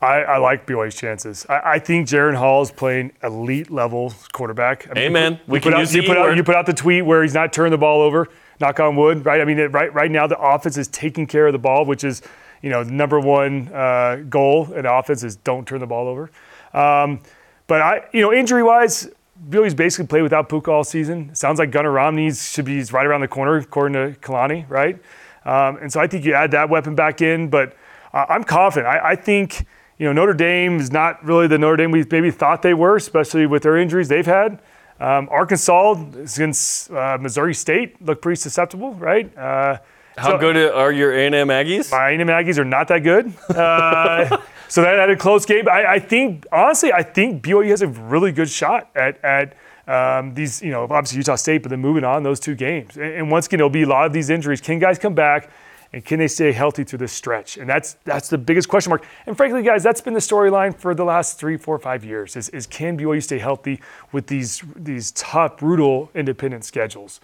I, 0.00 0.22
I, 0.22 0.36
like 0.38 0.64
BYU's 0.64 0.94
chances. 0.94 1.44
I, 1.48 1.60
I, 1.64 1.78
think 1.80 2.06
Jaren 2.06 2.36
Hall 2.36 2.62
is 2.62 2.70
playing 2.70 3.12
elite 3.22 3.68
level 3.68 4.14
quarterback. 4.32 4.86
I 4.88 4.94
mean, 4.94 5.04
Amen. 5.04 5.32
You 5.32 5.38
put, 5.38 5.48
we 5.48 5.60
can 5.60 5.78
use 5.78 5.90
out, 5.90 5.96
you 5.96 6.02
put, 6.08 6.16
out, 6.16 6.36
you 6.36 6.44
put 6.44 6.54
out 6.54 6.66
the 6.66 6.72
tweet 6.72 7.04
where 7.04 7.22
he's 7.22 7.34
not 7.34 7.52
turning 7.52 7.72
the 7.72 7.78
ball 7.78 8.00
over. 8.00 8.28
Knock 8.60 8.78
on 8.78 8.94
wood, 8.94 9.24
right? 9.26 9.40
I 9.40 9.44
mean, 9.44 9.58
right 9.58 9.92
right 9.92 10.10
now 10.10 10.26
the 10.26 10.38
offense 10.38 10.76
is 10.76 10.88
taking 10.88 11.26
care 11.26 11.46
of 11.46 11.52
the 11.52 11.58
ball, 11.58 11.84
which 11.84 12.02
is 12.02 12.22
you 12.60 12.70
know 12.70 12.82
the 12.82 12.90
number 12.90 13.20
one 13.20 13.68
uh, 13.72 14.24
goal 14.28 14.72
in 14.72 14.84
offense 14.84 15.22
is 15.22 15.36
don't 15.36 15.66
turn 15.66 15.78
the 15.78 15.86
ball 15.86 16.08
over. 16.08 16.30
Um, 16.74 17.20
but 17.68 17.80
I, 17.80 18.08
you 18.12 18.20
know, 18.20 18.32
injury 18.32 18.64
wise, 18.64 19.08
BYU's 19.48 19.74
basically 19.74 20.08
played 20.08 20.22
without 20.22 20.48
Puka 20.48 20.70
all 20.70 20.84
season. 20.84 21.34
Sounds 21.34 21.58
like 21.58 21.70
Gunnar 21.70 21.92
Romney 21.92 22.32
should 22.32 22.64
be 22.64 22.82
right 22.84 23.06
around 23.06 23.20
the 23.20 23.28
corner, 23.28 23.56
according 23.56 23.92
to 23.94 24.18
Kalani, 24.20 24.68
right? 24.68 24.96
Um, 25.44 25.76
and 25.76 25.92
so 25.92 26.00
I 26.00 26.06
think 26.06 26.24
you 26.24 26.34
add 26.34 26.50
that 26.50 26.68
weapon 26.68 26.94
back 26.94 27.22
in, 27.22 27.48
but 27.48 27.76
uh, 28.12 28.26
I'm 28.28 28.42
confident. 28.42 28.88
I, 28.88 29.10
I 29.10 29.16
think 29.16 29.66
you 29.98 30.06
know, 30.06 30.12
Notre 30.12 30.34
Dame 30.34 30.78
is 30.78 30.92
not 30.92 31.24
really 31.24 31.48
the 31.48 31.58
Notre 31.58 31.76
Dame 31.76 31.90
we 31.90 32.04
maybe 32.10 32.30
thought 32.30 32.62
they 32.62 32.74
were, 32.74 32.96
especially 32.96 33.46
with 33.46 33.64
their 33.64 33.76
injuries 33.76 34.08
they've 34.08 34.24
had. 34.24 34.60
Um, 35.00 35.28
Arkansas 35.30 35.92
against 35.92 36.90
uh, 36.90 37.18
Missouri 37.20 37.54
State 37.54 38.00
look 38.02 38.22
pretty 38.22 38.40
susceptible, 38.40 38.94
right? 38.94 39.36
Uh, 39.36 39.78
How 40.16 40.30
so, 40.30 40.38
good 40.38 40.56
are 40.56 40.92
your 40.92 41.12
A&M 41.12 41.48
Aggies? 41.48 41.90
My 41.90 42.10
A&M 42.10 42.26
Aggies 42.26 42.58
are 42.58 42.64
not 42.64 42.88
that 42.88 43.00
good. 43.00 43.32
Uh, 43.48 44.38
so 44.68 44.82
that 44.82 44.98
had 44.98 45.10
a 45.10 45.16
close 45.16 45.44
game. 45.44 45.68
I, 45.68 45.86
I, 45.86 45.98
think, 45.98 46.46
honestly, 46.52 46.92
I 46.92 47.02
think 47.02 47.42
BYU 47.42 47.70
has 47.70 47.82
a 47.82 47.88
really 47.88 48.32
good 48.32 48.48
shot 48.48 48.90
at, 48.94 49.22
at 49.24 49.56
um, 49.88 50.34
these, 50.34 50.62
you 50.62 50.70
know, 50.70 50.82
obviously 50.84 51.18
Utah 51.18 51.36
State, 51.36 51.62
but 51.62 51.70
then 51.70 51.80
moving 51.80 52.04
on 52.04 52.22
those 52.22 52.40
two 52.40 52.54
games. 52.54 52.96
And, 52.96 53.04
and 53.04 53.30
once 53.30 53.46
again, 53.46 53.60
it'll 53.60 53.70
be 53.70 53.82
a 53.82 53.88
lot 53.88 54.06
of 54.06 54.12
these 54.12 54.30
injuries. 54.30 54.60
Can 54.60 54.78
guys 54.78 54.98
come 54.98 55.14
back? 55.14 55.50
And 55.92 56.04
can 56.04 56.18
they 56.18 56.28
stay 56.28 56.52
healthy 56.52 56.84
through 56.84 56.98
this 56.98 57.12
stretch? 57.12 57.56
And 57.56 57.68
that's 57.68 57.94
that's 58.04 58.28
the 58.28 58.38
biggest 58.38 58.68
question 58.68 58.90
mark. 58.90 59.04
And 59.26 59.36
frankly, 59.36 59.62
guys, 59.62 59.82
that's 59.82 60.00
been 60.00 60.14
the 60.14 60.20
storyline 60.20 60.76
for 60.76 60.94
the 60.94 61.04
last 61.04 61.38
three, 61.38 61.56
four, 61.56 61.78
five 61.78 62.04
years: 62.04 62.36
is, 62.36 62.48
is 62.50 62.66
can 62.66 62.98
BYU 62.98 63.22
stay 63.22 63.38
healthy 63.38 63.80
with 64.12 64.26
these 64.26 64.62
these 64.76 65.12
tough, 65.12 65.58
brutal 65.58 66.10
independent 66.14 66.64
schedules? 66.64 67.20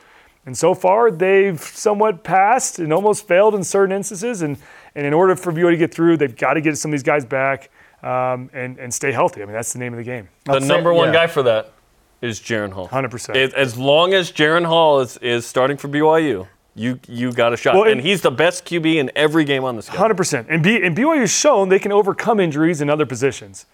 And 0.46 0.56
so 0.56 0.74
far, 0.74 1.10
they've 1.10 1.60
somewhat 1.60 2.22
passed 2.22 2.78
and 2.78 2.92
almost 2.92 3.26
failed 3.26 3.54
in 3.54 3.64
certain 3.64 3.96
instances. 3.96 4.42
And, 4.42 4.58
and 4.94 5.06
in 5.06 5.14
order 5.14 5.34
for 5.36 5.52
BYU 5.52 5.70
to 5.70 5.76
get 5.76 5.94
through, 5.94 6.18
they've 6.18 6.36
got 6.36 6.54
to 6.54 6.60
get 6.60 6.76
some 6.76 6.90
of 6.90 6.92
these 6.92 7.02
guys 7.02 7.24
back 7.24 7.70
um, 8.02 8.50
and, 8.52 8.78
and 8.78 8.92
stay 8.92 9.10
healthy. 9.10 9.42
I 9.42 9.46
mean, 9.46 9.54
that's 9.54 9.72
the 9.72 9.78
name 9.78 9.94
of 9.94 9.96
the 9.96 10.04
game. 10.04 10.28
The 10.44 10.60
number 10.60 10.92
one 10.92 11.08
yeah. 11.08 11.20
guy 11.20 11.26
for 11.28 11.42
that 11.44 11.72
is 12.20 12.40
Jaren 12.40 12.72
Hall. 12.72 12.88
100%. 12.88 13.54
As 13.54 13.78
long 13.78 14.12
as 14.12 14.30
Jaren 14.30 14.66
Hall 14.66 15.00
is, 15.00 15.16
is 15.18 15.46
starting 15.46 15.76
for 15.78 15.88
BYU, 15.88 16.46
you 16.74 16.98
you 17.08 17.32
got 17.32 17.52
a 17.52 17.56
shot. 17.56 17.74
Well, 17.74 17.90
and, 17.90 18.00
he's 18.00 18.20
the 18.20 18.30
best 18.30 18.64
QB 18.64 18.96
in 18.96 19.10
every 19.14 19.44
game 19.44 19.64
on 19.64 19.76
the 19.76 19.82
schedule. 19.82 20.00
Hundred 20.00 20.16
percent. 20.16 20.48
And 20.50 20.62
B 20.62 20.82
and 20.82 20.96
BYU's 20.96 21.30
shown 21.30 21.68
they 21.68 21.78
can 21.78 21.92
overcome 21.92 22.40
injuries 22.40 22.80
in 22.80 22.90
other 22.90 23.06
positions. 23.06 23.66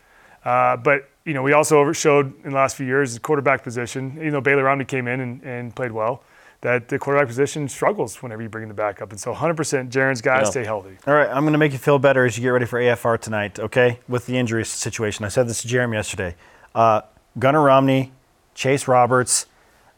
Uh, 0.44 0.76
but 0.76 1.08
you 1.24 1.34
know, 1.34 1.42
we 1.42 1.52
also 1.52 1.92
showed 1.92 2.34
in 2.44 2.50
the 2.50 2.56
last 2.56 2.76
few 2.76 2.86
years 2.86 3.14
the 3.14 3.20
quarterback 3.20 3.62
position. 3.62 4.18
You 4.20 4.30
know, 4.30 4.40
Baylor 4.40 4.64
Romney 4.64 4.84
came 4.84 5.06
in 5.08 5.20
and, 5.20 5.42
and 5.42 5.74
played 5.74 5.92
well. 5.92 6.22
That 6.62 6.88
the 6.88 6.98
quarterback 6.98 7.28
position 7.28 7.70
struggles 7.70 8.22
whenever 8.22 8.42
you 8.42 8.50
bring 8.50 8.68
the 8.68 8.74
back 8.74 9.00
up. 9.00 9.12
And 9.12 9.20
so 9.20 9.32
100% 9.32 9.88
Jaren's 9.88 10.20
got 10.20 10.40
to 10.40 10.44
yeah. 10.44 10.50
stay 10.50 10.64
healthy. 10.64 10.98
All 11.06 11.14
right, 11.14 11.28
I'm 11.28 11.42
going 11.44 11.54
to 11.54 11.58
make 11.58 11.72
you 11.72 11.78
feel 11.78 11.98
better 11.98 12.26
as 12.26 12.36
you 12.36 12.42
get 12.42 12.50
ready 12.50 12.66
for 12.66 12.78
AFR 12.78 13.18
tonight, 13.18 13.58
okay? 13.58 13.98
With 14.08 14.26
the 14.26 14.36
injury 14.36 14.66
situation. 14.66 15.24
I 15.24 15.28
said 15.28 15.48
this 15.48 15.62
to 15.62 15.68
Jeremy 15.68 15.96
yesterday. 15.96 16.34
Uh, 16.74 17.00
Gunnar 17.38 17.62
Romney, 17.62 18.12
Chase 18.54 18.86
Roberts, 18.86 19.46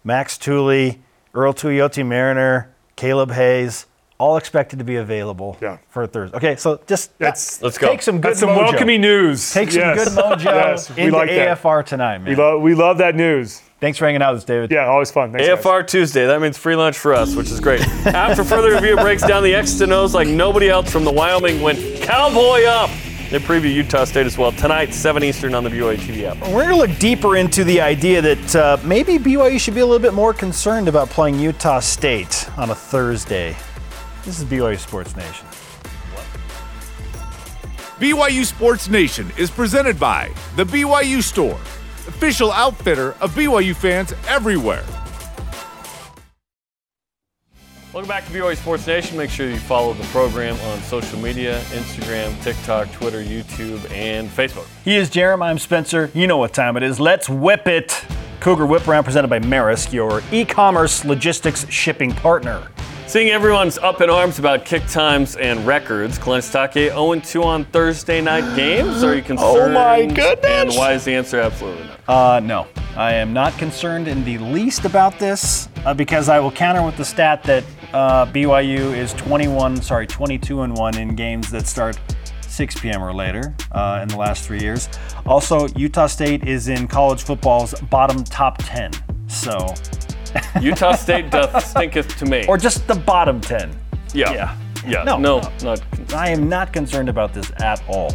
Max 0.05 0.39
Tooley, 0.39 1.01
Earl 1.35 1.53
Tuioti 1.53 2.07
Mariner, 2.07 2.72
Caleb 3.03 3.33
Hayes, 3.33 3.87
all 4.17 4.37
expected 4.37 4.79
to 4.79 4.85
be 4.85 4.95
available 4.95 5.59
yeah. 5.61 5.79
for 5.89 6.07
Thursday. 6.07 6.37
Okay, 6.37 6.55
so 6.55 6.81
just 6.87 7.11
let's 7.19 7.59
go. 7.59 7.89
take 7.89 8.01
some 8.01 8.21
good 8.21 8.31
That's 8.31 8.39
some 8.39 8.51
mojo. 8.51 8.71
welcoming 8.71 9.01
news. 9.01 9.53
Take 9.53 9.73
some 9.73 9.81
yes. 9.81 10.05
good 10.05 10.23
mojo 10.23 10.45
yes, 10.45 10.89
into 10.91 11.17
like 11.17 11.29
AFR 11.29 11.85
tonight, 11.85 12.19
man. 12.19 12.29
We 12.29 12.37
love, 12.37 12.63
we 12.63 12.77
love 12.77 12.99
that 12.99 13.17
news. 13.17 13.61
Thanks 13.81 13.99
for 13.99 14.05
hanging 14.05 14.23
out 14.23 14.35
with 14.35 14.43
us, 14.43 14.45
David. 14.45 14.71
Yeah, 14.71 14.87
always 14.87 15.11
fun. 15.11 15.33
Thanks, 15.33 15.49
AFR 15.49 15.81
guys. 15.81 15.91
Tuesday. 15.91 16.27
That 16.27 16.41
means 16.41 16.57
free 16.57 16.77
lunch 16.77 16.97
for 16.97 17.13
us, 17.13 17.35
which 17.35 17.51
is 17.51 17.59
great. 17.59 17.81
After 18.07 18.45
further 18.45 18.71
review, 18.71 18.95
breaks 18.95 19.27
down 19.27 19.43
the 19.43 19.53
X's 19.53 19.81
and 19.81 19.93
O's 19.93 20.15
like 20.15 20.29
nobody 20.29 20.69
else 20.69 20.89
from 20.89 21.03
the 21.03 21.11
Wyoming 21.11 21.61
went 21.61 21.81
cowboy 22.03 22.63
up. 22.67 22.89
They 23.33 23.39
preview 23.39 23.73
Utah 23.73 24.05
State 24.05 24.27
as 24.27 24.37
well 24.37 24.53
tonight, 24.53 24.93
7 24.93 25.25
Eastern 25.25 25.55
on 25.55 25.65
the 25.65 25.71
BYU 25.71 25.97
TV 25.97 26.25
app. 26.25 26.37
We're 26.53 26.69
going 26.69 26.69
to 26.69 26.77
look 26.77 26.99
deeper 26.99 27.39
into 27.39 27.65
the 27.65 27.81
idea 27.81 28.21
that 28.21 28.55
uh, 28.55 28.77
maybe 28.85 29.17
BYU 29.19 29.59
should 29.59 29.73
be 29.73 29.81
a 29.81 29.87
little 29.87 30.03
bit 30.03 30.13
more 30.13 30.35
concerned 30.35 30.87
about 30.87 31.09
playing 31.09 31.39
Utah 31.39 31.81
State 31.81 32.47
on 32.59 32.69
a 32.69 32.75
Thursday. 32.75 33.57
This 34.27 34.39
is 34.39 34.45
BYU 34.45 34.79
Sports 34.79 35.17
Nation. 35.17 35.47
BYU 37.99 38.45
Sports 38.45 38.91
Nation 38.91 39.33
is 39.39 39.51
presented 39.51 39.99
by 39.99 40.31
The 40.57 40.65
BYU 40.65 41.23
Store, 41.23 41.59
official 42.07 42.53
outfitter 42.53 43.13
of 43.13 43.31
BYU 43.31 43.75
fans 43.75 44.13
everywhere. 44.29 44.85
Welcome 47.93 48.09
back 48.09 48.25
to 48.25 48.33
BYU 48.33 48.57
Sports 48.57 48.87
Nation. 48.87 49.19
Make 49.19 49.29
sure 49.29 49.51
you 49.51 49.59
follow 49.59 49.93
the 49.93 50.05
program 50.05 50.59
on 50.71 50.81
social 50.81 51.19
media 51.19 51.61
Instagram, 51.73 52.43
TikTok, 52.43 52.91
Twitter, 52.91 53.23
YouTube, 53.23 53.79
and 53.91 54.31
Facebook. 54.31 54.67
He 54.83 54.97
is 54.97 55.11
Jeremy. 55.11 55.43
I'm 55.43 55.59
Spencer. 55.59 56.11
You 56.15 56.27
know 56.27 56.39
what 56.39 56.55
time 56.55 56.79
it 56.79 56.83
is. 56.83 56.99
Let's 56.99 57.29
whip 57.29 57.67
it. 57.67 58.03
Cougar 58.41 58.65
Whip 58.65 58.89
Around 58.89 59.05
presented 59.05 59.29
by 59.29 59.41
Maersk, 59.41 59.93
your 59.93 60.23
e 60.33 60.47
commerce 60.47 61.05
logistics 61.05 61.69
shipping 61.69 62.13
partner. 62.13 62.67
Seeing 63.07 63.29
everyone's 63.29 63.77
up 63.77 64.01
in 64.01 64.09
arms 64.09 64.39
about 64.39 64.65
kick 64.65 64.87
times 64.87 65.37
and 65.37 65.67
records, 65.67 66.17
Glenn 66.17 66.41
Stocke 66.41 66.73
0-2 66.73 67.45
on 67.45 67.67
Thursday 67.67 68.23
night 68.23 68.57
games. 68.57 69.05
Are 69.05 69.15
you 69.15 69.21
concerned? 69.21 69.51
Oh 69.55 69.69
my 69.69 70.07
goodness. 70.07 70.45
And 70.51 70.71
why 70.77 70.95
is 70.95 71.05
the 71.05 71.15
answer 71.15 71.39
absolutely 71.41 71.85
no? 71.85 71.95
Uh, 72.09 72.41
no, 72.43 72.69
I 72.97 73.13
am 73.13 73.35
not 73.35 73.53
concerned 73.59 74.09
in 74.09 74.25
the 74.25 74.39
least 74.39 74.87
about 74.87 75.19
this 75.19 75.69
uh, 75.85 75.93
because 75.93 76.31
I 76.31 76.41
will 76.41 76.51
counter 76.51 76.83
with 76.83 76.97
the 76.97 77.05
stat 77.05 77.43
that 77.43 77.65
uh, 77.93 78.27
BYU 78.27 78.97
is 78.97 79.13
21, 79.15 79.83
sorry, 79.83 80.07
22 80.07 80.63
and 80.63 80.77
one 80.77 80.97
in 80.97 81.15
games 81.15 81.51
that 81.51 81.67
start 81.67 81.99
6 82.49 82.81
p.m. 82.81 83.03
or 83.03 83.13
later 83.15 83.55
uh, 83.73 84.01
in 84.03 84.09
the 84.09 84.17
last 84.17 84.45
three 84.47 84.61
years. 84.61 84.89
Also, 85.27 85.67
Utah 85.69 86.07
State 86.07 86.47
is 86.47 86.69
in 86.69 86.87
college 86.89 87.23
football's 87.23 87.75
bottom 87.91 88.25
top 88.25 88.59
10. 88.59 88.93
So, 89.29 89.73
Utah 90.61 90.93
State 90.95 91.31
doth 91.31 91.65
stinketh 91.67 92.17
to 92.19 92.27
me. 92.27 92.45
or 92.47 92.57
just 92.59 92.87
the 92.87 92.95
bottom 92.95 93.41
10. 93.41 93.71
yeah. 94.15 94.33
yeah. 94.33 94.59
Yeah. 94.85 95.05
No, 95.05 95.17
No, 95.17 95.41
no. 95.63 95.75
not 95.77 96.13
I 96.13 96.31
am 96.31 96.49
not 96.49 96.73
concerned 96.73 97.09
about 97.09 97.33
this 97.33 97.53
at 97.61 97.81
all. 97.87 98.13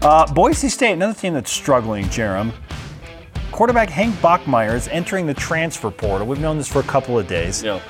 Uh, 0.00 0.32
Boise 0.32 0.70
State, 0.70 0.92
another 0.92 1.12
team 1.12 1.34
that's 1.34 1.52
struggling, 1.52 2.06
Jarom. 2.06 2.50
Quarterback 3.52 3.90
Hank 3.90 4.14
Bachmeier 4.16 4.74
is 4.74 4.88
entering 4.88 5.26
the 5.26 5.34
transfer 5.34 5.90
portal. 5.90 6.26
We've 6.26 6.40
known 6.40 6.56
this 6.56 6.66
for 6.68 6.78
a 6.80 6.84
couple 6.84 7.18
of 7.18 7.26
days. 7.26 7.62
yeah. 7.62 7.80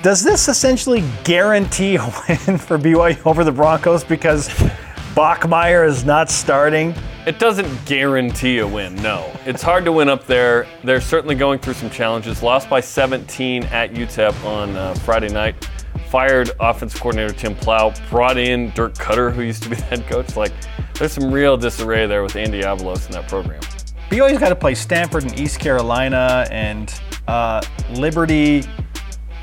Does 0.00 0.22
this 0.22 0.46
essentially 0.46 1.02
guarantee 1.24 1.96
a 1.96 2.04
win 2.04 2.56
for 2.58 2.78
BYU 2.78 3.26
over 3.26 3.42
the 3.42 3.50
Broncos 3.50 4.04
because 4.04 4.48
Bachmeier 5.14 5.88
is 5.88 6.04
not 6.04 6.30
starting? 6.30 6.94
It 7.26 7.40
doesn't 7.40 7.84
guarantee 7.84 8.58
a 8.58 8.66
win, 8.66 8.94
no. 8.96 9.28
It's 9.44 9.60
hard 9.60 9.84
to 9.86 9.92
win 9.92 10.08
up 10.08 10.24
there. 10.24 10.68
They're 10.84 11.00
certainly 11.00 11.34
going 11.34 11.58
through 11.58 11.74
some 11.74 11.90
challenges. 11.90 12.44
Lost 12.44 12.70
by 12.70 12.80
17 12.80 13.64
at 13.64 13.92
UTEP 13.92 14.44
on 14.44 14.76
uh, 14.76 14.94
Friday 14.94 15.30
night. 15.30 15.68
Fired 16.10 16.52
offensive 16.60 17.00
coordinator 17.00 17.34
Tim 17.34 17.56
Plough. 17.56 17.92
Brought 18.08 18.38
in 18.38 18.70
Dirk 18.70 18.94
Koetter, 18.94 19.32
who 19.32 19.42
used 19.42 19.64
to 19.64 19.68
be 19.68 19.74
the 19.74 19.82
head 19.82 20.06
coach. 20.06 20.36
Like, 20.36 20.52
there's 20.94 21.12
some 21.12 21.32
real 21.32 21.56
disarray 21.56 22.06
there 22.06 22.22
with 22.22 22.36
Andy 22.36 22.60
Avalos 22.60 23.06
in 23.06 23.12
that 23.12 23.28
program. 23.28 23.60
BYU's 24.10 24.38
got 24.38 24.50
to 24.50 24.56
play 24.56 24.76
Stanford 24.76 25.24
and 25.24 25.38
East 25.38 25.58
Carolina 25.58 26.46
and 26.52 26.98
uh, 27.26 27.60
Liberty. 27.90 28.62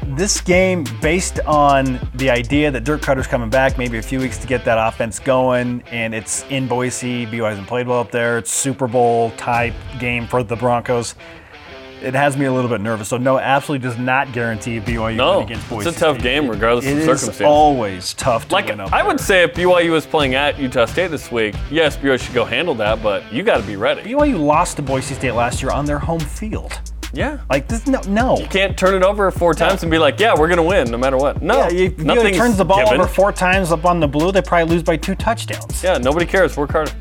This 0.10 0.40
game, 0.40 0.86
based 1.02 1.40
on 1.42 2.00
the 2.16 2.30
idea 2.30 2.70
that 2.72 2.84
Dirk 2.84 3.02
Koetter's 3.02 3.28
coming 3.28 3.50
back, 3.50 3.78
maybe 3.78 3.98
a 3.98 4.02
few 4.02 4.20
weeks 4.20 4.38
to 4.38 4.48
get 4.48 4.64
that 4.66 4.78
offense 4.78 5.20
going, 5.20 5.82
and 5.92 6.14
it's 6.14 6.44
in 6.50 6.68
Boise. 6.68 7.26
BYU 7.26 7.50
hasn't 7.50 7.68
played 7.68 7.88
well 7.88 8.00
up 8.00 8.12
there. 8.12 8.38
It's 8.38 8.52
Super 8.52 8.88
Bowl 8.88 9.32
type 9.32 9.74
game 10.00 10.28
for 10.28 10.44
the 10.44 10.56
Broncos. 10.56 11.16
It 12.02 12.14
has 12.14 12.38
me 12.38 12.46
a 12.46 12.54
little 12.54 12.70
bit 12.70 12.82
nervous. 12.82 13.08
So 13.08 13.18
no, 13.18 13.40
absolutely 13.40 13.88
does 13.90 13.98
not 13.98 14.32
guarantee 14.32 14.80
BYU 14.80 15.16
No, 15.16 15.42
against 15.44 15.68
Boise. 15.70 15.90
it's 15.90 15.98
a 15.98 16.00
tough 16.00 16.20
State. 16.20 16.24
game 16.24 16.48
regardless 16.50 16.86
It 16.86 16.90
of 16.92 16.98
circumstances. 17.00 17.22
circumstance. 17.26 17.48
always 17.50 18.14
tough 18.14 18.48
to 18.50 18.54
Like, 18.54 18.68
win 18.68 18.80
up 18.82 18.94
I 18.94 19.02
would 19.02 19.20
say 19.20 19.44
if 19.44 19.54
BYU 19.54 19.92
was 19.92 20.06
playing 20.06 20.36
at 20.36 20.60
Utah 20.60 20.86
State 20.86 21.10
this 21.10 21.32
week, 21.32 21.56
yes, 21.72 21.98
BYU 21.98 22.20
should 22.22 22.36
go 22.36 22.46
handle 22.46 22.76
that, 22.76 23.02
but 23.02 23.32
you 23.34 23.42
got 23.44 23.58
to 23.58 23.64
be 23.64 23.76
ready. 23.76 24.02
BYU 24.04 24.40
lost 24.40 24.76
to 24.76 24.82
Boise 24.84 25.16
State 25.16 25.32
last 25.32 25.64
year 25.64 25.72
on 25.72 25.86
their 25.86 26.00
home 26.00 26.20
field. 26.20 26.80
Yeah. 27.16 27.40
Like 27.50 27.68
this, 27.68 27.88
no, 27.88 28.02
no. 28.08 28.38
You 28.38 28.48
can't 28.48 28.78
turn 28.78 28.94
it 28.94 29.04
over 29.04 29.32
four 29.32 29.54
times 29.54 29.84
and 29.84 29.92
be 29.92 29.98
like, 29.98 30.20
yeah, 30.20 30.34
we're 30.38 30.48
going 30.48 30.58
to 30.58 30.64
win 30.64 30.92
no 30.92 30.98
matter 30.98 31.18
what. 31.18 31.42
No. 31.42 31.58
Yeah, 31.70 31.86
if 31.86 31.98
BYU 31.98 32.04
nothing's 32.06 32.38
turns 32.38 32.58
the 32.58 32.66
ball 32.66 32.84
given. 32.84 33.00
over 33.00 33.08
four 33.08 33.32
times 33.32 33.72
up 33.72 33.86
on 33.86 34.00
the 34.00 34.08
blue, 34.08 34.32
they 34.32 34.42
probably 34.42 34.74
lose 34.74 34.84
by 34.84 34.98
two 34.98 35.16
touchdowns. 35.16 35.84
Yeah, 35.84 35.98
nobody 35.98 36.26
cares. 36.26 36.58
Work 36.58 36.72
harder. 36.72 36.92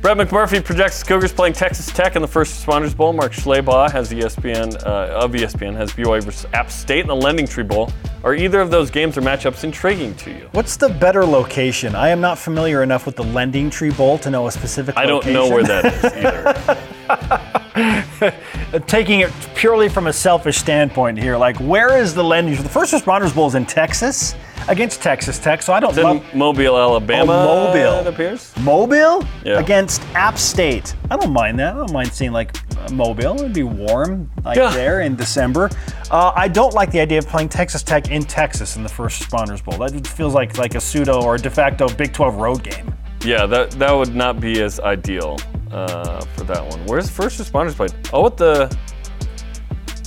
Brett 0.00 0.16
McMurphy 0.16 0.64
projects 0.64 1.02
Cougars 1.02 1.30
playing 1.30 1.52
Texas 1.52 1.84
Tech 1.88 2.16
in 2.16 2.22
the 2.22 2.28
First 2.28 2.64
Responders 2.66 2.96
Bowl. 2.96 3.12
Mark 3.12 3.32
Schlabach 3.32 3.90
has 3.90 4.10
ESPN 4.10 4.74
uh, 4.86 5.18
of 5.22 5.32
ESPN 5.32 5.76
has 5.76 5.92
BYU 5.92 6.22
versus 6.22 6.46
App 6.54 6.70
State 6.70 7.00
in 7.00 7.06
the 7.06 7.14
Lending 7.14 7.46
Tree 7.46 7.64
Bowl. 7.64 7.92
Are 8.24 8.34
either 8.34 8.62
of 8.62 8.70
those 8.70 8.90
games 8.90 9.18
or 9.18 9.20
matchups 9.20 9.62
intriguing 9.62 10.14
to 10.14 10.30
you? 10.30 10.48
What's 10.52 10.78
the 10.78 10.88
better 10.88 11.22
location? 11.26 11.94
I 11.94 12.08
am 12.08 12.20
not 12.22 12.38
familiar 12.38 12.82
enough 12.82 13.04
with 13.04 13.16
the 13.16 13.24
Lending 13.24 13.68
Tree 13.68 13.90
Bowl 13.90 14.16
to 14.18 14.30
know 14.30 14.46
a 14.46 14.50
specific 14.52 14.96
I 14.96 15.04
don't 15.04 15.16
location. 15.26 15.34
know 15.34 15.50
where 15.50 15.64
that 15.64 15.84
is 15.84 16.04
either. 16.78 16.78
Taking 18.86 19.20
it 19.20 19.32
purely 19.54 19.88
from 19.88 20.06
a 20.06 20.12
selfish 20.12 20.58
standpoint 20.58 21.18
here, 21.18 21.36
like 21.36 21.56
where 21.58 21.96
is 21.98 22.14
the 22.14 22.22
Lending? 22.22 22.54
The 22.62 22.68
First 22.68 22.92
Responders 22.92 23.34
Bowl 23.34 23.46
is 23.48 23.54
in 23.54 23.66
Texas 23.66 24.34
against 24.68 25.02
Texas 25.02 25.38
Tech, 25.38 25.62
so 25.62 25.72
I 25.72 25.80
don't 25.80 25.90
It's 25.90 25.98
love 25.98 26.22
Mobile, 26.34 26.76
Alabama. 26.78 27.32
Oh, 27.32 27.66
Mobile. 27.66 28.00
It 28.00 28.06
appears. 28.06 28.52
Mobile 28.58 29.24
Yeah. 29.44 29.58
against 29.58 30.02
App 30.14 30.36
State. 30.38 30.94
I 31.10 31.16
don't 31.16 31.32
mind 31.32 31.58
that. 31.58 31.74
I 31.74 31.78
don't 31.78 31.92
mind 31.92 32.12
seeing 32.12 32.32
like 32.32 32.52
Mobile. 32.92 33.36
It'd 33.40 33.52
be 33.52 33.62
warm 33.62 34.30
like 34.44 34.56
Yeah. 34.56 34.70
there 34.70 35.00
in 35.00 35.16
December. 35.16 35.70
Uh, 36.10 36.32
I 36.36 36.48
don't 36.48 36.74
like 36.74 36.90
the 36.90 37.00
idea 37.00 37.18
of 37.18 37.26
playing 37.28 37.48
Texas 37.48 37.82
Tech 37.82 38.10
in 38.10 38.22
Texas 38.22 38.76
in 38.76 38.82
the 38.82 38.88
First 38.88 39.22
Responders 39.22 39.64
Bowl. 39.64 39.78
That 39.78 40.06
feels 40.06 40.34
like 40.34 40.58
like 40.58 40.74
a 40.74 40.80
pseudo 40.80 41.22
or 41.22 41.36
de 41.38 41.50
facto 41.50 41.88
Big 41.88 42.12
12 42.12 42.36
road 42.36 42.62
game. 42.62 42.92
Yeah, 43.24 43.46
that 43.46 43.72
that 43.72 43.92
would 43.92 44.14
not 44.14 44.40
be 44.40 44.62
as 44.62 44.78
ideal 44.80 45.38
uh, 45.72 46.20
for 46.36 46.44
that 46.44 46.64
one. 46.66 46.84
Where's 46.86 47.10
First 47.10 47.40
Responders 47.40 47.74
played? 47.74 47.92
Oh, 48.12 48.26
at 48.26 48.36
the. 48.36 48.76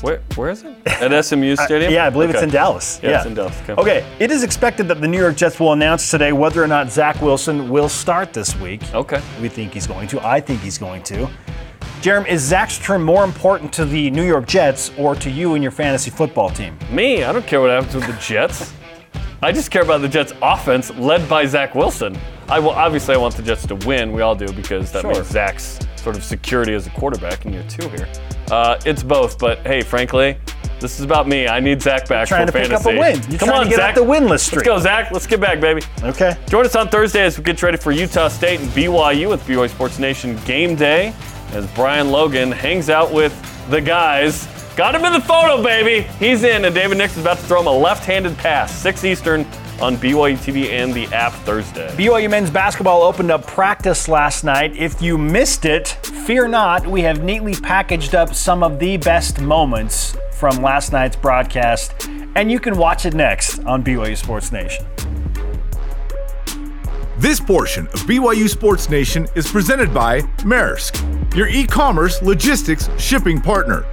Where 0.02 0.22
where 0.36 0.50
is 0.50 0.64
it? 0.64 0.76
At 0.86 1.26
SMU 1.26 1.56
Stadium. 1.56 1.92
Uh, 1.92 1.96
Yeah, 1.96 2.06
I 2.06 2.10
believe 2.10 2.30
it's 2.30 2.42
in 2.42 2.50
Dallas. 2.50 3.00
Yeah, 3.02 3.10
Yeah, 3.10 3.18
it's 3.20 3.26
in 3.26 3.34
Dallas. 3.36 3.62
Okay. 3.62 3.74
Okay, 3.82 4.06
it 4.20 4.32
is 4.32 4.44
expected 4.44 4.88
that 4.90 5.00
the 5.00 5.08
New 5.08 5.20
York 5.20 5.38
Jets 5.38 5.60
will 5.62 5.72
announce 5.72 6.12
today 6.12 6.34
whether 6.34 6.62
or 6.62 6.68
not 6.68 6.92
Zach 6.92 7.22
Wilson 7.22 7.70
will 7.70 7.88
start 7.88 8.34
this 8.34 8.54
week. 8.58 8.82
Okay. 8.94 9.22
We 9.42 9.48
think 9.48 9.74
he's 9.74 9.88
going 9.88 10.10
to. 10.10 10.26
I 10.26 10.42
think 10.42 10.60
he's 10.60 10.78
going 10.78 11.04
to. 11.04 11.30
Jeremy, 12.02 12.30
is 12.30 12.42
Zach's 12.42 12.78
term 12.80 13.02
more 13.02 13.24
important 13.24 13.72
to 13.74 13.86
the 13.86 14.12
New 14.12 14.26
York 14.26 14.46
Jets 14.46 14.92
or 14.98 15.16
to 15.16 15.30
you 15.30 15.54
and 15.54 15.64
your 15.64 15.72
fantasy 15.72 16.12
football 16.12 16.50
team? 16.50 16.78
Me, 16.92 17.24
I 17.24 17.32
don't 17.32 17.48
care 17.48 17.62
what 17.62 17.70
happens 17.70 17.96
with 17.96 18.06
the 18.06 18.14
Jets. 18.22 18.74
I 19.42 19.54
just 19.54 19.72
care 19.72 19.84
about 19.84 20.02
the 20.02 20.10
Jets' 20.10 20.34
offense 20.42 20.90
led 20.96 21.30
by 21.30 21.46
Zach 21.46 21.76
Wilson. 21.76 22.18
I 22.50 22.60
will 22.60 22.72
obviously 22.72 23.16
I 23.16 23.18
want 23.18 23.36
the 23.36 23.44
Jets 23.44 23.66
to 23.68 23.76
win. 23.76 24.12
We 24.12 24.22
all 24.22 24.36
do 24.36 24.52
because 24.54 24.92
that 24.92 25.02
Sure. 25.02 25.14
means 25.14 25.28
Zach's 25.28 25.80
sort 25.96 26.16
of 26.16 26.24
security 26.24 26.74
as 26.74 26.88
a 26.88 26.90
quarterback 26.92 27.46
in 27.46 27.54
year 27.54 27.64
two 27.70 27.88
here. 27.90 28.08
Uh, 28.52 28.78
it's 28.86 29.02
both, 29.04 29.40
but 29.40 29.60
hey, 29.60 29.82
frankly, 29.82 30.38
this 30.80 31.00
is 31.00 31.06
about 31.06 31.28
me. 31.30 31.48
I 31.48 31.60
need 31.62 31.82
Zach 31.82 32.08
back 32.10 32.28
Trying 32.28 32.46
for 32.48 32.52
to 32.54 32.60
pick 32.60 32.72
up 32.74 32.82
fantasy. 32.84 32.98
a 32.98 33.00
win. 33.00 33.30
You're 33.30 33.40
Come 33.40 33.48
trying 33.50 33.60
on, 33.60 33.64
to 33.66 33.70
get 33.70 33.78
Zach. 33.78 33.96
the 33.96 34.02
winless 34.02 34.42
streak. 34.42 34.66
Let's 34.66 34.68
go, 34.68 34.80
Zach. 34.80 35.12
Let's 35.12 35.26
get 35.28 35.40
back, 35.40 35.62
baby. 35.62 35.82
Okay. 36.04 36.36
Join 36.50 36.66
us 36.66 36.76
on 36.76 36.90
Thursday 36.90 37.22
as 37.22 37.38
we 37.38 37.44
get 37.46 37.62
ready 37.64 37.78
for 37.78 37.92
Utah 37.94 38.28
State 38.28 38.60
and 38.60 38.70
BYU 38.72 39.30
with 39.30 39.42
BYU 39.48 39.70
Sports 39.70 39.98
Nation 39.98 40.38
game 40.46 40.76
day 40.76 41.14
as 41.54 41.66
Brian 41.68 42.12
Logan 42.12 42.52
hangs 42.52 42.90
out 42.90 43.14
with 43.14 43.34
the 43.70 43.80
guys. 43.80 44.48
Got 44.76 44.96
him 44.96 45.06
in 45.06 45.14
the 45.14 45.22
photo, 45.22 45.64
baby. 45.64 46.02
He's 46.20 46.44
in, 46.44 46.66
and 46.66 46.76
David 46.76 46.98
Nix 46.98 47.16
is 47.16 47.22
about 47.22 47.38
to 47.38 47.44
throw 47.44 47.62
him 47.62 47.68
a 47.68 47.72
left-handed 47.72 48.36
pass, 48.40 48.76
6 48.82 49.06
Eastern 49.06 49.46
on 49.84 49.98
BYU 49.98 50.38
TV 50.38 50.70
and 50.70 50.94
the 50.94 51.06
app 51.08 51.34
Thursday. 51.44 51.90
BYU 51.98 52.30
men's 52.30 52.50
basketball 52.50 53.02
opened 53.02 53.30
up 53.30 53.46
practice 53.46 54.08
last 54.08 54.46
night. 54.46 54.74
If 54.78 55.02
you 55.02 55.18
missed 55.18 55.66
it, 55.66 55.90
fear 56.26 56.48
not. 56.48 56.88
We 56.88 57.02
have 57.02 57.22
neatly 57.22 57.54
packaged 57.54 58.16
up 58.16 58.34
some 58.34 58.64
of 58.64 58.80
the 58.80 58.96
best 58.96 59.42
moments 59.42 60.16
from 60.32 60.62
last 60.62 60.94
night's 60.94 61.18
broadcast, 61.18 62.08
and 62.36 62.50
you 62.50 62.62
can 62.62 62.78
watch 62.78 63.06
it 63.06 63.14
next 63.14 63.60
on 63.66 63.84
BYU 63.84 64.16
Sports 64.16 64.54
Nation. 64.54 64.86
This 67.18 67.42
portion 67.42 67.88
of 67.88 68.00
BYU 68.02 68.48
Sports 68.48 68.90
Nation 68.90 69.28
is 69.36 69.52
presented 69.52 69.94
by 69.94 70.22
Maersk, 70.44 71.36
your 71.36 71.48
e 71.48 71.68
commerce 71.68 72.22
logistics 72.22 72.90
shipping 72.98 73.42
partner. 73.42 73.86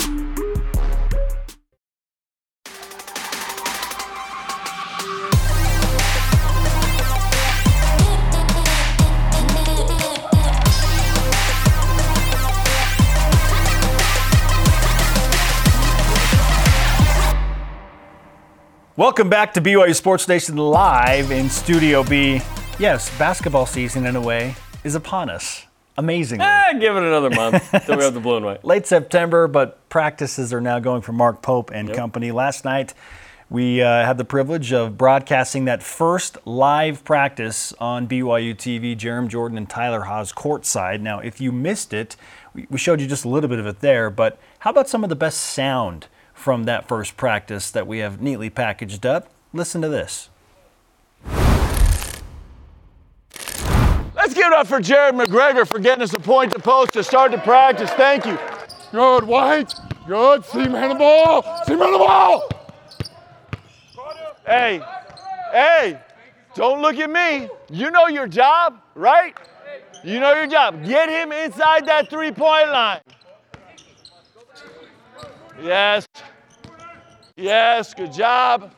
Welcome 19.00 19.30
back 19.30 19.54
to 19.54 19.62
BYU 19.62 19.94
Sports 19.94 20.28
Nation 20.28 20.58
live 20.58 21.30
in 21.30 21.48
Studio 21.48 22.04
B. 22.04 22.42
Yes, 22.78 23.08
basketball 23.18 23.64
season 23.64 24.04
in 24.04 24.14
a 24.14 24.20
way 24.20 24.54
is 24.84 24.94
upon 24.94 25.30
us. 25.30 25.64
Amazingly. 25.96 26.44
Eh, 26.44 26.74
give 26.74 26.94
it 26.94 27.02
another 27.02 27.30
month 27.30 27.66
till 27.86 27.96
we 27.96 28.04
have 28.04 28.12
the 28.12 28.20
blue 28.20 28.36
and 28.36 28.44
white. 28.44 28.62
late 28.62 28.86
September, 28.86 29.48
but 29.48 29.88
practices 29.88 30.52
are 30.52 30.60
now 30.60 30.80
going 30.80 31.00
for 31.00 31.12
Mark 31.12 31.40
Pope 31.40 31.70
and 31.72 31.90
company. 31.94 32.30
Last 32.30 32.66
night, 32.66 32.92
We 33.48 33.80
uh, 33.80 34.04
had 34.04 34.18
the 34.18 34.24
privilege 34.26 34.70
of 34.70 34.98
broadcasting 34.98 35.64
that 35.64 35.82
first 35.82 36.36
live 36.44 37.02
practice 37.02 37.72
on 37.80 38.06
BYU 38.06 38.54
TV. 38.54 38.94
Jarom 38.94 39.28
Jordan 39.28 39.56
and 39.56 39.66
Tyler 39.66 40.02
Haws 40.02 40.30
courtside. 40.30 41.00
Now, 41.00 41.20
if 41.20 41.40
you 41.40 41.52
missed 41.52 41.94
it, 41.94 42.16
we 42.68 42.76
showed 42.76 43.00
you 43.00 43.06
just 43.06 43.24
a 43.24 43.30
little 43.30 43.48
bit 43.48 43.60
of 43.60 43.66
it 43.66 43.80
there. 43.80 44.10
But 44.10 44.38
how 44.58 44.68
about 44.68 44.90
some 44.90 45.02
of 45.02 45.08
the 45.08 45.16
best 45.16 45.40
sound 45.40 46.08
from 46.40 46.64
that 46.64 46.88
first 46.88 47.16
practice 47.16 47.70
that 47.70 47.86
we 47.86 47.98
have 47.98 48.20
neatly 48.20 48.50
packaged 48.50 49.04
up? 49.04 49.28
Listen 49.52 49.82
to 49.82 49.88
this. 49.88 50.30
Let's 54.16 54.34
give 54.34 54.46
it 54.46 54.52
up 54.52 54.66
for 54.66 54.80
Jared 54.80 55.14
McGregor 55.14 55.66
for 55.66 55.78
getting 55.78 56.02
us 56.02 56.12
a 56.14 56.18
point 56.18 56.52
to 56.52 56.58
post 56.58 56.92
to 56.94 57.04
start 57.04 57.32
the 57.32 57.38
practice. 57.38 57.90
Thank 57.90 58.26
you. 58.26 58.38
Good, 58.92 59.24
White. 59.24 59.74
Good. 60.06 60.44
See 60.44 60.66
man 60.66 60.88
the 60.88 60.94
ball. 60.94 61.42
See 61.66 61.76
man 61.76 61.92
the 61.92 61.98
ball. 61.98 62.48
Hey, 64.46 64.80
hey, 65.52 66.00
don't 66.54 66.82
look 66.82 66.96
at 66.98 67.10
me. 67.10 67.48
You 67.70 67.90
know 67.90 68.08
your 68.08 68.26
job, 68.26 68.80
right? 68.94 69.36
You 70.02 70.18
know 70.18 70.32
your 70.32 70.46
job. 70.46 70.84
Get 70.84 71.08
him 71.08 71.30
inside 71.32 71.86
that 71.86 72.08
three 72.10 72.32
point 72.32 72.68
line. 72.70 73.00
Yes. 75.62 76.06
Yes, 77.36 77.94
good 77.94 78.12
job. 78.12 78.72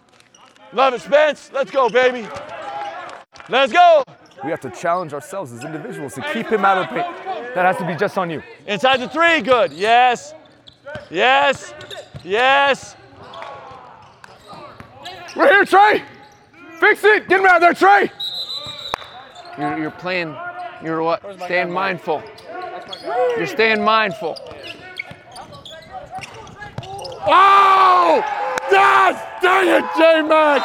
Love 0.73 0.95
it, 0.95 1.01
Spence. 1.01 1.51
Let's 1.53 1.71
go, 1.71 1.89
baby. 1.89 2.27
Let's 3.49 3.73
go. 3.73 4.05
We 4.45 4.51
have 4.51 4.61
to 4.61 4.71
challenge 4.71 5.13
ourselves 5.13 5.53
as 5.53 5.65
individuals 5.65 6.15
to 6.15 6.23
keep 6.33 6.47
him 6.47 6.65
out 6.65 6.79
of 6.79 6.89
the 6.89 7.03
paint. 7.03 7.25
That 7.55 7.65
has 7.65 7.77
to 7.77 7.87
be 7.87 7.95
just 7.95 8.19
on 8.19 8.31
you. 8.31 8.43
Inside 8.67 9.01
the 9.01 9.09
three, 9.09 9.41
good. 9.41 9.73
Yes. 9.73 10.35
Yes. 11.11 11.75
Yes. 12.25 12.97
We're 15.37 15.49
here, 15.49 15.65
Trey. 15.65 16.03
Fix 16.81 17.05
it. 17.05 17.29
Get 17.29 17.41
him 17.41 17.47
out 17.47 17.57
of 17.57 17.63
there, 17.63 17.75
Trey. 17.75 18.11
You're, 19.59 19.79
you're 19.79 19.91
playing, 19.91 20.37
you're 20.83 21.03
what? 21.03 21.23
Staying 21.45 21.71
mindful. 21.71 22.23
You're 23.37 23.47
staying 23.47 23.85
mindful. 23.85 24.37
Oh! 27.27 28.23
God 28.71 29.41
dang 29.43 29.69
it, 29.69 29.85
J 29.97 30.23
Mac! 30.23 30.63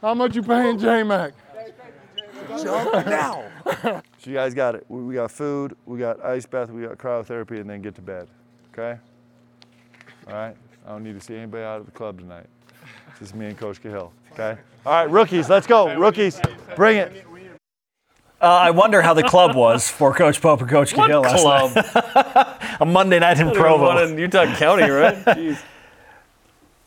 How 0.00 0.14
much 0.14 0.34
you 0.34 0.42
paying 0.42 0.78
J 0.78 1.02
Mac? 1.02 1.32
Jump 2.62 3.06
now. 3.06 3.44
so 3.82 4.02
you 4.24 4.34
guys 4.34 4.52
got 4.52 4.74
it. 4.74 4.84
We 4.88 5.02
we 5.02 5.14
got 5.14 5.30
food, 5.30 5.76
we 5.86 5.98
got 5.98 6.22
ice 6.24 6.44
bath, 6.44 6.70
we 6.70 6.82
got 6.82 6.98
cryotherapy, 6.98 7.60
and 7.60 7.70
then 7.70 7.80
get 7.80 7.94
to 7.94 8.02
bed. 8.02 8.28
Okay? 8.72 8.98
All 10.26 10.34
right? 10.34 10.56
I 10.86 10.88
don't 10.90 11.04
need 11.04 11.18
to 11.18 11.24
see 11.24 11.36
anybody 11.36 11.62
out 11.62 11.80
of 11.80 11.86
the 11.86 11.92
club 11.92 12.18
tonight. 12.18 12.46
It's 13.10 13.20
just 13.20 13.34
me 13.34 13.46
and 13.46 13.56
Coach 13.56 13.80
Cahill. 13.80 14.12
Okay? 14.32 14.58
All 14.84 14.92
right, 14.92 15.10
rookies, 15.10 15.48
let's 15.48 15.66
go. 15.66 15.94
Rookies, 15.96 16.40
bring 16.74 16.96
it. 16.98 17.24
Uh, 18.40 18.46
I 18.46 18.70
wonder 18.72 19.00
how 19.02 19.14
the 19.14 19.22
club 19.22 19.54
was 19.54 19.88
for 19.88 20.12
Coach 20.12 20.40
Pope 20.40 20.60
and 20.62 20.68
Coach 20.68 20.96
What 20.96 21.06
Cahill 21.06 21.20
last 21.20 21.72
club? 21.72 21.76
night. 21.76 22.56
A 22.80 22.86
Monday 22.86 23.18
night 23.18 23.38
in 23.40 23.46
One 23.48 23.56
Provo. 23.56 24.04
in 24.04 24.18
Utah 24.18 24.54
County, 24.56 24.88
right? 24.88 25.16
Jeez. 25.24 25.62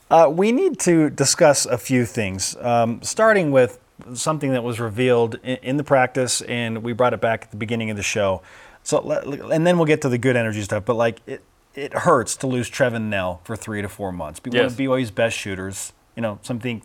Uh, 0.10 0.30
we 0.32 0.52
need 0.52 0.80
to 0.80 1.10
discuss 1.10 1.66
a 1.66 1.78
few 1.78 2.06
things, 2.06 2.56
um, 2.58 3.02
starting 3.02 3.52
with 3.52 3.80
something 4.14 4.52
that 4.52 4.64
was 4.64 4.80
revealed 4.80 5.36
in, 5.44 5.58
in 5.58 5.78
the 5.78 5.84
practice, 5.84 6.42
and 6.42 6.84
we 6.84 6.94
brought 6.94 7.14
it 7.14 7.22
back 7.22 7.44
at 7.46 7.52
the 7.52 7.58
beginning 7.58 7.90
of 7.90 7.98
the 7.98 8.04
show. 8.04 8.42
So, 8.84 9.10
and 9.52 9.66
then 9.66 9.78
we'll 9.78 9.88
get 9.88 10.02
to 10.04 10.10
the 10.10 10.20
good 10.20 10.36
energy 10.36 10.62
stuff. 10.62 10.86
But 10.86 10.96
like, 10.96 11.22
it 11.26 11.42
it 11.74 11.94
hurts 11.94 12.36
to 12.38 12.48
lose 12.48 12.70
Trevin 12.70 13.04
Knell 13.10 13.42
for 13.44 13.56
three 13.56 13.82
to 13.82 13.90
four 13.90 14.12
months. 14.12 14.40
Be 14.40 14.50
One 14.52 14.66
of 14.66 14.74
BYU's 14.74 15.12
best 15.12 15.38
shooters. 15.38 15.92
You 16.16 16.22
know, 16.22 16.40
something 16.42 16.84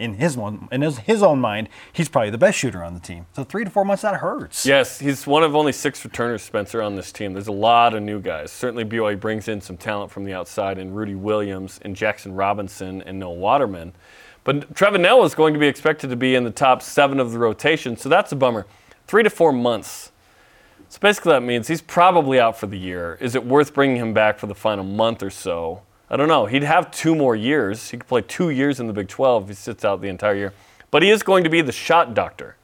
in 0.00 0.14
his 0.14 0.36
one 0.36 0.66
in 0.72 0.82
his, 0.82 0.98
his 0.98 1.22
own 1.22 1.40
mind, 1.40 1.68
he's 1.92 2.08
probably 2.08 2.30
the 2.30 2.38
best 2.38 2.58
shooter 2.58 2.82
on 2.82 2.94
the 2.94 3.00
team. 3.00 3.26
So 3.34 3.44
three 3.44 3.64
to 3.64 3.70
four 3.70 3.84
months 3.84 4.02
that 4.02 4.16
hurts. 4.16 4.64
Yes, 4.66 4.98
he's 4.98 5.26
one 5.26 5.44
of 5.44 5.54
only 5.54 5.72
six 5.72 6.04
returners, 6.04 6.42
Spencer, 6.42 6.82
on 6.82 6.96
this 6.96 7.12
team. 7.12 7.34
There's 7.34 7.48
a 7.48 7.52
lot 7.52 7.94
of 7.94 8.02
new 8.02 8.20
guys. 8.20 8.50
Certainly, 8.50 8.86
BYU 8.86 9.20
brings 9.20 9.46
in 9.46 9.60
some 9.60 9.76
talent 9.76 10.10
from 10.10 10.24
the 10.24 10.32
outside 10.32 10.78
in 10.78 10.92
Rudy 10.92 11.14
Williams 11.14 11.78
and 11.82 11.94
Jackson 11.94 12.34
Robinson 12.34 13.02
and 13.02 13.18
Noah 13.18 13.34
Waterman. 13.34 13.92
But 14.42 14.72
Trevin 14.74 15.00
Knell 15.00 15.24
is 15.24 15.34
going 15.34 15.52
to 15.52 15.60
be 15.60 15.68
expected 15.68 16.10
to 16.10 16.16
be 16.16 16.34
in 16.34 16.44
the 16.44 16.50
top 16.50 16.82
seven 16.82 17.20
of 17.20 17.32
the 17.32 17.38
rotation, 17.38 17.96
so 17.96 18.08
that's 18.08 18.32
a 18.32 18.36
bummer. 18.36 18.66
Three 19.06 19.22
to 19.22 19.30
four 19.30 19.52
months. 19.52 20.12
So 20.88 20.98
basically, 21.00 21.32
that 21.32 21.42
means 21.42 21.68
he's 21.68 21.82
probably 21.82 22.40
out 22.40 22.58
for 22.58 22.66
the 22.66 22.78
year. 22.78 23.18
Is 23.20 23.34
it 23.34 23.44
worth 23.44 23.74
bringing 23.74 23.96
him 23.96 24.14
back 24.14 24.38
for 24.38 24.46
the 24.46 24.54
final 24.54 24.82
month 24.82 25.22
or 25.22 25.30
so? 25.30 25.82
I 26.10 26.16
don't 26.16 26.28
know. 26.28 26.46
He'd 26.46 26.64
have 26.64 26.90
two 26.90 27.14
more 27.14 27.36
years. 27.36 27.90
He 27.90 27.96
could 27.96 28.08
play 28.08 28.22
two 28.22 28.50
years 28.50 28.80
in 28.80 28.88
the 28.88 28.92
Big 28.92 29.06
12 29.06 29.44
if 29.44 29.48
he 29.48 29.54
sits 29.54 29.84
out 29.84 30.00
the 30.00 30.08
entire 30.08 30.34
year. 30.34 30.52
But 30.90 31.04
he 31.04 31.10
is 31.10 31.22
going 31.22 31.44
to 31.44 31.50
be 31.50 31.60
the 31.60 31.70
shot 31.72 32.14
doctor 32.14 32.56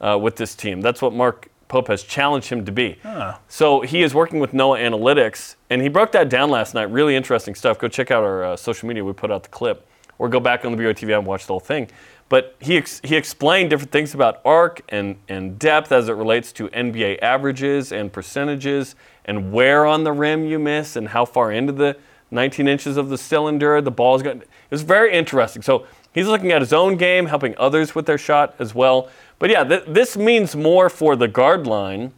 uh, 0.00 0.18
with 0.20 0.34
this 0.34 0.56
team. 0.56 0.80
That's 0.80 1.00
what 1.00 1.12
Mark 1.12 1.48
Pope 1.68 1.86
has 1.88 2.02
challenged 2.02 2.48
him 2.48 2.64
to 2.64 2.72
be. 2.72 2.98
So 3.46 3.82
he 3.82 4.02
is 4.02 4.14
working 4.14 4.40
with 4.40 4.52
Noah 4.52 4.78
Analytics, 4.78 5.54
and 5.70 5.80
he 5.80 5.88
broke 5.88 6.10
that 6.12 6.28
down 6.28 6.50
last 6.50 6.74
night. 6.74 6.90
Really 6.90 7.14
interesting 7.14 7.54
stuff. 7.54 7.78
Go 7.78 7.86
check 7.86 8.10
out 8.10 8.24
our 8.24 8.44
uh, 8.44 8.56
social 8.56 8.88
media. 8.88 9.04
We 9.04 9.12
put 9.12 9.30
out 9.30 9.44
the 9.44 9.48
clip, 9.50 9.86
or 10.18 10.28
go 10.28 10.40
back 10.40 10.64
on 10.64 10.72
the 10.74 10.82
BYU 10.82 10.94
TV 10.94 11.16
and 11.16 11.26
watch 11.26 11.46
the 11.46 11.52
whole 11.52 11.60
thing. 11.60 11.88
But 12.28 12.56
he 12.58 12.76
ex- 12.76 13.00
he 13.04 13.16
explained 13.16 13.70
different 13.70 13.92
things 13.92 14.12
about 14.12 14.40
arc 14.44 14.80
and, 14.88 15.16
and 15.28 15.58
depth 15.58 15.92
as 15.92 16.08
it 16.08 16.12
relates 16.12 16.52
to 16.52 16.68
NBA 16.68 17.20
averages 17.20 17.92
and 17.92 18.12
percentages, 18.12 18.96
and 19.24 19.52
where 19.52 19.86
on 19.86 20.04
the 20.04 20.12
rim 20.12 20.46
you 20.46 20.58
miss, 20.58 20.96
and 20.96 21.08
how 21.08 21.24
far 21.24 21.52
into 21.52 21.72
the 21.72 21.96
19 22.30 22.68
inches 22.68 22.96
of 22.96 23.08
the 23.08 23.18
cylinder 23.18 23.80
the 23.80 23.90
ball's 23.90 24.22
going. 24.22 24.42
It 24.70 24.80
very 24.82 25.12
interesting. 25.12 25.62
So 25.62 25.86
he's 26.12 26.26
looking 26.26 26.52
at 26.52 26.60
his 26.60 26.72
own 26.72 26.96
game, 26.96 27.26
helping 27.26 27.54
others 27.58 27.94
with 27.94 28.06
their 28.06 28.18
shot 28.18 28.54
as 28.58 28.74
well. 28.74 29.08
But 29.38 29.50
yeah, 29.50 29.64
th- 29.64 29.84
this 29.86 30.16
means 30.16 30.54
more 30.56 30.90
for 30.90 31.16
the 31.16 31.28
guard 31.28 31.66
line 31.66 32.12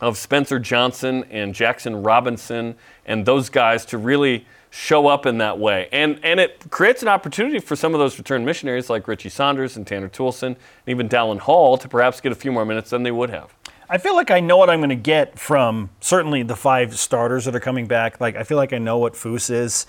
of 0.00 0.16
Spencer 0.16 0.58
Johnson 0.58 1.24
and 1.30 1.54
Jackson 1.54 2.02
Robinson 2.02 2.76
and 3.06 3.26
those 3.26 3.48
guys 3.48 3.84
to 3.86 3.98
really 3.98 4.46
show 4.70 5.08
up 5.08 5.26
in 5.26 5.38
that 5.38 5.58
way. 5.58 5.88
And 5.92 6.20
and 6.22 6.38
it 6.38 6.70
creates 6.70 7.02
an 7.02 7.08
opportunity 7.08 7.58
for 7.58 7.76
some 7.76 7.92
of 7.94 7.98
those 7.98 8.18
return 8.18 8.44
missionaries 8.44 8.88
like 8.88 9.08
Richie 9.08 9.28
Saunders 9.28 9.76
and 9.76 9.86
Tanner 9.86 10.08
Toolson 10.08 10.46
and 10.46 10.56
even 10.86 11.08
Dallin 11.08 11.38
Hall 11.38 11.76
to 11.76 11.88
perhaps 11.88 12.20
get 12.20 12.32
a 12.32 12.36
few 12.36 12.52
more 12.52 12.64
minutes 12.64 12.90
than 12.90 13.02
they 13.02 13.10
would 13.10 13.30
have. 13.30 13.54
I 13.92 13.98
feel 13.98 14.14
like 14.14 14.30
I 14.30 14.38
know 14.38 14.56
what 14.56 14.70
I'm 14.70 14.78
going 14.78 14.90
to 14.90 14.94
get 14.94 15.36
from 15.36 15.90
certainly 15.98 16.44
the 16.44 16.54
five 16.54 16.96
starters 16.96 17.44
that 17.46 17.56
are 17.56 17.60
coming 17.60 17.86
back. 17.86 18.20
Like 18.20 18.36
I 18.36 18.44
feel 18.44 18.56
like 18.56 18.72
I 18.72 18.78
know 18.78 18.98
what 18.98 19.14
Foose 19.14 19.50
is. 19.50 19.86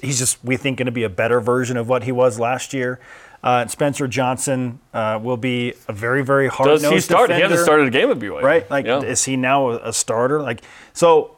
He's 0.00 0.18
just 0.18 0.42
we 0.42 0.56
think 0.56 0.78
going 0.78 0.86
to 0.86 0.92
be 0.92 1.02
a 1.02 1.10
better 1.10 1.38
version 1.38 1.76
of 1.76 1.86
what 1.86 2.04
he 2.04 2.12
was 2.12 2.40
last 2.40 2.72
year. 2.72 2.98
Uh, 3.42 3.66
Spencer 3.66 4.08
Johnson 4.08 4.80
uh, 4.94 5.20
will 5.22 5.36
be 5.36 5.74
a 5.86 5.92
very 5.92 6.24
very 6.24 6.48
hard. 6.48 6.68
Does 6.68 6.88
he 6.88 6.98
start? 7.00 7.30
He 7.30 7.40
hasn't 7.40 7.60
started 7.60 7.88
a 7.88 7.90
game 7.90 8.10
at 8.10 8.18
BYU. 8.18 8.40
Right? 8.40 8.68
Like 8.70 8.86
Yeah. 8.86 9.02
is 9.02 9.24
he 9.24 9.36
now 9.36 9.68
a 9.70 9.92
starter? 9.92 10.40
Like 10.40 10.62
so. 10.94 11.36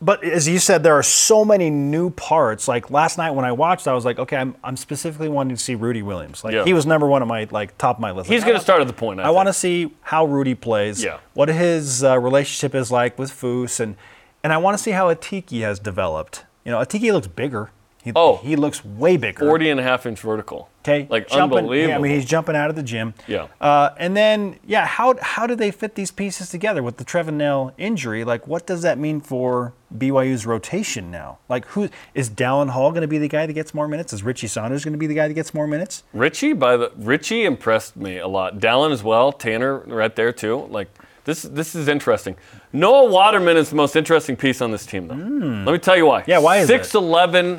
But 0.00 0.22
as 0.24 0.46
you 0.46 0.58
said, 0.58 0.82
there 0.82 0.92
are 0.94 1.02
so 1.02 1.42
many 1.44 1.70
new 1.70 2.10
parts. 2.10 2.68
Like 2.68 2.90
last 2.90 3.16
night 3.16 3.30
when 3.30 3.46
I 3.46 3.52
watched, 3.52 3.88
I 3.88 3.94
was 3.94 4.04
like, 4.04 4.18
okay, 4.18 4.36
I'm, 4.36 4.54
I'm 4.62 4.76
specifically 4.76 5.28
wanting 5.30 5.56
to 5.56 5.62
see 5.62 5.74
Rudy 5.74 6.02
Williams. 6.02 6.44
Like 6.44 6.52
Yeah. 6.52 6.64
he 6.64 6.74
was 6.74 6.84
number 6.84 7.06
one 7.06 7.22
on 7.22 7.28
my 7.28 7.48
like 7.50 7.78
top 7.78 7.96
of 7.96 8.00
my 8.00 8.10
list. 8.10 8.28
He's 8.28 8.42
Like, 8.42 8.48
going 8.48 8.58
to 8.58 8.62
start 8.62 8.82
at 8.82 8.88
the 8.88 8.92
point. 8.92 9.20
I, 9.20 9.24
I 9.24 9.30
want 9.30 9.48
to 9.48 9.54
see 9.54 9.94
how 10.02 10.26
Rudy 10.26 10.54
plays. 10.54 11.02
Yeah. 11.02 11.18
What 11.32 11.48
his 11.48 12.04
uh, 12.04 12.18
relationship 12.18 12.74
is 12.74 12.90
like 12.90 13.18
with 13.18 13.30
Foose, 13.32 13.80
and 13.80 13.96
and 14.44 14.52
I 14.52 14.58
want 14.58 14.76
to 14.76 14.82
see 14.82 14.90
how 14.90 15.12
Atiki 15.12 15.62
has 15.62 15.78
developed. 15.78 16.44
You 16.64 16.72
know, 16.72 16.78
Atiki 16.78 17.10
looks 17.12 17.26
bigger. 17.26 17.70
He, 18.06 18.12
Oh. 18.14 18.36
he 18.36 18.54
looks 18.54 18.84
way 18.84 19.16
bigger. 19.16 19.40
40 19.44 19.68
and 19.68 19.80
a 19.80 19.82
half 19.82 20.06
inch 20.06 20.20
vertical. 20.20 20.68
Okay, 20.84 21.08
Like 21.10 21.26
jumping, 21.26 21.58
unbelievable. 21.58 21.88
Yeah, 21.90 21.96
I 21.96 22.00
mean, 22.00 22.12
he's 22.12 22.24
jumping 22.24 22.54
out 22.54 22.70
of 22.70 22.76
the 22.76 22.82
gym. 22.84 23.14
Yeah. 23.26 23.48
Uh, 23.60 23.90
and 23.98 24.16
then, 24.16 24.60
yeah, 24.64 24.86
how 24.86 25.16
how 25.20 25.44
do 25.48 25.56
they 25.56 25.72
fit 25.72 25.96
these 25.96 26.12
pieces 26.12 26.48
together 26.48 26.80
with 26.84 26.98
the 26.98 27.04
Trevin 27.04 27.32
Knell 27.34 27.72
injury? 27.76 28.22
Like, 28.22 28.46
what 28.46 28.64
does 28.64 28.82
that 28.82 28.96
mean 28.96 29.20
for 29.20 29.72
BYU's 29.92 30.46
rotation 30.46 31.10
now? 31.10 31.38
Like, 31.48 31.64
who 31.66 31.88
is 32.14 32.30
Dallin 32.30 32.70
Hall 32.70 32.90
going 32.92 33.02
to 33.02 33.08
be 33.08 33.18
the 33.18 33.26
guy 33.26 33.46
that 33.46 33.52
gets 33.54 33.74
more 33.74 33.88
minutes? 33.88 34.12
Is 34.12 34.22
Richie 34.22 34.46
Saunders 34.46 34.84
going 34.84 34.92
to 34.92 34.98
be 34.98 35.08
the 35.08 35.14
guy 35.16 35.26
that 35.26 35.34
gets 35.34 35.52
more 35.52 35.66
minutes? 35.66 36.04
Richie 36.12 36.52
by 36.52 36.76
the 36.76 36.92
Richie 36.96 37.44
impressed 37.44 37.96
me 37.96 38.18
a 38.18 38.28
lot. 38.28 38.60
Dallin 38.60 38.92
as 38.92 39.02
well. 39.02 39.32
Tanner 39.32 39.78
right 39.78 40.14
there 40.14 40.30
too. 40.30 40.68
Like 40.70 40.88
this 41.24 41.42
this 41.42 41.74
is 41.74 41.88
interesting. 41.88 42.36
Noah 42.72 43.10
Waterman 43.10 43.56
is 43.56 43.70
the 43.70 43.76
most 43.76 43.96
interesting 43.96 44.36
piece 44.36 44.62
on 44.62 44.70
this 44.70 44.86
team 44.86 45.08
though. 45.08 45.14
Let 45.16 45.72
me 45.72 45.78
tell 45.78 45.96
you 45.96 46.06
why. 46.06 46.22
Yeah, 46.28 46.38
why 46.38 46.58
is 46.58 46.68
6'11 46.70 47.58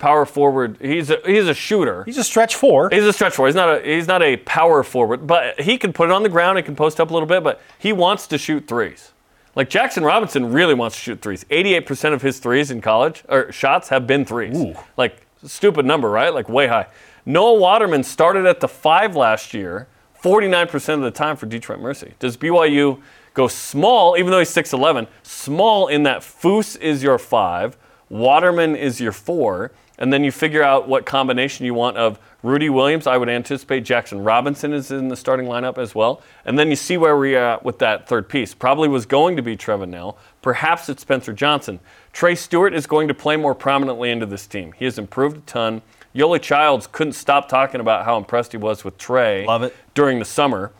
power 0.00 0.24
forward. 0.26 0.78
He's 0.80 1.10
a 1.10 1.20
he's 1.24 1.46
a 1.46 1.54
shooter. 1.54 2.02
He's 2.04 2.18
a 2.18 2.24
stretch 2.24 2.56
four. 2.56 2.90
He's 2.90 3.04
a 3.04 3.12
stretch 3.12 3.34
four. 3.34 3.46
He's 3.46 3.54
not 3.54 3.68
a 3.68 3.82
he's 3.82 4.08
not 4.08 4.22
a 4.22 4.38
power 4.38 4.82
forward, 4.82 5.26
but 5.26 5.60
he 5.60 5.78
can 5.78 5.92
put 5.92 6.08
it 6.08 6.12
on 6.12 6.24
the 6.24 6.28
ground. 6.28 6.58
He 6.58 6.64
can 6.64 6.74
post 6.74 6.98
up 6.98 7.10
a 7.10 7.12
little 7.12 7.28
bit, 7.28 7.44
but 7.44 7.60
he 7.78 7.92
wants 7.92 8.26
to 8.28 8.38
shoot 8.38 8.66
threes. 8.66 9.12
Like 9.54 9.68
Jackson 9.70 10.02
Robinson 10.02 10.52
really 10.52 10.74
wants 10.74 10.96
to 10.96 11.02
shoot 11.02 11.20
threes. 11.20 11.44
88% 11.50 12.12
of 12.12 12.22
his 12.22 12.38
threes 12.38 12.70
in 12.70 12.80
college 12.80 13.22
or 13.28 13.50
shots 13.52 13.88
have 13.88 14.06
been 14.06 14.24
threes. 14.24 14.56
Like 14.96 15.26
stupid 15.44 15.84
number, 15.86 16.10
right? 16.10 16.32
Like 16.32 16.48
way 16.48 16.66
high. 16.66 16.86
Noah 17.26 17.58
Waterman 17.58 18.02
started 18.02 18.46
at 18.46 18.60
the 18.60 18.68
five 18.68 19.14
last 19.16 19.52
year, 19.52 19.86
49% 20.22 20.94
of 20.94 21.00
the 21.02 21.10
time 21.10 21.36
for 21.36 21.46
Detroit 21.46 21.80
Mercy. 21.80 22.14
Does 22.18 22.36
BYU 22.36 23.00
go 23.34 23.48
small, 23.48 24.16
even 24.16 24.30
though 24.30 24.38
he's 24.38 24.54
6'11, 24.54 25.06
small 25.22 25.88
in 25.88 26.02
that 26.04 26.20
Foose 26.20 26.78
is 26.78 27.02
your 27.02 27.18
five, 27.18 27.76
Waterman 28.08 28.74
is 28.74 29.00
your 29.00 29.12
four, 29.12 29.72
and 30.00 30.10
then 30.10 30.24
you 30.24 30.32
figure 30.32 30.62
out 30.62 30.88
what 30.88 31.04
combination 31.04 31.66
you 31.66 31.74
want 31.74 31.98
of 31.98 32.18
Rudy 32.42 32.70
Williams. 32.70 33.06
I 33.06 33.18
would 33.18 33.28
anticipate 33.28 33.84
Jackson 33.84 34.24
Robinson 34.24 34.72
is 34.72 34.90
in 34.90 35.08
the 35.08 35.16
starting 35.16 35.46
lineup 35.46 35.76
as 35.76 35.94
well. 35.94 36.22
And 36.46 36.58
then 36.58 36.70
you 36.70 36.76
see 36.76 36.96
where 36.96 37.16
we 37.18 37.36
are 37.36 37.54
at 37.54 37.64
with 37.64 37.78
that 37.80 38.08
third 38.08 38.28
piece. 38.28 38.54
Probably 38.54 38.88
was 38.88 39.04
going 39.04 39.36
to 39.36 39.42
be 39.42 39.56
Trevor 39.56 39.86
Knell. 39.86 40.16
Perhaps 40.40 40.88
it's 40.88 41.02
Spencer 41.02 41.34
Johnson. 41.34 41.80
Trey 42.14 42.34
Stewart 42.34 42.72
is 42.72 42.86
going 42.86 43.08
to 43.08 43.14
play 43.14 43.36
more 43.36 43.54
prominently 43.54 44.10
into 44.10 44.24
this 44.24 44.46
team. 44.46 44.72
He 44.72 44.86
has 44.86 44.98
improved 44.98 45.36
a 45.36 45.40
ton. 45.40 45.82
Yoeli 46.14 46.40
Childs 46.40 46.86
couldn't 46.86 47.12
stop 47.12 47.48
talking 47.48 47.80
about 47.80 48.06
how 48.06 48.16
impressed 48.16 48.52
he 48.52 48.58
was 48.58 48.82
with 48.84 48.96
Trey 48.96 49.46
Love 49.46 49.62
it. 49.62 49.76
during 49.94 50.18
the 50.18 50.24
summer. 50.24 50.72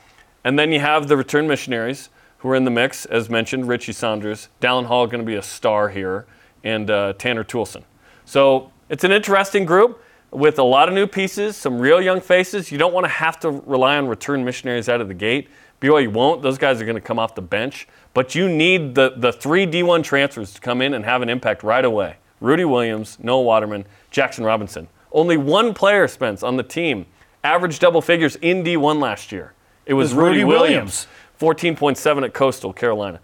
And 0.42 0.58
then 0.58 0.72
you 0.72 0.80
have 0.80 1.08
the 1.08 1.16
return 1.16 1.46
missionaries 1.46 2.08
who 2.38 2.48
are 2.48 2.56
in 2.56 2.64
the 2.64 2.70
mix, 2.70 3.04
as 3.04 3.28
mentioned, 3.28 3.68
Richie 3.68 3.92
Saunders, 3.92 4.48
Dallin 4.62 4.86
Hall 4.86 5.06
going 5.06 5.20
to 5.20 5.26
be 5.26 5.36
a 5.36 5.42
star 5.42 5.90
here, 5.90 6.24
and 6.64 6.90
uh, 6.90 7.12
Tanner 7.18 7.44
Toolson. 7.44 7.84
So 8.24 8.72
it's 8.90 9.04
an 9.04 9.12
interesting 9.12 9.64
group 9.64 10.02
with 10.30 10.58
a 10.58 10.62
lot 10.62 10.88
of 10.88 10.94
new 10.94 11.06
pieces, 11.06 11.56
some 11.56 11.78
real 11.78 12.00
young 12.00 12.20
faces. 12.20 12.70
You 12.70 12.78
don't 12.78 12.92
want 12.92 13.04
to 13.04 13.10
have 13.10 13.40
to 13.40 13.50
rely 13.50 13.96
on 13.96 14.08
return 14.08 14.44
missionaries 14.44 14.88
out 14.88 15.00
of 15.00 15.08
the 15.08 15.14
gate. 15.14 15.48
BYU 15.80 16.12
won't. 16.12 16.42
Those 16.42 16.58
guys 16.58 16.80
are 16.80 16.84
going 16.84 16.96
to 16.96 17.00
come 17.00 17.18
off 17.18 17.34
the 17.34 17.42
bench. 17.42 17.88
But 18.12 18.34
you 18.34 18.48
need 18.48 18.94
the, 18.94 19.14
the 19.16 19.32
three 19.32 19.66
D1 19.66 20.04
transfers 20.04 20.52
to 20.54 20.60
come 20.60 20.82
in 20.82 20.94
and 20.94 21.04
have 21.04 21.22
an 21.22 21.28
impact 21.28 21.62
right 21.62 21.84
away. 21.84 22.16
Rudy 22.40 22.64
Williams, 22.64 23.18
Noah 23.20 23.42
Waterman, 23.42 23.86
Jackson 24.10 24.44
Robinson. 24.44 24.88
Only 25.12 25.36
one 25.36 25.72
player, 25.72 26.06
Spence, 26.06 26.42
on 26.42 26.56
the 26.56 26.62
team 26.62 27.06
averaged 27.42 27.80
double 27.80 28.02
figures 28.02 28.36
in 28.36 28.62
D1 28.62 29.00
last 29.00 29.32
year. 29.32 29.54
It 29.86 29.94
was, 29.94 30.12
It 30.12 30.16
was 30.16 30.24
Rudy, 30.24 30.44
Rudy 30.44 30.44
Williams, 30.44 31.06
14.7 31.40 32.24
at 32.24 32.34
Coastal 32.34 32.72
Carolina. 32.72 33.20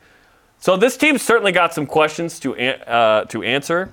So 0.59 0.77
this 0.77 0.97
team's 0.97 1.23
certainly 1.23 1.53
got 1.53 1.75
some 1.75 1.87
questions 1.87 2.41
to 2.41 2.57
uh, 2.57 3.25
to 3.27 3.43
answer. 3.43 3.93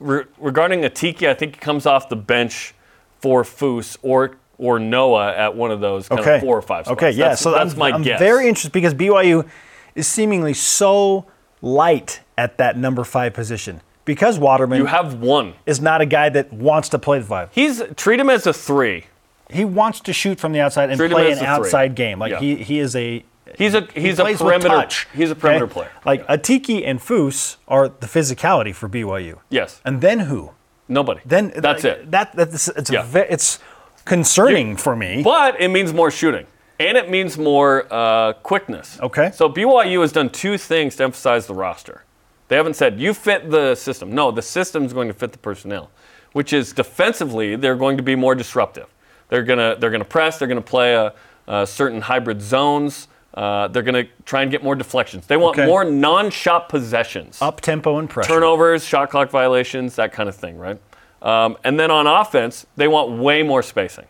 Re- 0.00 0.24
regarding 0.38 0.82
Atiki, 0.82 1.28
I 1.28 1.34
think 1.34 1.54
he 1.56 1.60
comes 1.60 1.86
off 1.86 2.08
the 2.08 2.16
bench 2.16 2.74
for 3.20 3.42
Foose 3.42 3.96
or 4.02 4.36
or 4.58 4.78
Noah 4.80 5.32
at 5.36 5.54
one 5.54 5.70
of 5.70 5.80
those 5.80 6.08
kind 6.08 6.20
Okay. 6.20 6.34
of 6.36 6.40
four 6.40 6.56
or 6.58 6.62
five 6.62 6.84
spots. 6.86 6.96
Okay, 7.00 7.10
yeah. 7.12 7.28
That's, 7.28 7.40
so 7.40 7.52
that's 7.52 7.74
I'm, 7.74 7.78
my 7.78 7.92
I'm 7.92 8.02
guess. 8.02 8.18
very 8.18 8.48
interested 8.48 8.72
because 8.72 8.92
BYU 8.92 9.46
is 9.94 10.08
seemingly 10.08 10.52
so 10.52 11.26
light 11.62 12.20
at 12.36 12.58
that 12.58 12.76
number 12.76 13.04
five 13.04 13.34
position 13.34 13.80
because 14.04 14.36
Waterman 14.38 14.78
you 14.78 14.86
have 14.86 15.14
one. 15.20 15.54
is 15.66 15.80
not 15.80 16.00
a 16.00 16.06
guy 16.06 16.28
that 16.30 16.52
wants 16.52 16.88
to 16.90 16.98
play 16.98 17.18
the 17.20 17.24
five. 17.26 17.50
He's 17.52 17.82
treat 17.96 18.18
him 18.18 18.28
as 18.30 18.46
a 18.48 18.52
three. 18.52 19.06
He 19.50 19.64
wants 19.64 20.00
to 20.00 20.12
shoot 20.12 20.38
from 20.40 20.52
the 20.52 20.60
outside 20.60 20.90
and 20.90 20.98
Treat 20.98 21.10
play 21.12 21.26
an 21.28 21.32
a 21.34 21.36
three. 21.38 21.46
outside 21.46 21.94
game. 21.94 22.18
Like 22.18 22.32
Yeah. 22.32 22.40
he, 22.40 22.56
he 22.56 22.78
is 22.80 22.94
a 22.96 23.24
He's 23.56 23.74
a 23.74 23.82
he 23.94 24.02
he's 24.02 24.18
a 24.18 24.22
plays 24.22 24.40
with 24.40 24.62
perimeter 24.62 24.88
he's 25.14 25.30
a 25.30 25.34
perimeter 25.34 25.64
okay? 25.66 25.72
player. 25.72 25.90
Like 26.04 26.26
Atiki 26.26 26.86
and 26.86 27.00
Foose 27.00 27.56
are 27.66 27.88
the 27.88 28.06
physicality 28.06 28.74
for 28.74 28.88
BYU. 28.88 29.38
Yes. 29.48 29.80
And 29.84 30.00
then 30.00 30.20
who? 30.20 30.52
Nobody. 30.88 31.20
Then 31.24 31.52
That's 31.56 31.84
like, 31.84 31.92
it. 31.98 32.10
That 32.10 32.34
that's 32.34 32.68
it's 32.68 32.90
Yeah. 32.90 33.02
a 33.02 33.04
ve- 33.04 33.26
it's 33.28 33.58
concerning 34.04 34.76
for 34.76 34.96
me. 34.96 35.22
But 35.22 35.60
it 35.60 35.68
means 35.68 35.92
more 35.92 36.10
shooting. 36.10 36.46
And 36.80 36.96
it 36.96 37.10
means 37.10 37.36
more 37.36 37.86
uh, 37.90 38.34
quickness. 38.34 38.98
Okay. 39.00 39.32
So 39.34 39.48
BYU 39.50 40.00
has 40.00 40.12
done 40.12 40.30
two 40.30 40.56
things 40.56 40.96
to 40.96 41.04
emphasize 41.04 41.46
the 41.46 41.54
roster. 41.54 42.04
They 42.46 42.56
haven't 42.56 42.74
said, 42.74 42.98
you 43.00 43.12
fit 43.12 43.50
the 43.50 43.74
system. 43.74 44.14
No, 44.14 44.30
the 44.30 44.42
system's 44.42 44.92
going 44.92 45.08
to 45.08 45.14
fit 45.14 45.32
the 45.32 45.38
personnel, 45.38 45.90
which 46.32 46.52
is 46.52 46.72
defensively, 46.72 47.56
they're 47.56 47.76
going 47.76 47.96
to 47.98 48.02
be 48.02 48.14
more 48.14 48.34
disruptive. 48.34 48.86
They're 49.28 49.42
going 49.42 49.58
to 49.58 49.76
they're 49.78 49.90
gonna 49.90 50.04
press, 50.04 50.38
they're 50.38 50.48
going 50.48 50.62
to 50.62 50.70
play 50.70 50.94
a, 50.94 51.12
a 51.46 51.66
certain 51.66 52.00
hybrid 52.00 52.40
zones. 52.40 53.08
Uh, 53.38 53.68
they're 53.68 53.84
going 53.84 54.04
to 54.04 54.10
try 54.24 54.42
and 54.42 54.50
get 54.50 54.64
more 54.64 54.74
deflections. 54.74 55.26
They 55.26 55.36
want 55.36 55.56
Okay. 55.56 55.64
more 55.66 55.84
non 55.84 56.28
shot 56.30 56.68
possessions. 56.68 57.40
Up 57.40 57.60
tempo 57.60 57.98
and 57.98 58.10
pressure. 58.10 58.28
turnovers, 58.32 58.84
shot 58.84 59.10
clock 59.10 59.30
violations, 59.30 59.94
that 59.94 60.12
kind 60.12 60.28
of 60.28 60.34
thing, 60.34 60.58
right? 60.58 60.78
Um, 61.22 61.56
and 61.62 61.78
then 61.78 61.88
on 61.92 62.08
offense, 62.08 62.66
they 62.76 62.88
want 62.88 63.12
way 63.12 63.44
more 63.44 63.62
spacing. 63.62 64.06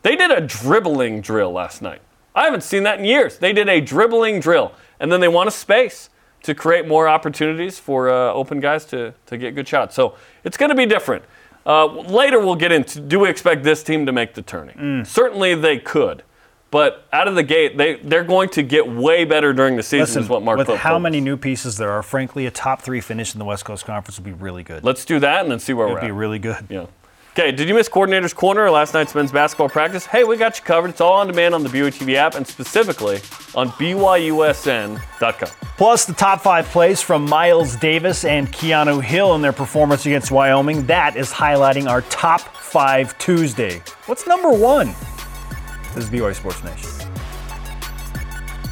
They 0.00 0.16
did 0.16 0.30
a 0.30 0.40
dribbling 0.40 1.20
drill 1.20 1.52
last 1.52 1.82
night. 1.82 2.00
I 2.34 2.44
haven't 2.44 2.62
seen 2.62 2.82
that 2.84 2.98
in 2.98 3.04
years. 3.04 3.36
They 3.36 3.52
did 3.52 3.68
a 3.68 3.78
dribbling 3.78 4.40
drill, 4.40 4.72
and 4.98 5.12
then 5.12 5.20
they 5.20 5.28
want 5.28 5.48
a 5.48 5.52
space 5.52 6.08
to 6.44 6.54
create 6.54 6.88
more 6.88 7.06
opportunities 7.08 7.78
for 7.78 8.08
uh, 8.08 8.32
open 8.32 8.58
guys 8.58 8.86
to, 8.86 9.12
to 9.26 9.36
get 9.36 9.54
good 9.54 9.68
shots. 9.68 9.94
So 9.94 10.14
it's 10.44 10.56
going 10.56 10.70
to 10.70 10.74
be 10.74 10.86
different. 10.86 11.24
Uh, 11.66 11.84
later, 11.86 12.38
we'll 12.40 12.56
get 12.56 12.72
into 12.72 13.00
do 13.00 13.20
we 13.20 13.28
expect 13.28 13.64
this 13.64 13.82
team 13.82 14.06
to 14.06 14.12
make 14.12 14.32
the 14.32 14.42
turning? 14.42 15.04
Certainly 15.04 15.56
they 15.56 15.78
could. 15.78 16.22
But 16.72 17.06
out 17.12 17.28
of 17.28 17.34
the 17.34 17.42
gate, 17.44 17.76
they, 17.76 17.96
they're 17.96 18.24
going 18.24 18.48
to 18.50 18.62
get 18.62 18.88
way 18.90 19.24
better 19.26 19.52
during 19.52 19.76
the 19.76 19.82
season, 19.82 20.00
Listen, 20.00 20.22
is 20.22 20.28
what 20.30 20.42
Mark 20.42 20.56
with 20.56 20.66
Pope 20.68 20.78
how 20.78 20.90
told 20.92 21.02
many 21.02 21.18
us. 21.18 21.24
new 21.24 21.36
pieces 21.36 21.76
there 21.76 21.90
are, 21.92 22.02
frankly, 22.02 22.46
a 22.46 22.50
top 22.50 22.80
three 22.80 23.00
finish 23.02 23.34
in 23.34 23.38
the 23.38 23.44
West 23.44 23.64
Coast 23.66 23.84
Conference 23.84 24.18
would 24.18 24.24
be 24.24 24.32
really 24.32 24.62
good. 24.62 24.82
Let's 24.82 25.04
do 25.04 25.20
that 25.20 25.42
and 25.42 25.50
then 25.52 25.60
see 25.60 25.74
where 25.74 25.86
It'd 25.86 25.96
we're 25.96 26.00
be 26.00 26.06
at. 26.06 26.14
really 26.14 26.38
good. 26.38 26.64
Yeah. 26.70 26.86
Okay, 27.34 27.52
did 27.52 27.68
you 27.68 27.74
miss 27.74 27.88
Coordinator's 27.88 28.34
Corner 28.34 28.62
or 28.64 28.70
last 28.70 28.92
night's 28.94 29.14
men's 29.14 29.32
basketball 29.32 29.68
practice? 29.68 30.04
Hey, 30.06 30.24
we 30.24 30.36
got 30.36 30.58
you 30.58 30.64
covered. 30.64 30.90
It's 30.90 31.00
all 31.00 31.14
on 31.14 31.26
demand 31.28 31.54
on 31.54 31.62
the 31.62 31.68
BYU 31.70 31.88
TV 31.88 32.14
app 32.14 32.34
and 32.34 32.46
specifically 32.46 33.20
on 33.54 33.68
BYUSN.com. 33.72 35.48
Plus, 35.76 36.04
the 36.04 36.12
top 36.12 36.40
five 36.42 36.66
plays 36.66 37.00
from 37.02 37.24
Miles 37.26 37.76
Davis 37.76 38.24
and 38.24 38.48
Keanu 38.52 39.02
Hill 39.02 39.34
in 39.34 39.42
their 39.42 39.52
performance 39.52 40.04
against 40.06 40.30
Wyoming. 40.30 40.86
That 40.86 41.16
is 41.16 41.30
highlighting 41.30 41.86
our 41.88 42.02
top 42.02 42.40
five 42.40 43.16
Tuesday. 43.18 43.82
What's 44.06 44.26
number 44.26 44.50
one? 44.50 44.94
This 45.94 46.04
is 46.04 46.10
BYU 46.10 46.34
Sports 46.34 46.64
Nation. 46.64 46.88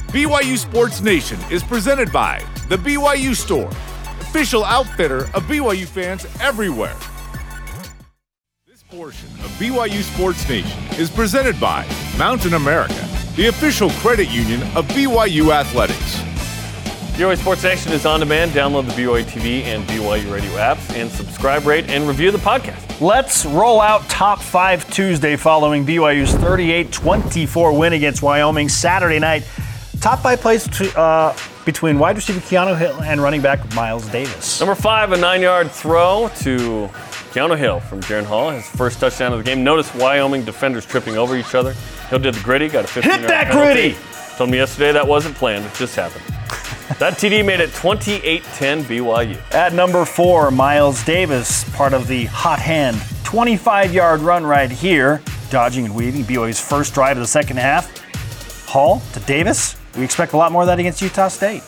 BYU 0.08 0.56
Sports 0.56 1.00
Nation 1.02 1.38
is 1.50 1.62
presented 1.62 2.10
by 2.10 2.42
The 2.70 2.76
BYU 2.76 3.36
Store, 3.36 3.68
official 4.22 4.64
outfitter 4.64 5.24
of 5.34 5.42
BYU 5.42 5.84
fans 5.84 6.26
everywhere. 6.40 6.96
This 8.66 8.82
portion 8.84 9.28
of 9.44 9.50
BYU 9.58 10.00
Sports 10.00 10.48
Nation 10.48 10.82
is 10.98 11.10
presented 11.10 11.60
by 11.60 11.86
Mountain 12.16 12.54
America, 12.54 13.06
the 13.36 13.48
official 13.48 13.90
credit 14.00 14.30
union 14.30 14.62
of 14.74 14.86
BYU 14.88 15.52
Athletics. 15.52 16.29
BYU 17.20 17.36
Sports 17.36 17.62
Nation 17.62 17.92
is 17.92 18.06
on 18.06 18.18
demand. 18.20 18.52
Download 18.52 18.86
the 18.86 18.92
BYU 18.92 19.22
TV 19.24 19.64
and 19.64 19.86
BYU 19.86 20.32
radio 20.32 20.52
apps 20.52 20.90
and 20.96 21.10
subscribe, 21.10 21.66
rate, 21.66 21.90
and 21.90 22.08
review 22.08 22.30
the 22.30 22.38
podcast. 22.38 22.98
Let's 22.98 23.44
roll 23.44 23.78
out 23.78 24.08
top 24.08 24.40
five 24.40 24.90
Tuesday 24.90 25.36
following 25.36 25.84
BYU's 25.84 26.32
38 26.32 26.90
24 26.90 27.78
win 27.78 27.92
against 27.92 28.22
Wyoming 28.22 28.70
Saturday 28.70 29.18
night. 29.18 29.46
Top 30.00 30.20
five 30.20 30.40
plays 30.40 30.66
to, 30.78 30.98
uh, 30.98 31.36
between 31.66 31.98
wide 31.98 32.16
receiver 32.16 32.40
Keanu 32.40 32.78
Hill 32.78 33.02
and 33.02 33.20
running 33.20 33.42
back 33.42 33.74
Miles 33.74 34.08
Davis. 34.08 34.58
Number 34.58 34.74
five, 34.74 35.12
a 35.12 35.18
nine 35.18 35.42
yard 35.42 35.70
throw 35.70 36.30
to 36.38 36.88
Keanu 37.34 37.58
Hill 37.58 37.80
from 37.80 38.00
Jaren 38.00 38.24
Hall, 38.24 38.48
his 38.48 38.66
first 38.66 38.98
touchdown 38.98 39.34
of 39.34 39.40
the 39.40 39.44
game. 39.44 39.62
Notice 39.62 39.94
Wyoming 39.94 40.42
defenders 40.42 40.86
tripping 40.86 41.18
over 41.18 41.36
each 41.36 41.54
other. 41.54 41.74
Hill 42.08 42.20
did 42.20 42.32
the 42.32 42.42
griddy, 42.42 42.70
got 42.70 42.86
a 42.86 42.88
15 42.88 43.12
Hit 43.12 43.28
that 43.28 43.52
griddy! 43.52 43.94
Told 44.38 44.48
me 44.48 44.56
yesterday 44.56 44.92
that 44.92 45.06
wasn't 45.06 45.34
planned, 45.34 45.66
it 45.66 45.74
just 45.74 45.94
happened. 45.94 46.39
That 46.98 47.14
TD 47.14 47.46
made 47.46 47.60
it 47.60 47.72
28 47.72 48.42
10 48.42 48.84
BYU. 48.84 49.54
At 49.54 49.72
number 49.72 50.04
four, 50.04 50.50
Miles 50.50 51.04
Davis, 51.04 51.64
part 51.70 51.94
of 51.94 52.08
the 52.08 52.24
hot 52.26 52.58
hand 52.58 53.00
25 53.24 53.94
yard 53.94 54.20
run 54.20 54.44
right 54.44 54.70
here, 54.70 55.22
dodging 55.50 55.84
and 55.84 55.94
weaving 55.94 56.24
BYU's 56.24 56.60
first 56.60 56.92
drive 56.92 57.16
of 57.16 57.22
the 57.22 57.28
second 57.28 57.58
half. 57.58 57.96
Hall 58.66 59.00
to 59.12 59.20
Davis. 59.20 59.76
We 59.96 60.04
expect 60.04 60.32
a 60.32 60.36
lot 60.36 60.50
more 60.50 60.62
of 60.62 60.66
that 60.66 60.80
against 60.80 61.00
Utah 61.00 61.28
State. 61.28 61.62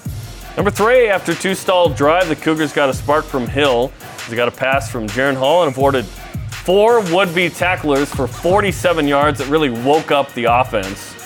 Number 0.56 0.72
three, 0.72 1.08
after 1.08 1.34
two 1.34 1.54
stalled 1.54 1.96
drive, 1.96 2.28
the 2.28 2.36
Cougars 2.36 2.72
got 2.72 2.90
a 2.90 2.94
spark 2.94 3.24
from 3.24 3.46
Hill. 3.46 3.92
They 4.28 4.34
got 4.34 4.48
a 4.48 4.52
pass 4.52 4.90
from 4.90 5.06
Jaren 5.06 5.36
Hall 5.36 5.62
and 5.62 5.70
avoided 5.70 6.04
four 6.04 7.00
would-be 7.14 7.48
tacklers 7.48 8.12
for 8.12 8.26
47 8.26 9.06
yards 9.06 9.38
that 9.38 9.48
really 9.48 9.70
woke 9.70 10.10
up 10.10 10.32
the 10.34 10.44
offense 10.44 11.21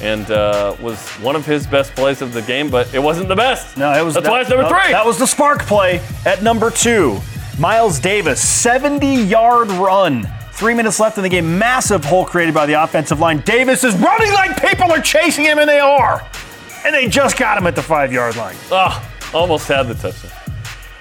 and 0.00 0.30
uh, 0.30 0.76
was 0.80 0.98
one 1.16 1.34
of 1.36 1.44
his 1.46 1.66
best 1.66 1.94
plays 1.94 2.22
of 2.22 2.32
the 2.32 2.42
game, 2.42 2.70
but 2.70 2.92
it 2.94 2.98
wasn't 3.00 3.28
the 3.28 3.36
best. 3.36 3.76
No, 3.76 3.92
it 3.92 4.04
was 4.04 4.14
That's 4.14 4.26
that- 4.26 4.30
why 4.32 4.40
it's 4.40 4.50
number 4.50 4.68
three. 4.68 4.92
That 4.92 5.04
was 5.06 5.18
the 5.18 5.26
spark 5.26 5.62
play 5.62 6.00
at 6.24 6.42
number 6.42 6.70
two. 6.70 7.18
Miles 7.58 7.98
Davis, 7.98 8.40
70 8.46 9.14
yard 9.24 9.68
run. 9.72 10.28
Three 10.52 10.74
minutes 10.74 10.98
left 11.00 11.16
in 11.18 11.22
the 11.22 11.28
game. 11.28 11.58
Massive 11.58 12.04
hole 12.04 12.24
created 12.24 12.54
by 12.54 12.66
the 12.66 12.74
offensive 12.82 13.20
line. 13.20 13.40
Davis 13.40 13.84
is 13.84 13.94
running 13.96 14.32
like 14.32 14.60
people 14.60 14.90
are 14.92 15.00
chasing 15.00 15.44
him, 15.44 15.58
and 15.58 15.68
they 15.68 15.78
are. 15.80 16.24
And 16.84 16.94
they 16.94 17.08
just 17.08 17.36
got 17.36 17.58
him 17.58 17.66
at 17.66 17.74
the 17.76 17.82
five 17.82 18.12
yard 18.12 18.36
line. 18.36 18.56
Ah, 18.70 19.08
almost 19.34 19.66
had 19.68 19.84
the 19.88 19.94
touchdown. 19.94 20.32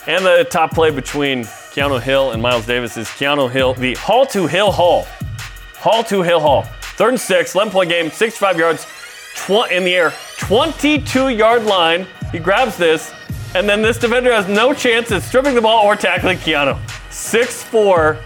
And 0.08 0.26
the 0.26 0.48
top 0.50 0.72
play 0.72 0.90
between 0.90 1.42
Keanu 1.44 2.02
Hill 2.02 2.32
and 2.32 2.42
Miles 2.42 2.66
Davis 2.66 2.98
is 2.98 3.08
Keanu 3.08 3.52
Hill, 3.52 3.74
the 3.76 3.94
Hall 3.96 4.26
to 4.28 4.48
Hill 4.48 4.72
Hall. 4.72 5.06
Hall 5.76 6.04
to 6.06 6.22
Hill 6.24 6.40
Hall. 6.40 6.66
Third 6.98 7.10
and 7.10 7.20
six, 7.20 7.54
11 7.54 7.72
point 7.72 7.90
game, 7.90 8.10
65 8.10 8.58
yards 8.58 8.86
tw- 9.36 9.72
in 9.72 9.84
the 9.84 9.94
air, 9.96 10.14
22 10.40 11.30
yard 11.30 11.64
line. 11.66 12.08
He 12.32 12.40
grabs 12.40 12.76
this, 12.76 13.14
and 13.56 13.70
then 13.70 13.82
this 13.82 13.98
defender 13.98 14.34
has 14.34 14.48
no 14.48 14.74
chance 14.74 15.12
at 15.12 15.22
stripping 15.22 15.54
the 15.56 15.62
ball 15.62 15.86
or 15.86 15.96
tackling 15.96 16.40
Keanu. 16.40 16.76
6'4, 17.10 18.18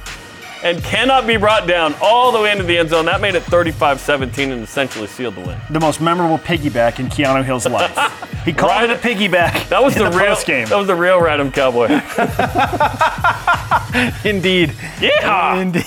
and 0.64 0.82
cannot 0.84 1.28
be 1.28 1.38
brought 1.38 1.68
down 1.68 1.96
all 2.02 2.32
the 2.32 2.40
way 2.40 2.52
into 2.52 2.64
the 2.64 2.78
end 2.78 2.90
zone. 2.90 3.06
That 3.06 3.22
made 3.22 3.36
it 3.36 3.44
35-17 3.44 4.52
and 4.52 4.64
essentially 4.64 5.08
sealed 5.08 5.36
the 5.36 5.42
win. 5.42 5.58
The 5.70 5.80
most 5.80 6.02
memorable 6.02 6.38
piggyback 6.38 7.00
in 7.00 7.08
Keanu 7.08 7.44
Hill's 7.44 7.68
life. 7.68 7.98
He 8.42 8.54
called 8.54 8.72
Right. 8.72 8.90
it 8.90 8.98
a 8.98 9.00
piggyback. 9.00 9.70
That 9.70 9.84
was 9.84 9.94
the, 9.94 10.10
the 10.10 10.18
real 10.18 10.34
postgame. 10.34 10.68
That 10.68 10.76
was 10.78 10.88
the 10.88 10.96
real 10.96 11.22
Random 11.22 11.52
Cowboy. 11.52 11.86
Indeed. 14.24 14.74
Yeah. 15.00 15.58
Indeed, 15.58 15.84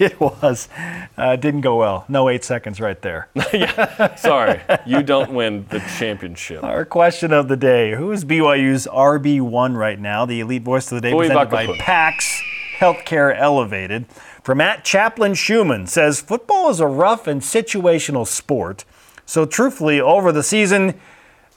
it 0.00 0.20
was. 0.20 0.68
Uh, 1.16 1.36
didn't 1.36 1.62
go 1.62 1.76
well. 1.76 2.04
No 2.08 2.28
eight 2.28 2.44
seconds 2.44 2.78
right 2.78 3.00
there. 3.00 3.28
yeah. 3.54 4.16
Sorry, 4.16 4.60
you 4.84 5.02
don't 5.02 5.32
win 5.32 5.64
the 5.70 5.78
championship. 5.98 6.62
Our 6.62 6.84
question 6.84 7.32
of 7.32 7.48
the 7.48 7.56
day 7.56 7.94
Who 7.94 8.12
is 8.12 8.26
BYU's 8.26 8.86
RB1 8.86 9.74
right 9.74 9.98
now? 9.98 10.26
The 10.26 10.40
elite 10.40 10.62
voice 10.62 10.92
of 10.92 10.96
the 10.96 11.00
day 11.08 11.12
Fui 11.12 11.28
presented 11.28 11.50
by 11.50 11.74
PAX 11.78 12.42
Healthcare 12.78 13.34
Elevated. 13.36 14.06
From 14.42 14.58
Matt 14.58 14.84
Chaplin 14.84 15.34
Schumann 15.34 15.86
says 15.86 16.20
football 16.20 16.70
is 16.70 16.80
a 16.80 16.86
rough 16.86 17.26
and 17.26 17.40
situational 17.40 18.26
sport. 18.26 18.84
So, 19.26 19.46
truthfully, 19.46 20.00
over 20.00 20.32
the 20.32 20.42
season, 20.42 21.00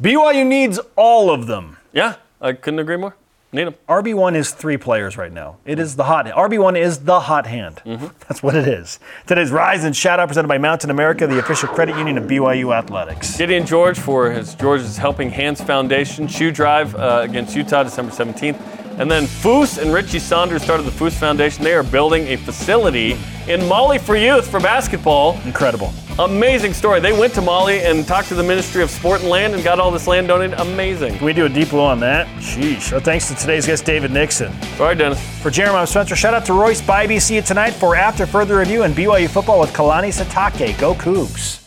BYU 0.02 0.46
needs 0.46 0.80
all 0.96 1.30
of 1.30 1.48
them. 1.48 1.78
Yeah, 1.92 2.16
I 2.40 2.54
couldn't 2.54 2.80
agree 2.80 2.98
more. 2.98 3.16
Need 3.54 3.64
them. 3.64 3.76
RB1 3.88 4.36
is 4.36 4.52
three 4.52 4.76
players 4.76 5.18
right 5.18 5.32
now. 5.32 5.56
It 5.66 5.80
is 5.80 5.96
the 5.96 6.04
hot 6.04 6.26
RB1 6.26 6.78
is 6.78 7.00
the 7.00 7.22
hot 7.22 7.48
hand. 7.48 7.82
Mm-hmm. 7.86 8.08
That's 8.28 8.44
what 8.44 8.56
it 8.56 8.68
is. 8.68 9.00
Today's 9.26 9.52
Rise 9.52 9.86
and 9.86 9.96
Shout 9.96 10.20
Out 10.20 10.28
presented 10.28 10.50
by 10.50 10.58
Mountain 10.58 10.90
America, 10.90 11.26
the 11.26 11.40
official 11.40 11.70
credit 11.70 11.96
union 11.96 12.18
of 12.18 12.26
BYU 12.26 12.76
Athletics. 12.76 13.38
Gideon 13.38 13.66
George 13.66 13.98
for 13.98 14.30
his 14.32 14.54
George's 14.56 14.98
Helping 14.98 15.30
Hands 15.30 15.60
Foundation 15.62 16.28
shoe 16.28 16.52
drive 16.52 16.94
uh, 16.96 17.22
against 17.24 17.56
Utah 17.56 17.84
December 17.84 18.12
17th. 18.12 18.87
And 18.98 19.10
then 19.12 19.26
Foos 19.26 19.80
and 19.80 19.94
Richie 19.94 20.20
Saunders 20.20 20.64
started 20.64 20.84
the 20.84 20.92
Foos 20.92 21.14
Foundation. 21.14 21.64
They 21.64 21.74
are 21.74 21.84
building 21.84 22.28
a 22.28 22.36
facility 22.36 23.16
in 23.48 23.66
Mali 23.68 24.00
for 24.00 24.16
youth 24.16 24.50
for 24.50 24.60
basketball. 24.60 25.40
Incredible. 25.46 25.94
Amazing 26.18 26.74
story. 26.74 27.00
They 27.00 27.14
went 27.14 27.36
to 27.36 27.42
Mali 27.42 27.82
and 27.82 28.08
talked 28.08 28.28
to 28.30 28.36
the 28.36 28.42
Ministry 28.42 28.82
of 28.82 28.90
Sport 28.90 29.22
and 29.22 29.30
Land 29.30 29.54
and 29.54 29.64
got 29.64 29.80
all 29.80 29.92
this 29.92 30.08
land 30.08 30.28
donated. 30.30 30.60
Amazing. 30.60 31.18
Can 31.18 31.26
we 31.26 31.34
do 31.34 31.46
a 31.46 31.50
deep 31.50 31.70
blow 31.70 31.86
on 31.86 32.00
that? 32.00 32.26
Sheesh. 32.40 32.92
Well, 32.92 33.02
thanks 33.02 33.28
to 33.28 33.36
today's 33.36 33.68
guest, 33.68 33.86
David 33.86 34.10
Nixon. 34.10 34.52
Sorry, 34.78 34.96
Dennis. 34.96 35.22
For 35.42 35.52
Jeremiah 35.52 35.86
Spencer, 35.86 36.16
shout 36.16 36.34
out 36.34 36.46
to 36.46 36.54
Royce 36.54 36.82
Bybee. 36.82 37.22
See 37.22 37.36
you 37.36 37.44
tonight 37.44 37.72
for 37.72 37.96
After 37.96 38.26
Further 38.26 38.58
Review 38.58 38.82
and 38.82 38.96
BYU 38.96 39.30
football 39.30 39.60
with 39.60 39.72
Kalani 39.74 40.12
Sitake. 40.12 40.80
Go 40.80 40.96
Cougs. 40.96 41.67